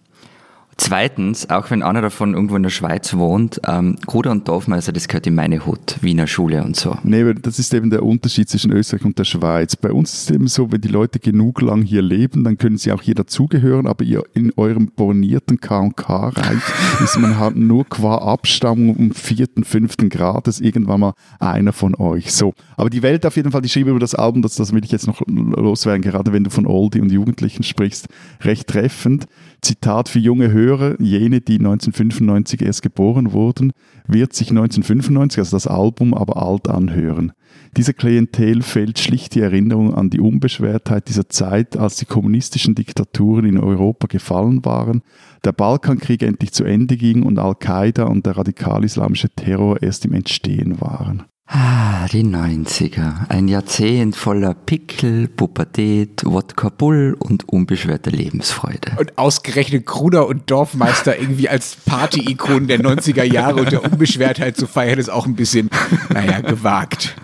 Zweitens, 0.79 1.49
auch 1.49 1.71
wenn 1.71 1.83
einer 1.83 2.03
davon 2.03 2.35
irgendwo 2.35 2.55
in 2.55 2.63
der 2.63 2.71
Schweiz 2.71 3.15
wohnt, 3.17 3.63
ähm, 3.67 3.97
Bruder 4.05 4.31
und 4.31 4.47
Dorfmeister, 4.47 4.93
das 4.93 5.09
gehört 5.09 5.27
in 5.27 5.35
meine 5.35 5.65
Hut, 5.65 5.97
Wiener 6.03 6.27
Schule 6.27 6.63
und 6.63 6.77
so. 6.77 6.99
Nee, 7.03 7.33
das 7.33 7.59
ist 7.59 7.73
eben 7.73 7.89
der 7.89 8.03
Unterschied 8.03 8.51
zwischen 8.51 8.73
Österreich 8.73 9.05
und 9.05 9.19
der 9.19 9.25
Schweiz. 9.25 9.75
Bei 9.75 9.91
uns 9.91 10.13
ist 10.13 10.31
es 10.31 10.37
eben 10.37 10.49
so, 10.49 10.71
wenn 10.71 10.83
die 10.83 10.89
Leute 10.89 11.19
genug 11.19 11.63
lang 11.63 11.81
hier 11.81 12.03
leben, 12.03 12.45
dann 12.45 12.59
können 12.59 12.77
sie 12.77 12.93
auch 12.93 13.01
hier 13.01 13.15
dazugehören, 13.15 13.87
aber 13.87 14.05
ihr 14.05 14.23
in 14.35 14.53
eurem 14.57 14.89
bornierten 14.95 15.61
K&K-Reich 15.61 16.63
ist 17.03 17.19
man 17.19 17.39
halt 17.39 17.57
nur 17.57 17.87
qua 17.89 18.19
Abstammung 18.19 18.95
um 18.97 19.13
vierten, 19.13 19.65
fünften 19.65 20.11
Grades 20.11 20.61
irgendwann 20.61 21.01
mal 21.01 21.15
einer 21.41 21.73
von 21.73 21.95
euch. 21.95 22.33
So. 22.33 22.53
Aber 22.77 22.91
die 22.91 23.03
Welt 23.03 23.25
auf 23.25 23.37
jeden 23.37 23.51
Fall, 23.51 23.63
die 23.63 23.71
schrieb 23.71 23.87
über 23.87 23.99
das 23.99 24.15
Album, 24.15 24.43
das, 24.43 24.57
das 24.57 24.75
will 24.75 24.85
ich 24.85 24.93
jetzt 24.93 25.07
noch 25.07 25.23
loswerden, 25.27 26.03
gerade 26.03 26.35
wenn 26.35 26.45
du 26.45 26.51
von 26.51 26.67
Oldie 26.67 27.01
und 27.01 27.11
Jugendlichen 27.11 27.63
sprichst, 27.63 28.09
recht 28.43 28.67
treffend. 28.67 29.27
Zitat 29.63 30.09
für 30.09 30.21
junge 30.21 30.53
Hörer, 30.53 30.66
jene, 30.99 31.41
die 31.41 31.59
1995 31.59 32.63
erst 32.63 32.83
geboren 32.83 33.33
wurden, 33.33 33.73
wird 34.07 34.33
sich 34.33 34.51
1995, 34.51 35.39
also 35.39 35.57
das 35.57 35.67
Album, 35.67 36.15
aber 36.15 36.43
alt 36.43 36.69
anhören. 36.69 37.33
Dieser 37.77 37.93
Klientel 37.93 38.63
fehlt 38.63 38.99
schlicht 38.99 39.35
die 39.35 39.41
Erinnerung 39.41 39.95
an 39.95 40.11
die 40.11 40.21
Unbeschwertheit 40.21 41.09
dieser 41.09 41.29
Zeit, 41.29 41.77
als 41.77 41.97
die 41.97 42.07
kommunistischen 42.07 42.75
Diktaturen 42.75 43.45
in 43.45 43.59
Europa 43.59 44.07
gefallen 44.07 44.65
waren, 44.65 45.03
der 45.45 45.53
Balkankrieg 45.53 46.23
endlich 46.23 46.53
zu 46.53 46.65
Ende 46.65 46.97
ging 46.97 47.23
und 47.23 47.39
Al-Qaida 47.39 48.05
und 48.05 48.27
der 48.27 48.37
radikal-islamische 48.37 49.29
Terror 49.31 49.83
erst 49.83 50.05
im 50.05 50.15
Entstehen 50.15 50.81
waren. 50.81 51.25
Ah, 51.49 52.07
die 52.09 52.25
90er. 52.25 53.29
Ein 53.29 53.47
Jahrzehnt 53.47 54.17
voller 54.17 54.53
Pickel, 54.53 55.29
Pubertät, 55.29 56.23
Wodka 56.25 56.71
Bull 56.71 57.17
und 57.19 57.49
unbeschwerte 57.49 58.11
Lebensfreude. 58.11 58.97
Und 58.99 59.17
ausgerechnet 59.17 59.87
Kruder 59.87 60.27
und 60.27 60.51
Dorfmeister 60.51 61.17
irgendwie 61.19 61.49
als 61.49 61.77
Party-Ikonen 61.87 62.67
der 62.67 62.81
90er 62.81 63.23
Jahre 63.23 63.61
und 63.61 63.71
der 63.71 63.85
Unbeschwertheit 63.85 64.57
zu 64.57 64.67
feiern, 64.67 64.99
ist 64.99 65.09
auch 65.09 65.27
ein 65.27 65.37
bisschen, 65.37 65.71
naja, 66.13 66.41
gewagt. 66.41 67.15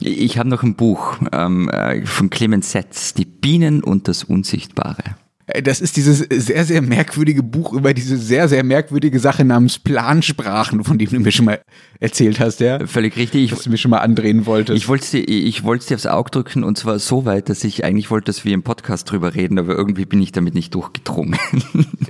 Ich 0.00 0.38
habe 0.38 0.48
noch 0.48 0.64
ein 0.64 0.74
Buch 0.74 1.18
ähm, 1.30 1.68
äh, 1.68 2.04
von 2.06 2.28
Clemens 2.28 2.72
Setz, 2.72 3.14
Die 3.14 3.26
Bienen 3.26 3.84
und 3.84 4.08
das 4.08 4.24
Unsichtbare. 4.24 5.16
Äh, 5.54 5.62
das 5.62 5.80
ist 5.80 5.96
dieses 5.96 6.18
sehr, 6.18 6.64
sehr 6.64 6.82
merkwürdige 6.82 7.42
Buch 7.42 7.72
über 7.72 7.94
diese 7.94 8.16
sehr, 8.16 8.48
sehr 8.48 8.64
merkwürdige 8.64 9.18
Sache 9.18 9.44
namens 9.44 9.78
Plansprachen, 9.78 10.84
von 10.84 10.98
dem 10.98 11.10
du 11.10 11.20
mir 11.20 11.32
schon 11.32 11.46
mal 11.46 11.60
erzählt 11.98 12.40
hast, 12.40 12.60
ja? 12.60 12.86
Völlig 12.86 13.16
richtig. 13.16 13.52
Was 13.52 13.62
du 13.62 13.70
mir 13.70 13.78
schon 13.78 13.90
mal 13.90 13.98
andrehen 13.98 14.46
wolltest. 14.46 14.76
Ich 14.76 14.88
wollte 14.88 15.04
es 15.04 15.10
dir, 15.10 15.28
ich 15.28 15.64
wollte 15.64 15.86
dir 15.86 15.94
aufs 15.94 16.06
Auge 16.06 16.30
drücken 16.30 16.64
und 16.64 16.78
zwar 16.78 16.98
so 16.98 17.24
weit, 17.24 17.48
dass 17.48 17.64
ich 17.64 17.84
eigentlich 17.84 18.10
wollte, 18.10 18.26
dass 18.26 18.44
wir 18.44 18.54
im 18.54 18.62
Podcast 18.62 19.10
drüber 19.10 19.34
reden, 19.34 19.58
aber 19.58 19.74
irgendwie 19.74 20.04
bin 20.04 20.20
ich 20.22 20.32
damit 20.32 20.54
nicht 20.54 20.74
durchgedrungen. 20.74 21.38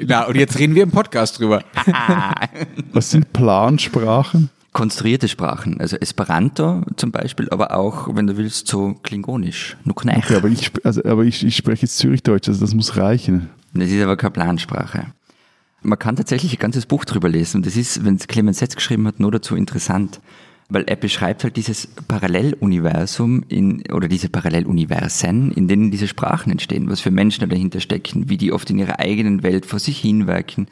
Na, 0.07 0.27
und 0.27 0.37
jetzt 0.37 0.59
reden 0.59 0.75
wir 0.75 0.83
im 0.83 0.91
Podcast 0.91 1.39
drüber. 1.39 1.65
Was 2.93 3.11
sind 3.11 3.33
Plansprachen? 3.33 4.51
Konstruierte 4.73 5.29
Sprachen, 5.29 5.81
also 5.81 5.97
Esperanto 5.97 6.83
zum 6.97 7.11
Beispiel, 7.11 7.49
aber 7.51 7.77
auch, 7.77 8.15
wenn 8.15 8.27
du 8.27 8.37
willst, 8.37 8.69
so 8.69 8.95
Klingonisch, 9.03 9.77
Nuknech. 9.85 10.25
Okay, 10.25 10.37
aber 10.37 10.49
ich, 10.49 10.71
also, 10.85 11.03
aber 11.05 11.25
ich, 11.25 11.45
ich 11.45 11.57
spreche 11.57 11.83
jetzt 11.83 11.99
Zürichdeutsch, 11.99 12.49
also 12.49 12.61
das 12.61 12.75
muss 12.75 12.97
reichen. 12.97 13.51
Das 13.75 13.91
ist 13.91 14.03
aber 14.03 14.17
keine 14.17 14.33
Plansprache. 14.33 15.07
Man 15.83 15.99
kann 15.99 16.17
tatsächlich 16.17 16.53
ein 16.53 16.61
ganzes 16.61 16.87
Buch 16.87 17.05
drüber 17.05 17.29
lesen 17.29 17.59
und 17.59 17.67
das 17.67 17.77
ist, 17.77 18.05
wenn 18.05 18.15
es 18.15 18.29
Clemens 18.29 18.59
Setz 18.59 18.77
geschrieben 18.77 19.07
hat, 19.07 19.19
nur 19.19 19.33
dazu 19.33 19.57
interessant, 19.57 20.21
weil 20.69 20.85
er 20.85 20.97
beschreibt 20.97 21.43
halt 21.43 21.57
dieses 21.57 21.87
Paralleluniversum 21.87 23.45
in, 23.49 23.83
oder 23.91 24.07
diese 24.07 24.29
Paralleluniversen, 24.29 25.51
in 25.51 25.67
denen 25.67 25.91
diese 25.91 26.07
Sprachen 26.07 26.53
entstehen, 26.53 26.89
was 26.89 27.01
für 27.01 27.11
Menschen 27.11 27.49
dahinter 27.49 27.81
stecken, 27.81 28.29
wie 28.29 28.37
die 28.37 28.53
oft 28.53 28.71
in 28.71 28.79
ihrer 28.79 29.01
eigenen 29.01 29.43
Welt 29.43 29.67
vor 29.67 29.81
sich 29.81 29.99
hinwerken 29.99 30.69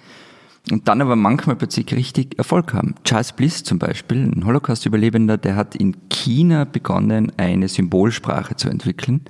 und 0.71 0.89
dann 0.89 1.01
aber 1.01 1.17
manchmal 1.17 1.57
plötzlich 1.57 1.93
richtig 1.95 2.37
Erfolg 2.39 2.75
haben. 2.75 2.95
Charles 3.05 3.33
Bliss 3.33 3.65
zum 3.65 3.79
Beispiel, 3.79 4.25
ein 4.25 4.45
Holocaust-Überlebender, 4.45 5.39
der 5.39 5.57
hat 5.57 5.75
in 5.75 5.97
China 6.11 6.65
begonnen, 6.65 7.33
eine 7.37 7.69
Symbolsprache 7.69 8.57
zu 8.57 8.69
entwickeln, 8.69 9.23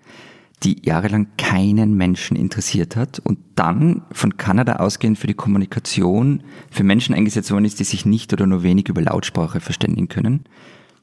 die 0.64 0.85
jahrelang 0.85 1.29
keinen 1.37 1.95
Menschen 1.95 2.37
interessiert 2.37 2.97
hat 2.97 3.20
und 3.20 3.39
dann 3.55 4.03
von 4.11 4.37
Kanada 4.37 4.76
ausgehend 4.76 5.18
für 5.18 5.29
die 5.29 5.35
Kommunikation 5.35 6.43
für 6.70 6.83
Menschen 6.83 7.14
eingesetzt 7.14 7.53
worden 7.53 7.64
ist, 7.64 7.79
die 7.79 7.85
sich 7.85 8.05
nicht 8.05 8.33
oder 8.33 8.47
nur 8.47 8.62
wenig 8.62 8.89
über 8.89 9.01
Lautsprache 9.01 9.61
verständigen 9.61 10.09
können. 10.09 10.45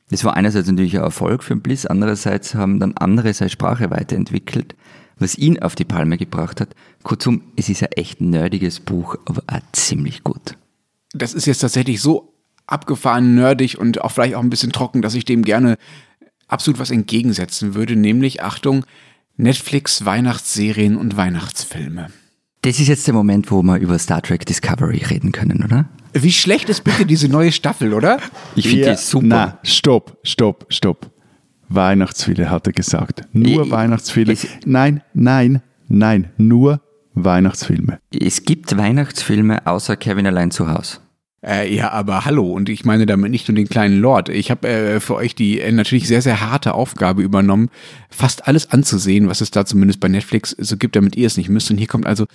Das 0.09 0.23
war 0.23 0.35
einerseits 0.35 0.67
natürlich 0.67 0.97
ein 0.97 1.03
Erfolg 1.03 1.43
für 1.43 1.55
Bliss, 1.55 1.85
andererseits 1.85 2.53
haben 2.53 2.79
dann 2.79 2.97
andere 2.97 3.33
seine 3.33 3.49
Sprache 3.49 3.89
weiterentwickelt 3.89 4.75
was 5.17 5.37
ihn 5.37 5.59
auf 5.59 5.75
die 5.75 5.85
Palme 5.85 6.17
gebracht 6.17 6.61
hat. 6.61 6.69
Kurzum, 7.03 7.41
es 7.55 7.69
ist 7.69 7.83
ein 7.83 7.91
echt 7.93 8.21
nerdiges 8.21 8.79
Buch, 8.79 9.17
aber 9.25 9.43
auch 9.47 9.59
ziemlich 9.71 10.23
gut. 10.23 10.57
Das 11.13 11.33
ist 11.33 11.45
jetzt 11.45 11.59
tatsächlich 11.59 12.01
so 12.01 12.33
abgefahren 12.67 13.35
nerdig 13.35 13.77
und 13.77 14.01
auch 14.01 14.11
vielleicht 14.11 14.35
auch 14.35 14.41
ein 14.43 14.49
bisschen 14.49 14.71
trocken, 14.71 15.01
dass 15.01 15.13
ich 15.15 15.25
dem 15.25 15.43
gerne 15.43 15.77
absolut 16.47 16.79
was 16.79 16.91
entgegensetzen 16.91 17.75
würde, 17.75 17.95
nämlich, 17.95 18.43
Achtung, 18.43 18.85
Netflix, 19.37 20.05
Weihnachtsserien 20.05 20.97
und 20.97 21.17
Weihnachtsfilme. 21.17 22.09
Das 22.61 22.79
ist 22.79 22.87
jetzt 22.87 23.05
der 23.05 23.13
Moment, 23.13 23.51
wo 23.51 23.61
wir 23.61 23.77
über 23.77 23.99
Star 23.99 24.21
Trek 24.21 24.45
Discovery 24.45 25.03
reden 25.09 25.31
können, 25.31 25.63
oder? 25.63 25.85
Wie 26.13 26.31
schlecht 26.31 26.69
ist 26.69 26.83
bitte 26.83 27.05
diese 27.05 27.27
neue 27.27 27.51
Staffel, 27.51 27.93
oder? 27.93 28.19
Ich 28.55 28.67
finde 28.67 28.87
Ja, 28.87 28.95
die 28.95 29.01
super. 29.01 29.25
Na, 29.27 29.59
stopp, 29.63 30.17
stopp, 30.23 30.65
stopp. 30.69 31.11
Weihnachtsfilme 31.69 32.49
hat 32.49 32.67
er 32.67 32.73
gesagt. 32.73 33.23
Nur 33.33 33.69
Weihnachtsfilme. 33.71 34.35
Nein, 34.65 35.01
nein, 35.13 35.61
nein, 35.87 36.29
nur 36.37 36.81
Weihnachtsfilme. 37.13 37.99
Es 38.11 38.43
gibt 38.43 38.77
Weihnachtsfilme 38.77 39.65
außer 39.65 39.95
Kevin 39.95 40.27
allein 40.27 40.51
zu 40.51 40.67
Hause. 40.67 40.99
Äh, 41.45 41.73
ja, 41.73 41.91
aber 41.91 42.25
hallo, 42.25 42.51
und 42.51 42.69
ich 42.69 42.85
meine 42.85 43.05
damit 43.05 43.29
nicht 43.29 43.47
nur 43.47 43.55
den 43.55 43.69
kleinen 43.69 43.99
Lord. 43.99 44.29
Ich 44.29 44.49
habe 44.49 44.67
äh, 44.67 44.99
für 44.99 45.13
euch 45.13 45.35
die 45.35 45.59
äh, 45.59 45.71
natürlich 45.71 46.07
sehr, 46.07 46.23
sehr 46.23 46.41
harte 46.41 46.73
Aufgabe 46.73 47.21
übernommen, 47.21 47.69
fast 48.09 48.47
alles 48.47 48.71
anzusehen, 48.71 49.29
was 49.29 49.41
es 49.41 49.51
da 49.51 49.63
zumindest 49.63 49.99
bei 49.99 50.07
Netflix 50.07 50.55
so 50.57 50.75
gibt, 50.75 50.95
damit 50.95 51.15
ihr 51.15 51.27
es 51.27 51.37
nicht 51.37 51.49
müsst. 51.49 51.69
Und 51.69 51.77
hier 51.77 51.85
kommt 51.85 52.07
also, 52.07 52.25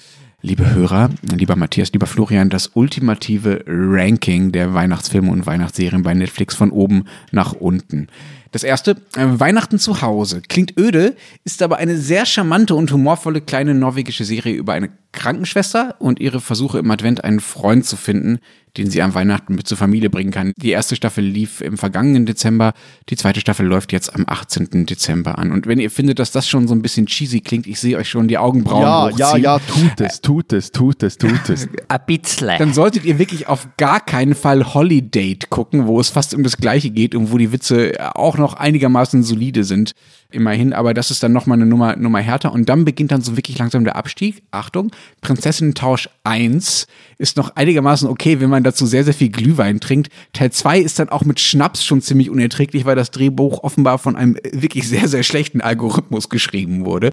liebe 0.43 0.74
Hörer, 0.74 1.11
lieber 1.35 1.57
Matthias, 1.57 1.93
lieber 1.93 2.07
Florian, 2.07 2.51
das 2.51 2.70
ultimative 2.74 3.64
Ranking 3.66 4.53
der 4.53 4.74
Weihnachtsfilme 4.74 5.31
und 5.33 5.45
Weihnachtsserien 5.45 6.05
bei 6.05 6.14
Netflix 6.14 6.55
von 6.55 6.70
oben 6.70 7.07
nach 7.33 7.53
unten. 7.53 8.07
Das 8.53 8.64
erste, 8.64 8.92
äh, 9.14 9.26
Weihnachten 9.26 9.78
zu 9.78 10.03
Hause. 10.03 10.42
Klingt 10.48 10.76
öde, 10.76 11.14
ist 11.44 11.62
aber 11.62 11.76
eine 11.76 11.96
sehr 11.96 12.26
charmante 12.26 12.74
und 12.74 12.90
humorvolle 12.90 13.40
kleine 13.40 13.74
norwegische 13.74 14.24
Serie 14.24 14.55
über 14.55 14.72
eine 14.72 14.90
Krankenschwester 15.12 15.96
und 15.98 16.20
ihre 16.20 16.40
Versuche 16.40 16.78
im 16.78 16.90
Advent 16.90 17.22
einen 17.22 17.40
Freund 17.40 17.84
zu 17.84 17.96
finden, 17.96 18.40
den 18.77 18.91
sie 18.91 19.03
am 19.03 19.14
Weihnachten 19.14 19.55
mit 19.55 19.66
zur 19.66 19.77
Familie 19.77 20.11
bringen 20.11 20.31
kann. 20.31 20.53
Die 20.57 20.71
erste 20.71 20.97
Staffel 20.97 21.25
lief 21.25 21.61
im 21.61 21.77
vergangenen 21.77 22.27
Dezember, 22.27 22.73
die 23.09 23.16
zweite 23.16 23.41
Staffel 23.41 23.66
läuft 23.66 23.93
jetzt 23.93 24.14
am 24.14 24.25
18. 24.27 24.87
Dezember 24.87 25.39
an. 25.39 25.53
Und 25.53 25.66
wenn 25.66 25.79
ihr 25.81 25.91
findet, 25.91 26.18
dass 26.18 26.31
das 26.33 26.49
schon 26.49 26.68
so 26.68 26.75
ein 26.75 26.83
bisschen 26.83 27.07
cheesy 27.07 27.41
klingt, 27.41 27.66
ich 27.66 27.81
sehe 27.81 27.97
euch 27.97 28.09
schon 28.09 28.29
die 28.29 28.39
Augenbrauen 28.39 28.83
Ja, 28.83 29.05
hochziehen. 29.07 29.18
ja, 29.18 29.37
ja, 29.37 29.59
tut 29.59 30.01
es, 30.01 30.21
tut 30.21 30.53
es, 30.53 30.73
tut 30.73 31.03
es, 31.03 31.18
tut 31.18 31.49
es. 31.49 31.68
Ein 31.89 32.01
bisschen. 32.07 32.59
Dann 32.59 32.73
solltet 32.73 33.05
ihr 33.05 33.18
wirklich 33.18 33.49
auf 33.49 33.68
gar 33.77 34.01
keinen 34.01 34.35
Fall 34.35 34.75
Holiday 34.75 35.39
gucken, 35.49 35.87
wo 35.87 36.01
es 36.01 36.09
fast 36.11 36.35
um 36.35 36.43
das 36.43 36.57
Gleiche 36.57 36.91
geht 36.91 37.14
und 37.14 37.33
wo 37.33 37.39
die 37.39 37.53
Witze 37.53 37.93
auch 38.16 38.39
noch 38.39 38.55
einigermaßen 38.55 39.23
solide 39.23 39.64
sind. 39.64 39.93
Immerhin, 40.31 40.72
aber 40.72 40.95
das 40.95 41.11
ist 41.11 41.22
dann 41.22 41.33
nochmal 41.33 41.59
eine 41.59 41.66
Nummer, 41.66 41.97
Nummer 41.97 42.20
härter. 42.20 42.53
Und 42.53 42.68
dann 42.68 42.85
beginnt 42.85 43.12
dann 43.12 43.22
so 43.22 43.37
wirklich 43.37 43.59
langsam 43.59 43.85
der 43.85 43.97
Abstieg. 43.97 44.43
Achtung, 44.51 44.91
Prinzessinnen-Tausch 45.20 46.09
1 46.24 46.87
ist 47.18 47.37
noch 47.37 47.57
einigermaßen 47.57 48.09
okay, 48.09 48.41
wenn 48.41 48.51
man 48.51 48.62
dazu 48.62 48.87
sehr, 48.87 49.05
sehr 49.05 49.14
viel 49.14 49.31
Glühwein 49.31 49.81
trinkt. 49.81 50.11
Teil 50.33 50.53
2 50.53 50.78
ist 50.81 50.99
dann 50.99 51.09
auch 51.09 51.24
mit 51.24 51.41
Schnaps 51.41 51.85
schon 51.85 52.01
ziemlich 52.01 52.31
unerträglich, 52.31 52.85
weil 52.85 52.97
das 52.97 53.11
Drehbuch 53.11 53.62
offenbar 53.62 53.99
von 53.99 54.16
einem 54.16 54.37
wirklich 54.53 54.89
sehr, 54.89 55.09
sehr 55.09 55.22
schlechten 55.22 55.61
Algorithmus 55.61 56.28
geschrieben 56.28 56.85
wurde. 56.85 57.12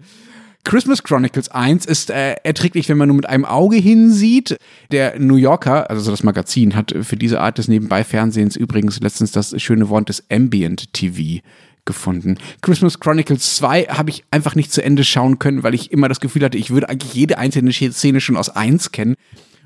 Christmas 0.68 1.02
Chronicles 1.02 1.48
1 1.48 1.86
ist 1.86 2.10
äh, 2.10 2.34
erträglich, 2.44 2.90
wenn 2.90 2.98
man 2.98 3.08
nur 3.08 3.16
mit 3.16 3.30
einem 3.30 3.46
Auge 3.46 3.78
hinsieht. 3.78 4.58
Der 4.92 5.18
New 5.18 5.38
Yorker, 5.38 5.90
also 5.90 6.12
das 6.12 6.24
Magazin, 6.24 6.76
hat 6.76 6.94
für 7.04 7.16
diese 7.16 7.40
Art 7.40 7.58
des 7.58 7.70
Nebenbei-Fernsehens 7.70 8.58
übrigens 8.58 9.00
letztens 9.00 9.32
das 9.32 9.56
schöne 9.62 9.88
Wort 9.88 10.10
des 10.10 10.26
Ambient 10.30 10.92
TV 10.92 11.42
gefunden. 11.88 12.38
Christmas 12.62 13.00
Chronicles 13.00 13.56
2 13.56 13.86
habe 13.86 14.12
ich 14.12 14.24
einfach 14.30 14.54
nicht 14.54 14.72
zu 14.72 14.84
Ende 14.84 15.04
schauen 15.04 15.40
können, 15.40 15.64
weil 15.64 15.74
ich 15.74 15.92
immer 15.92 16.08
das 16.08 16.20
Gefühl 16.20 16.44
hatte, 16.44 16.60
ich 16.60 16.70
würde 16.70 16.90
eigentlich 16.90 17.16
jede 17.16 17.40
einzelne 17.40 17.74
Szene 17.74 18.22
schon 18.22 18.38
aus 18.38 18.50
1 18.50 18.92
kennen. 18.92 19.16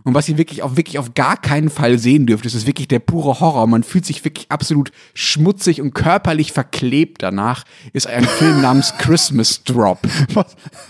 Und 0.03 0.13
was 0.13 0.27
ihr 0.29 0.37
wirklich 0.37 0.63
auf, 0.63 0.77
wirklich 0.77 0.99
auf 0.99 1.13
gar 1.13 1.37
keinen 1.37 1.69
Fall 1.69 1.97
sehen 1.97 2.25
dürft, 2.25 2.45
das 2.45 2.53
ist 2.53 2.67
wirklich 2.67 2.87
der 2.87 2.99
pure 2.99 3.39
Horror. 3.39 3.67
Man 3.67 3.83
fühlt 3.83 4.05
sich 4.05 4.23
wirklich 4.23 4.49
absolut 4.49 4.91
schmutzig 5.13 5.81
und 5.81 5.93
körperlich 5.93 6.51
verklebt 6.51 7.21
danach, 7.21 7.63
ist 7.93 8.07
ein 8.07 8.25
Film 8.25 8.61
namens 8.61 8.93
Christmas 8.99 9.63
Drop. 9.63 9.99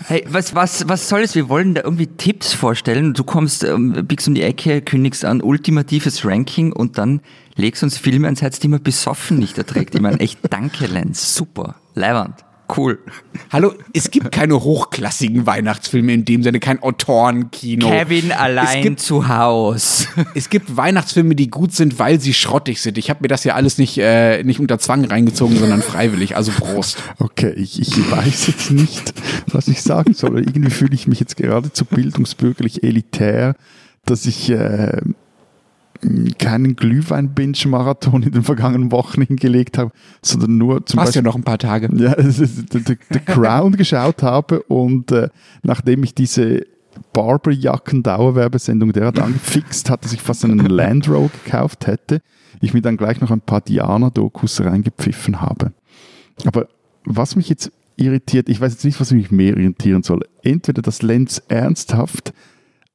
Hey, 0.06 0.24
was, 0.28 0.54
was, 0.54 0.88
was 0.88 1.08
soll 1.08 1.20
es? 1.20 1.34
Wir 1.34 1.48
wollen 1.48 1.74
da 1.74 1.82
irgendwie 1.82 2.06
Tipps 2.06 2.52
vorstellen. 2.52 3.14
Du 3.14 3.24
kommst, 3.24 3.64
ähm, 3.64 4.04
biegst 4.06 4.28
um 4.28 4.34
die 4.34 4.42
Ecke, 4.42 4.80
kündigst 4.82 5.24
an, 5.24 5.42
ultimatives 5.42 6.24
Ranking 6.24 6.72
und 6.72 6.98
dann 6.98 7.20
legst 7.56 7.82
uns 7.82 7.98
Filme 7.98 8.26
ans 8.26 8.42
Herz, 8.42 8.58
die 8.58 8.68
man 8.68 8.82
besoffen 8.82 9.38
nicht 9.38 9.58
erträgt. 9.58 9.94
Ich 9.94 10.00
meine, 10.00 10.20
echt 10.20 10.38
danke, 10.50 10.86
Lenz. 10.86 11.34
Super. 11.34 11.76
Leiwand. 11.94 12.44
Cool. 12.76 12.98
Hallo, 13.50 13.74
es 13.92 14.10
gibt 14.10 14.32
keine 14.32 14.62
hochklassigen 14.62 15.46
Weihnachtsfilme 15.46 16.12
in 16.14 16.24
dem 16.24 16.42
Sinne, 16.42 16.58
kein 16.60 16.82
Autorenkino. 16.82 17.88
Kevin 17.88 18.32
allein 18.32 18.78
es 18.78 18.82
gibt, 18.82 19.00
zu 19.00 19.28
Haus. 19.28 20.08
Es 20.34 20.48
gibt 20.48 20.76
Weihnachtsfilme, 20.76 21.34
die 21.34 21.50
gut 21.50 21.72
sind, 21.74 21.98
weil 21.98 22.20
sie 22.20 22.32
schrottig 22.32 22.80
sind. 22.80 22.96
Ich 22.96 23.10
habe 23.10 23.20
mir 23.22 23.28
das 23.28 23.44
ja 23.44 23.54
alles 23.54 23.78
nicht, 23.78 23.98
äh, 23.98 24.42
nicht 24.42 24.60
unter 24.60 24.78
Zwang 24.78 25.04
reingezogen, 25.04 25.56
sondern 25.58 25.82
freiwillig. 25.82 26.36
Also 26.36 26.52
Prost. 26.52 27.02
Okay, 27.18 27.52
ich, 27.56 27.80
ich 27.80 28.10
weiß 28.10 28.46
jetzt 28.46 28.70
nicht, 28.70 29.12
was 29.46 29.68
ich 29.68 29.82
sagen 29.82 30.14
soll. 30.14 30.38
Irgendwie 30.40 30.70
fühle 30.70 30.94
ich 30.94 31.06
mich 31.06 31.20
jetzt 31.20 31.36
geradezu 31.36 31.84
bildungsbürgerlich 31.84 32.82
elitär, 32.82 33.54
dass 34.04 34.26
ich 34.26 34.50
äh, 34.50 35.00
keinen 36.38 36.74
Glühwein-Binge-Marathon 36.74 38.22
in 38.24 38.32
den 38.32 38.42
vergangenen 38.42 38.90
Wochen 38.90 39.22
hingelegt 39.26 39.78
habe, 39.78 39.92
sondern 40.20 40.58
nur 40.58 40.84
zum 40.84 40.98
Passt 40.98 41.10
Beispiel 41.10 41.22
ja 41.22 41.28
noch 41.28 41.36
ein 41.36 41.44
paar 41.44 41.58
Tage. 41.58 41.88
ja, 41.96 42.12
es 42.18 42.38
ist, 42.38 42.72
The, 42.72 42.96
Crown 43.24 43.72
geschaut 43.72 44.22
habe 44.22 44.62
und 44.64 45.12
äh, 45.12 45.28
nachdem 45.62 46.02
ich 46.02 46.14
diese 46.14 46.66
Barberjacken-Dauerwerbesendung 47.12 48.92
derart 48.92 49.18
angefixt 49.18 49.88
hat, 49.90 50.04
dass 50.04 50.12
ich 50.12 50.20
fast 50.20 50.44
einen 50.44 50.58
Land 50.58 51.08
Rover 51.08 51.30
gekauft 51.44 51.86
hätte, 51.86 52.20
ich 52.60 52.74
mir 52.74 52.82
dann 52.82 52.96
gleich 52.96 53.20
noch 53.20 53.30
ein 53.30 53.40
paar 53.40 53.60
Diana-Dokus 53.60 54.60
reingepfiffen 54.60 55.40
habe. 55.40 55.72
Aber 56.44 56.68
was 57.04 57.36
mich 57.36 57.48
jetzt 57.48 57.72
irritiert, 57.96 58.48
ich 58.48 58.60
weiß 58.60 58.72
jetzt 58.72 58.84
nicht, 58.84 59.00
was 59.00 59.12
mich 59.12 59.30
mehr 59.30 59.56
irritieren 59.56 60.02
soll. 60.02 60.20
Entweder 60.42 60.82
dass 60.82 61.02
Lenz 61.02 61.42
ernsthaft 61.48 62.32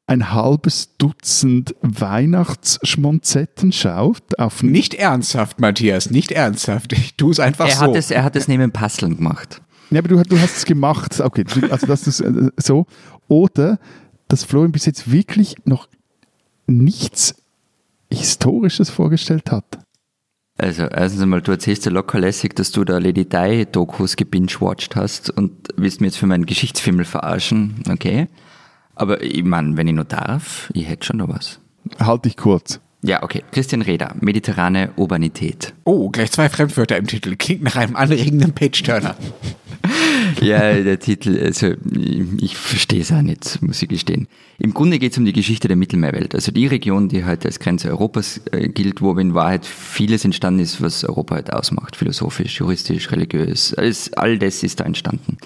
ein 0.07 0.33
halbes 0.33 0.95
Dutzend 0.97 1.75
Weihnachtsschmonzetten 1.81 3.73
schaut 3.73 4.39
auf 4.39 4.63
Nicht 4.63 4.93
ernsthaft, 4.93 5.59
Matthias, 5.59 6.09
nicht 6.09 6.31
ernsthaft. 6.31 6.93
Ich 6.93 7.15
tue 7.15 7.31
es 7.31 7.39
einfach 7.39 7.67
Er 7.67 7.75
so. 7.75 7.81
hat 7.81 7.95
es, 7.95 8.09
er 8.09 8.23
hat 8.23 8.35
es 8.37 8.47
neben 8.47 8.71
Passeln 8.71 9.17
gemacht. 9.17 9.61
Ja, 9.89 9.99
aber 9.99 10.07
du, 10.07 10.23
du 10.23 10.39
hast 10.39 10.57
es 10.57 10.65
gemacht. 10.65 11.19
Okay, 11.19 11.45
also 11.69 11.85
das 11.87 12.07
ist 12.07 12.21
äh, 12.21 12.49
so. 12.57 12.87
Oder 13.27 13.79
dass 14.29 14.43
Florian 14.43 14.71
bis 14.71 14.85
jetzt 14.85 15.11
wirklich 15.11 15.55
noch 15.65 15.87
nichts 16.67 17.35
Historisches 18.11 18.89
vorgestellt 18.89 19.51
hat. 19.51 19.79
Also, 20.57 20.83
erstens 20.83 21.21
einmal, 21.21 21.41
du 21.41 21.51
erzählst 21.51 21.85
ja 21.85 21.91
locker 21.91 22.19
lässig, 22.19 22.55
dass 22.55 22.71
du 22.71 22.83
da 22.83 22.97
Lady 22.97 23.25
Di-Dokus 23.25 24.15
gebingewatcht 24.15 24.95
hast 24.95 25.29
und 25.29 25.51
willst 25.75 26.01
mir 26.01 26.07
jetzt 26.07 26.17
für 26.17 26.25
meinen 26.25 26.45
Geschichtsfilm 26.47 27.03
verarschen. 27.05 27.75
Okay. 27.89 28.27
Aber 28.97 29.21
ich 29.23 29.43
meine, 29.43 29.77
wenn 29.77 29.87
ich 29.87 29.93
nur 29.93 30.05
darf, 30.05 30.69
ich 30.73 30.87
hätte 30.87 31.05
schon 31.05 31.17
noch 31.17 31.29
was. 31.29 31.59
Halt 31.99 32.25
dich 32.25 32.37
kurz. 32.37 32.79
Ja, 33.03 33.23
okay. 33.23 33.43
Christian 33.51 33.81
Reda, 33.81 34.15
mediterrane 34.19 34.91
Urbanität. 34.95 35.73
Oh, 35.83 36.09
gleich 36.09 36.31
zwei 36.31 36.49
Fremdwörter 36.49 36.97
im 36.97 37.07
Titel. 37.07 37.35
Klingt 37.35 37.63
nach 37.63 37.75
einem 37.75 37.95
anregenden 37.95 38.53
Page-Turner. 38.53 39.15
Ja, 40.41 40.73
der 40.73 40.99
Titel, 40.99 41.39
also 41.43 41.73
ich 42.39 42.57
verstehe 42.57 43.01
es 43.01 43.11
auch 43.11 43.21
nicht, 43.21 43.61
muss 43.61 43.81
ich 43.81 43.89
gestehen. 43.89 44.27
Im 44.59 44.73
Grunde 44.73 44.99
geht 44.99 45.13
es 45.13 45.17
um 45.17 45.25
die 45.25 45.33
Geschichte 45.33 45.67
der 45.67 45.77
Mittelmeerwelt, 45.77 46.35
also 46.35 46.51
die 46.51 46.67
Region, 46.67 47.09
die 47.09 47.25
heute 47.25 47.47
als 47.47 47.59
Grenze 47.59 47.89
Europas 47.89 48.41
äh, 48.51 48.67
gilt, 48.67 49.01
wo 49.01 49.13
in 49.13 49.33
Wahrheit 49.33 49.65
vieles 49.65 50.25
entstanden 50.25 50.59
ist, 50.59 50.81
was 50.81 51.03
Europa 51.03 51.35
heute 51.35 51.55
ausmacht, 51.55 51.95
philosophisch, 51.95 52.59
juristisch, 52.59 53.11
religiös, 53.11 53.73
alles, 53.75 54.13
all 54.13 54.37
das 54.37 54.63
ist 54.63 54.79
da 54.79 54.83
entstanden. 54.83 55.37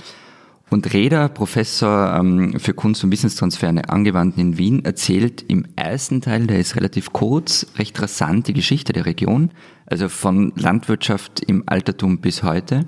Und 0.72 0.94
Reda, 0.94 1.28
Professor 1.28 2.16
ähm, 2.18 2.58
für 2.58 2.74
Kunst- 2.74 3.04
und 3.04 3.12
Wissenstransfer 3.12 3.68
an 3.68 3.80
Angewandten 3.80 4.40
in 4.40 4.58
Wien, 4.58 4.86
erzählt 4.86 5.44
im 5.50 5.66
ersten 5.76 6.22
Teil, 6.22 6.48
der 6.48 6.60
ist 6.60 6.78
relativ 6.78 7.12
kurz, 7.12 7.68
recht 7.78 8.02
rasant 8.02 8.48
die 8.48 8.54
Geschichte 8.54 8.94
der 8.94 9.06
Region, 9.06 9.52
also 9.86 10.08
von 10.08 10.54
Landwirtschaft 10.56 11.42
im 11.42 11.64
Altertum 11.66 12.20
bis 12.20 12.44
heute. 12.44 12.88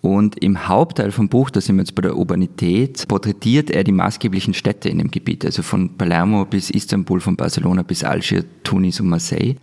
Und 0.00 0.40
im 0.44 0.68
Hauptteil 0.68 1.10
vom 1.10 1.28
Buch, 1.28 1.50
da 1.50 1.60
sind 1.60 1.74
wir 1.74 1.82
jetzt 1.82 1.96
bei 1.96 2.02
der 2.02 2.16
Urbanität, 2.16 3.08
porträtiert 3.08 3.72
er 3.72 3.82
die 3.82 3.90
maßgeblichen 3.90 4.54
Städte 4.54 4.88
in 4.88 4.98
dem 4.98 5.10
Gebiet, 5.10 5.44
also 5.44 5.62
von 5.62 5.96
Palermo 5.96 6.44
bis 6.44 6.70
Istanbul, 6.70 7.18
von 7.18 7.34
Barcelona 7.34 7.82
bis 7.82 8.04
Algier, 8.04 8.44
Tunis 8.62 9.00
und 9.00 9.08
Marseille. 9.08 9.56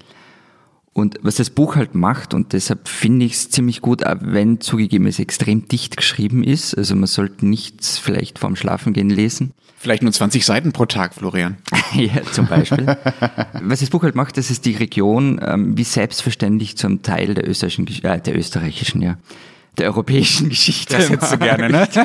Und 0.93 1.17
was 1.23 1.35
das 1.35 1.49
Buch 1.49 1.75
halt 1.75 1.95
macht, 1.95 2.35
und 2.35 2.53
deshalb 2.53 2.87
finde 2.87 3.25
ich 3.25 3.33
es 3.33 3.49
ziemlich 3.49 3.81
gut, 3.81 4.05
auch 4.05 4.17
wenn 4.21 4.61
zugegeben 4.61 5.07
es 5.07 5.17
extrem 5.17 5.67
dicht 5.67 5.97
geschrieben 5.97 6.43
ist, 6.43 6.77
also 6.77 6.95
man 6.95 7.07
sollte 7.07 7.47
nichts 7.47 7.97
vielleicht 7.97 8.37
vorm 8.37 8.55
Schlafengehen 8.55 9.09
lesen. 9.09 9.53
Vielleicht 9.75 10.03
nur 10.03 10.13
20 10.13 10.45
Seiten 10.45 10.71
pro 10.71 10.85
Tag, 10.85 11.15
Florian. 11.15 11.57
ja, 11.93 12.21
zum 12.31 12.45
Beispiel. 12.45 12.95
was 13.63 13.79
das 13.79 13.89
Buch 13.89 14.03
halt 14.03 14.15
macht, 14.15 14.37
das 14.37 14.51
ist 14.51 14.65
die 14.65 14.75
Region 14.75 15.41
ähm, 15.43 15.77
wie 15.77 15.83
selbstverständlich 15.83 16.77
zum 16.77 17.01
Teil 17.01 17.33
der 17.33 17.49
österreichischen, 17.49 17.87
äh, 18.03 18.21
der 18.21 18.37
österreichischen, 18.37 19.01
ja, 19.01 19.17
der 19.79 19.87
europäischen 19.87 20.49
Geschichte. 20.49 20.95
Das 20.95 21.09
hättest 21.09 21.33
du 21.33 21.37
gerne, 21.39 21.69
ne? 21.69 21.89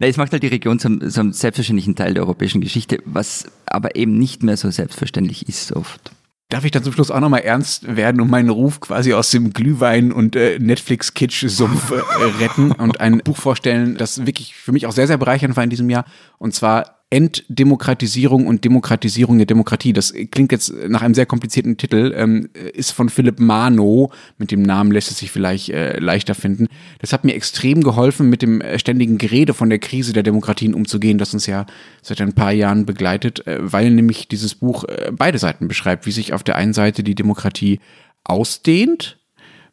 Nein, 0.00 0.10
es 0.10 0.16
macht 0.16 0.32
halt 0.32 0.42
die 0.42 0.48
Region 0.48 0.80
zum, 0.80 1.08
zum 1.08 1.32
selbstverständlichen 1.32 1.94
Teil 1.94 2.14
der 2.14 2.24
europäischen 2.24 2.60
Geschichte, 2.60 2.98
was 3.04 3.46
aber 3.66 3.94
eben 3.96 4.18
nicht 4.18 4.42
mehr 4.42 4.56
so 4.56 4.70
selbstverständlich 4.70 5.48
ist 5.48 5.72
oft. 5.72 6.10
Darf 6.50 6.64
ich 6.64 6.70
dann 6.70 6.82
zum 6.82 6.94
Schluss 6.94 7.10
auch 7.10 7.20
nochmal 7.20 7.42
ernst 7.42 7.94
werden 7.94 8.22
und 8.22 8.30
meinen 8.30 8.48
Ruf 8.48 8.80
quasi 8.80 9.12
aus 9.12 9.30
dem 9.30 9.52
Glühwein- 9.52 10.12
und 10.12 10.34
äh, 10.34 10.58
Netflix-Kitsch-Sumpf 10.58 11.90
äh, 11.90 11.96
retten 12.42 12.72
und 12.72 13.00
ein 13.00 13.18
Buch 13.18 13.36
vorstellen, 13.36 13.96
das 13.98 14.24
wirklich 14.24 14.54
für 14.54 14.72
mich 14.72 14.86
auch 14.86 14.92
sehr, 14.92 15.06
sehr 15.06 15.18
bereichernd 15.18 15.56
war 15.56 15.64
in 15.64 15.68
diesem 15.68 15.90
Jahr. 15.90 16.06
Und 16.38 16.54
zwar 16.54 16.97
Entdemokratisierung 17.10 18.46
und 18.46 18.64
Demokratisierung 18.64 19.38
der 19.38 19.46
Demokratie. 19.46 19.94
Das 19.94 20.12
klingt 20.30 20.52
jetzt 20.52 20.74
nach 20.88 21.00
einem 21.00 21.14
sehr 21.14 21.24
komplizierten 21.24 21.78
Titel, 21.78 22.12
ähm, 22.14 22.50
ist 22.74 22.90
von 22.90 23.08
Philipp 23.08 23.40
Mano. 23.40 24.12
Mit 24.36 24.50
dem 24.50 24.62
Namen 24.62 24.92
lässt 24.92 25.10
es 25.10 25.18
sich 25.18 25.30
vielleicht 25.30 25.70
äh, 25.70 25.98
leichter 25.98 26.34
finden. 26.34 26.68
Das 26.98 27.14
hat 27.14 27.24
mir 27.24 27.34
extrem 27.34 27.82
geholfen, 27.82 28.28
mit 28.28 28.42
dem 28.42 28.60
äh, 28.60 28.78
ständigen 28.78 29.16
Gerede 29.16 29.54
von 29.54 29.70
der 29.70 29.78
Krise 29.78 30.12
der 30.12 30.22
Demokratien 30.22 30.74
umzugehen, 30.74 31.16
das 31.16 31.32
uns 31.32 31.46
ja 31.46 31.64
seit 32.02 32.20
ein 32.20 32.34
paar 32.34 32.52
Jahren 32.52 32.84
begleitet, 32.84 33.46
äh, 33.46 33.56
weil 33.60 33.90
nämlich 33.90 34.28
dieses 34.28 34.54
Buch 34.54 34.84
äh, 34.84 35.10
beide 35.10 35.38
Seiten 35.38 35.66
beschreibt, 35.66 36.04
wie 36.04 36.12
sich 36.12 36.34
auf 36.34 36.42
der 36.42 36.56
einen 36.56 36.74
Seite 36.74 37.02
die 37.02 37.14
Demokratie 37.14 37.80
ausdehnt 38.24 39.17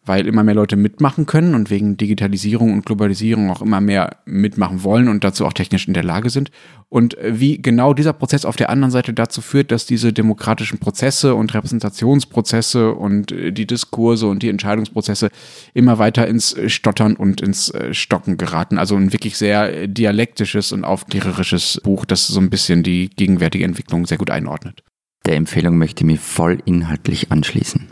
weil 0.06 0.28
immer 0.28 0.44
mehr 0.44 0.56
Leute 0.56 0.76
mitmachen 0.76 1.26
können 1.26 1.56
und 1.56 1.70
wegen 1.70 1.98
Digitalisierung 1.98 2.74
und 2.74 2.86
Globalisierung 2.86 3.50
auch 3.50 3.62
immer 3.62 3.82
mehr 3.82 4.18
mitmachen 4.26 4.84
wollen 4.84 5.08
und 5.08 5.24
dazu 5.24 5.46
auch 5.46 5.54
technisch 5.54 5.88
in 5.88 5.94
der 5.94 6.04
Lage 6.04 6.30
sind. 6.30 6.52
Und 6.90 7.18
äh, 7.18 7.40
wie 7.40 7.62
genau 7.62 7.94
dieser 7.94 8.14
Prozess 8.14 8.46
auf 8.46 8.56
der 8.56 8.70
anderen 8.70 8.92
Seite 8.92 9.14
dazu 9.14 9.42
führt, 9.42 9.72
dass 9.72 9.86
diese 9.86 10.14
demokratischen 10.14 10.80
Prozesse 10.80 11.36
und 11.36 11.54
Repräsentationsprozesse 11.54 12.94
und 12.94 13.32
äh, 13.32 13.52
die 13.52 13.66
Diskurse 13.66 14.28
und 14.28 14.44
die 14.44 14.50
Entscheidungsprozesse 14.50 15.30
immer 15.74 15.98
weiter 15.98 16.28
ins 16.28 16.56
Stottern 16.68 17.16
und 17.16 17.42
ins 17.42 17.70
äh, 17.70 17.94
Stocken 17.94 18.38
geraten. 18.38 18.78
Also 18.78 18.96
ein 18.96 19.12
wirklich 19.14 19.38
sehr 19.38 19.88
dialektisches 19.88 20.72
und 20.72 20.86
aufklärerisches 20.86 21.82
Buch, 21.84 22.06
das 22.06 22.28
so 22.28 22.40
ein 22.40 22.50
bisschen 22.50 22.84
die 22.84 23.10
gegenwärtige 23.10 23.66
Entwicklung 23.66 24.06
sehr 24.06 24.18
gut 24.18 24.30
einordnet. 24.30 24.84
Der 25.26 25.36
Empfehlung 25.36 25.78
möchte 25.78 26.04
ich 26.04 26.06
mich 26.06 26.20
voll 26.20 26.60
inhaltlich 26.66 27.32
anschließen. 27.32 27.88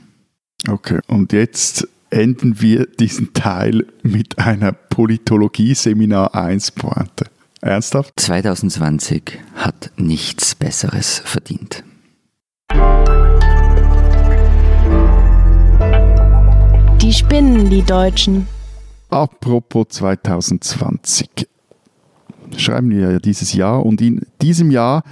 Okay, 0.67 0.99
und 1.07 1.33
jetzt 1.33 1.87
enden 2.13 2.61
wir 2.61 2.85
diesen 2.85 3.33
Teil 3.33 3.87
mit 4.03 4.37
einer 4.37 4.71
Politologie-Seminar 4.71 6.35
1 6.35 6.71
Pointe. 6.71 7.25
Ernsthaft? 7.61 8.13
2020 8.19 9.39
hat 9.55 9.91
nichts 9.97 10.55
Besseres 10.55 11.19
verdient. 11.25 11.83
Die 17.01 17.13
spinnen, 17.13 17.69
die 17.69 17.81
Deutschen. 17.81 18.47
Apropos 19.09 19.87
2020. 19.89 21.47
Schreiben 22.57 22.91
wir 22.91 23.11
ja 23.11 23.19
dieses 23.19 23.53
Jahr 23.53 23.85
und 23.85 24.01
in 24.01 24.25
diesem 24.41 24.71
Jahr 24.71 25.03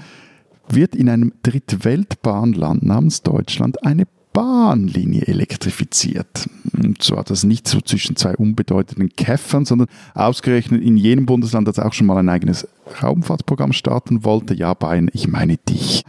wird 0.69 0.95
in 0.95 1.09
einem 1.09 1.33
Drittweltbahnland 1.43 2.83
namens 2.83 3.23
Deutschland 3.23 3.83
eine 3.83 4.05
Bahnlinie 4.33 5.27
elektrifiziert. 5.27 6.49
Und 6.73 7.03
zwar 7.03 7.23
das 7.23 7.43
nicht 7.43 7.67
so 7.67 7.81
zwischen 7.81 8.15
zwei 8.15 8.35
unbedeutenden 8.35 9.09
Käffern, 9.09 9.65
sondern 9.65 9.87
ausgerechnet 10.13 10.81
in 10.81 10.97
jenem 10.97 11.25
Bundesland, 11.25 11.67
das 11.67 11.79
auch 11.79 11.93
schon 11.93 12.07
mal 12.07 12.17
ein 12.17 12.29
eigenes 12.29 12.67
Raumfahrtprogramm 13.01 13.73
starten 13.73 14.23
wollte. 14.23 14.53
Ja, 14.53 14.73
Bayern, 14.73 15.09
ich 15.13 15.27
meine 15.27 15.57
dich. 15.57 16.03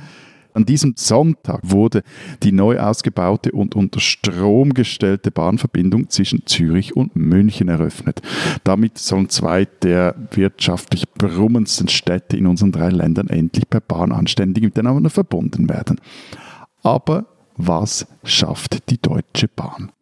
An 0.54 0.66
diesem 0.66 0.94
Sonntag 0.96 1.60
wurde 1.62 2.02
die 2.42 2.52
neu 2.52 2.78
ausgebaute 2.78 3.52
und 3.52 3.74
unter 3.74 4.00
Strom 4.00 4.74
gestellte 4.74 5.30
Bahnverbindung 5.30 6.10
zwischen 6.10 6.46
Zürich 6.46 6.94
und 6.94 7.16
München 7.16 7.68
eröffnet. 7.68 8.20
Damit 8.62 8.98
sollen 8.98 9.30
zwei 9.30 9.64
der 9.64 10.14
wirtschaftlich 10.32 11.10
brummendsten 11.10 11.88
Städte 11.88 12.36
in 12.36 12.46
unseren 12.46 12.72
drei 12.72 12.90
Ländern 12.90 13.28
endlich 13.28 13.68
per 13.68 13.80
Bahn 13.80 14.12
anständig 14.12 14.64
miteinander 14.64 15.08
verbunden 15.08 15.70
werden. 15.70 16.00
Aber 16.82 17.26
was 17.56 18.06
schafft 18.24 18.90
die 18.90 19.00
Deutsche 19.00 19.48
Bahn? 19.48 19.92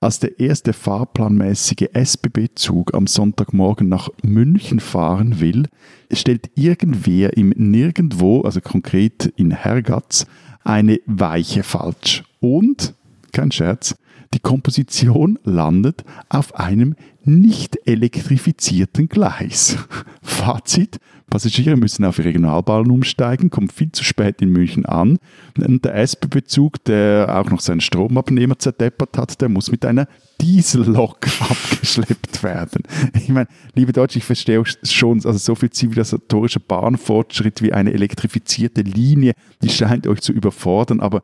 Als 0.00 0.20
der 0.20 0.38
erste 0.38 0.72
fahrplanmäßige 0.72 1.88
SBB-Zug 1.92 2.94
am 2.94 3.06
Sonntagmorgen 3.06 3.88
nach 3.88 4.10
München 4.22 4.78
fahren 4.78 5.40
will, 5.40 5.68
stellt 6.12 6.50
irgendwer 6.54 7.36
im 7.36 7.50
Nirgendwo, 7.56 8.42
also 8.42 8.60
konkret 8.60 9.32
in 9.36 9.50
Hergatz, 9.50 10.26
eine 10.64 11.00
Weiche 11.06 11.62
falsch. 11.62 12.24
Und, 12.40 12.94
kein 13.32 13.50
Scherz, 13.50 13.96
die 14.34 14.40
Komposition 14.40 15.38
landet 15.44 16.04
auf 16.28 16.54
einem 16.56 16.94
nicht 17.24 17.78
elektrifizierten 17.86 19.08
Gleis. 19.08 19.76
Fazit, 20.22 20.98
Passagiere 21.28 21.76
müssen 21.76 22.04
auf 22.04 22.18
Regionalbahn 22.18 22.90
umsteigen, 22.90 23.50
kommen 23.50 23.68
viel 23.68 23.90
zu 23.90 24.04
spät 24.04 24.40
in 24.40 24.50
München 24.50 24.86
an. 24.86 25.18
Und 25.58 25.84
der 25.84 25.96
SB-Bezug, 25.96 26.84
der 26.84 27.26
auch 27.28 27.50
noch 27.50 27.60
seinen 27.60 27.80
Stromabnehmer 27.80 28.58
zerdeppert 28.58 29.18
hat, 29.18 29.40
der 29.40 29.48
muss 29.48 29.72
mit 29.72 29.84
einer 29.84 30.06
Diesellok 30.40 31.26
abgeschleppt 31.40 32.42
werden. 32.44 32.84
Ich 33.14 33.28
meine, 33.28 33.48
liebe 33.74 33.92
Deutsche, 33.92 34.18
ich 34.18 34.24
verstehe 34.24 34.62
schon, 34.84 35.16
also 35.24 35.38
so 35.38 35.54
viel 35.56 35.70
zivilisatorischer 35.70 36.60
Bahnfortschritt 36.60 37.60
wie 37.60 37.72
eine 37.72 37.92
elektrifizierte 37.92 38.82
Linie, 38.82 39.32
die 39.62 39.70
scheint 39.70 40.06
euch 40.06 40.20
zu 40.20 40.32
überfordern, 40.32 41.00
aber 41.00 41.22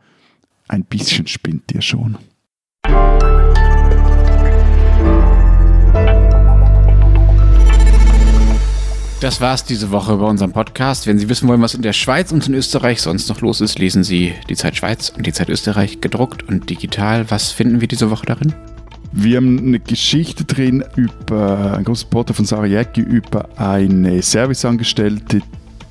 ein 0.66 0.84
bisschen 0.84 1.28
spinnt 1.28 1.70
ihr 1.72 1.82
schon. 1.82 2.18
Das 9.22 9.40
war's 9.40 9.62
diese 9.62 9.92
Woche 9.92 10.16
bei 10.16 10.26
unserem 10.26 10.50
Podcast. 10.50 11.06
Wenn 11.06 11.16
Sie 11.16 11.28
wissen 11.28 11.46
wollen, 11.46 11.62
was 11.62 11.74
in 11.74 11.82
der 11.82 11.92
Schweiz 11.92 12.32
und 12.32 12.48
in 12.48 12.54
Österreich 12.54 13.00
sonst 13.00 13.28
noch 13.28 13.40
los 13.40 13.60
ist, 13.60 13.78
lesen 13.78 14.02
Sie 14.02 14.34
die 14.48 14.56
Zeit 14.56 14.76
Schweiz 14.76 15.12
und 15.16 15.24
die 15.24 15.32
Zeit 15.32 15.48
Österreich 15.48 16.00
gedruckt 16.00 16.48
und 16.48 16.68
digital. 16.68 17.30
Was 17.30 17.52
finden 17.52 17.80
wir 17.80 17.86
diese 17.86 18.10
Woche 18.10 18.26
darin? 18.26 18.52
Wir 19.12 19.36
haben 19.36 19.58
eine 19.58 19.78
Geschichte 19.78 20.42
drin 20.44 20.82
über 20.96 21.76
ein 21.76 21.84
großes 21.84 22.06
Porto 22.06 22.32
von 22.32 22.46
Sarah 22.46 22.66
Jäcki 22.66 23.00
über 23.00 23.48
eine 23.60 24.22
Serviceangestellte, 24.22 25.40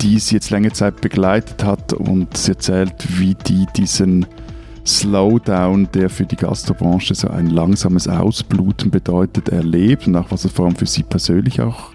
die 0.01 0.19
sie 0.19 0.36
jetzt 0.36 0.49
längere 0.49 0.73
Zeit 0.73 0.99
begleitet 0.99 1.63
hat 1.63 1.93
und 1.93 2.36
sie 2.36 2.51
erzählt, 2.51 2.95
wie 3.17 3.36
die 3.47 3.65
diesen 3.77 4.25
Slowdown, 4.86 5.88
der 5.93 6.09
für 6.09 6.25
die 6.25 6.36
Gastrobranche 6.36 7.15
so 7.15 7.29
ein 7.29 7.47
langsames 7.47 8.09
Ausbluten 8.09 8.91
bedeutet, 8.91 9.47
erlebt 9.47 10.05
und 10.05 10.17
auch 10.17 10.32
was 10.32 10.43
es 10.43 10.51
vor 10.51 10.65
allem 10.65 10.75
für 10.75 10.86
sie 10.86 11.03
persönlich 11.03 11.61
auch 11.61 11.93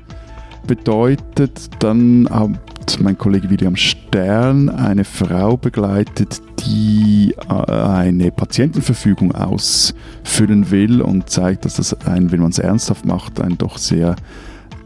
bedeutet. 0.66 1.70
Dann 1.78 2.28
hat 2.30 3.00
mein 3.00 3.18
Kollege 3.18 3.50
William 3.50 3.76
Stern 3.76 4.68
eine 4.68 5.04
Frau 5.04 5.56
begleitet, 5.56 6.40
die 6.66 7.34
äh, 7.48 7.72
eine 7.72 8.30
Patientenverfügung 8.30 9.34
ausfüllen 9.34 10.70
will 10.70 11.00
und 11.00 11.28
zeigt, 11.30 11.64
dass 11.64 11.76
das, 11.76 11.94
ein, 12.06 12.32
wenn 12.32 12.40
man 12.40 12.50
es 12.50 12.58
ernsthaft 12.58 13.04
macht, 13.04 13.40
ein 13.40 13.58
doch 13.58 13.78
sehr 13.78 14.16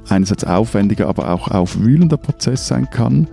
einerseits 0.09 0.45
aufwendiger, 0.45 1.09
aber 1.09 1.33
auch 1.33 1.49
aufwühlender 1.49 2.17
Prozess 2.17 2.67
sein 2.67 2.89
kann. 2.91 3.29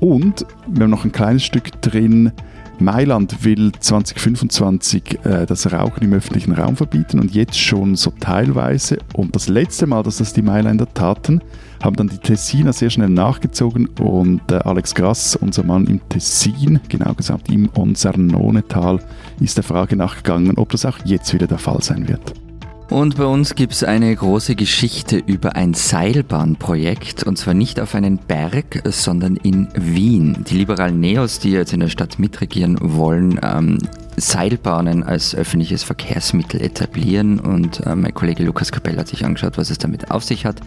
Und 0.00 0.46
wir 0.66 0.84
haben 0.84 0.90
noch 0.90 1.04
ein 1.04 1.12
kleines 1.12 1.44
Stück 1.44 1.80
drin, 1.82 2.32
Mailand 2.80 3.44
will 3.44 3.72
2025 3.72 5.20
äh, 5.24 5.46
das 5.46 5.72
Rauchen 5.72 6.02
im 6.02 6.12
öffentlichen 6.12 6.52
Raum 6.52 6.76
verbieten 6.76 7.20
und 7.20 7.34
jetzt 7.34 7.58
schon 7.58 7.96
so 7.96 8.12
teilweise. 8.18 8.98
Und 9.14 9.34
das 9.34 9.48
letzte 9.48 9.86
Mal, 9.86 10.02
dass 10.02 10.18
das 10.18 10.32
die 10.32 10.42
Mailänder 10.42 10.92
taten, 10.92 11.40
haben 11.82 11.96
dann 11.96 12.08
die 12.08 12.18
Tessiner 12.18 12.72
sehr 12.72 12.90
schnell 12.90 13.08
nachgezogen 13.10 13.88
und 14.00 14.40
äh, 14.50 14.56
Alex 14.56 14.94
Grass, 14.94 15.36
unser 15.36 15.64
Mann 15.64 15.86
im 15.86 16.00
Tessin, 16.08 16.80
genau 16.88 17.14
gesagt 17.14 17.50
im 17.50 17.68
Onsernone-Tal, 17.74 19.00
ist 19.40 19.56
der 19.56 19.64
Frage 19.64 19.96
nachgegangen, 19.96 20.56
ob 20.56 20.70
das 20.70 20.86
auch 20.86 20.98
jetzt 21.04 21.34
wieder 21.34 21.46
der 21.46 21.58
Fall 21.58 21.82
sein 21.82 22.08
wird. 22.08 22.43
Und 22.90 23.16
bei 23.16 23.24
uns 23.24 23.54
gibt 23.54 23.72
es 23.72 23.82
eine 23.82 24.14
große 24.14 24.54
Geschichte 24.56 25.16
über 25.16 25.56
ein 25.56 25.72
Seilbahnprojekt 25.72 27.24
und 27.24 27.38
zwar 27.38 27.54
nicht 27.54 27.80
auf 27.80 27.94
einen 27.94 28.18
Berg, 28.18 28.82
sondern 28.84 29.36
in 29.36 29.68
Wien. 29.74 30.44
Die 30.48 30.58
liberalen 30.58 31.00
Neos, 31.00 31.38
die 31.38 31.52
jetzt 31.52 31.72
in 31.72 31.80
der 31.80 31.88
Stadt 31.88 32.18
mitregieren 32.18 32.76
wollen, 32.80 33.40
ähm, 33.42 33.78
Seilbahnen 34.16 35.02
als 35.02 35.34
öffentliches 35.34 35.82
Verkehrsmittel 35.82 36.60
etablieren 36.60 37.40
und 37.40 37.80
äh, 37.86 37.96
mein 37.96 38.14
Kollege 38.14 38.44
Lukas 38.44 38.70
Kapell 38.70 38.98
hat 38.98 39.08
sich 39.08 39.24
angeschaut, 39.24 39.56
was 39.56 39.70
es 39.70 39.78
damit 39.78 40.10
auf 40.10 40.22
sich 40.22 40.44
hat. 40.44 40.60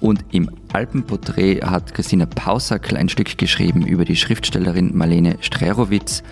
Und 0.00 0.24
im 0.30 0.48
Alpenporträt 0.72 1.62
hat 1.62 1.92
Christina 1.92 2.26
Pausack 2.26 2.92
ein 2.94 3.08
Stück 3.08 3.36
geschrieben 3.36 3.84
über 3.84 4.04
die 4.04 4.16
Schriftstellerin 4.16 4.96
Marlene 4.96 5.36
Strerowitz 5.40 6.22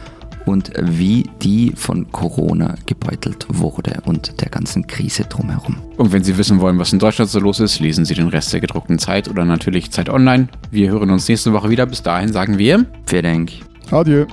und 0.46 0.72
wie 0.80 1.28
die 1.42 1.72
von 1.76 2.10
Corona 2.10 2.76
gebeutelt 2.86 3.46
wurde 3.48 4.00
und 4.06 4.40
der 4.40 4.48
ganzen 4.48 4.86
Krise 4.86 5.24
drumherum. 5.24 5.76
Und 5.96 6.12
wenn 6.12 6.24
Sie 6.24 6.38
wissen 6.38 6.60
wollen, 6.60 6.78
was 6.78 6.92
in 6.92 6.98
Deutschland 6.98 7.30
so 7.30 7.38
los 7.38 7.60
ist, 7.60 7.80
lesen 7.80 8.04
Sie 8.04 8.14
den 8.14 8.28
Rest 8.28 8.52
der 8.52 8.60
gedruckten 8.60 8.98
Zeit 8.98 9.28
oder 9.28 9.44
natürlich 9.44 9.90
Zeit 9.90 10.08
Online. 10.08 10.48
Wir 10.70 10.90
hören 10.90 11.10
uns 11.10 11.28
nächste 11.28 11.52
Woche 11.52 11.68
wieder. 11.68 11.86
Bis 11.86 12.02
dahin 12.02 12.32
sagen 12.32 12.58
wir 12.58 12.86
Vielen 13.06 13.22
Dank. 13.22 13.52
Adieu. 13.90 14.26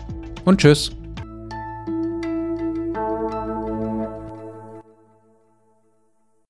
Und 0.45 0.59
tschüss. 0.59 0.91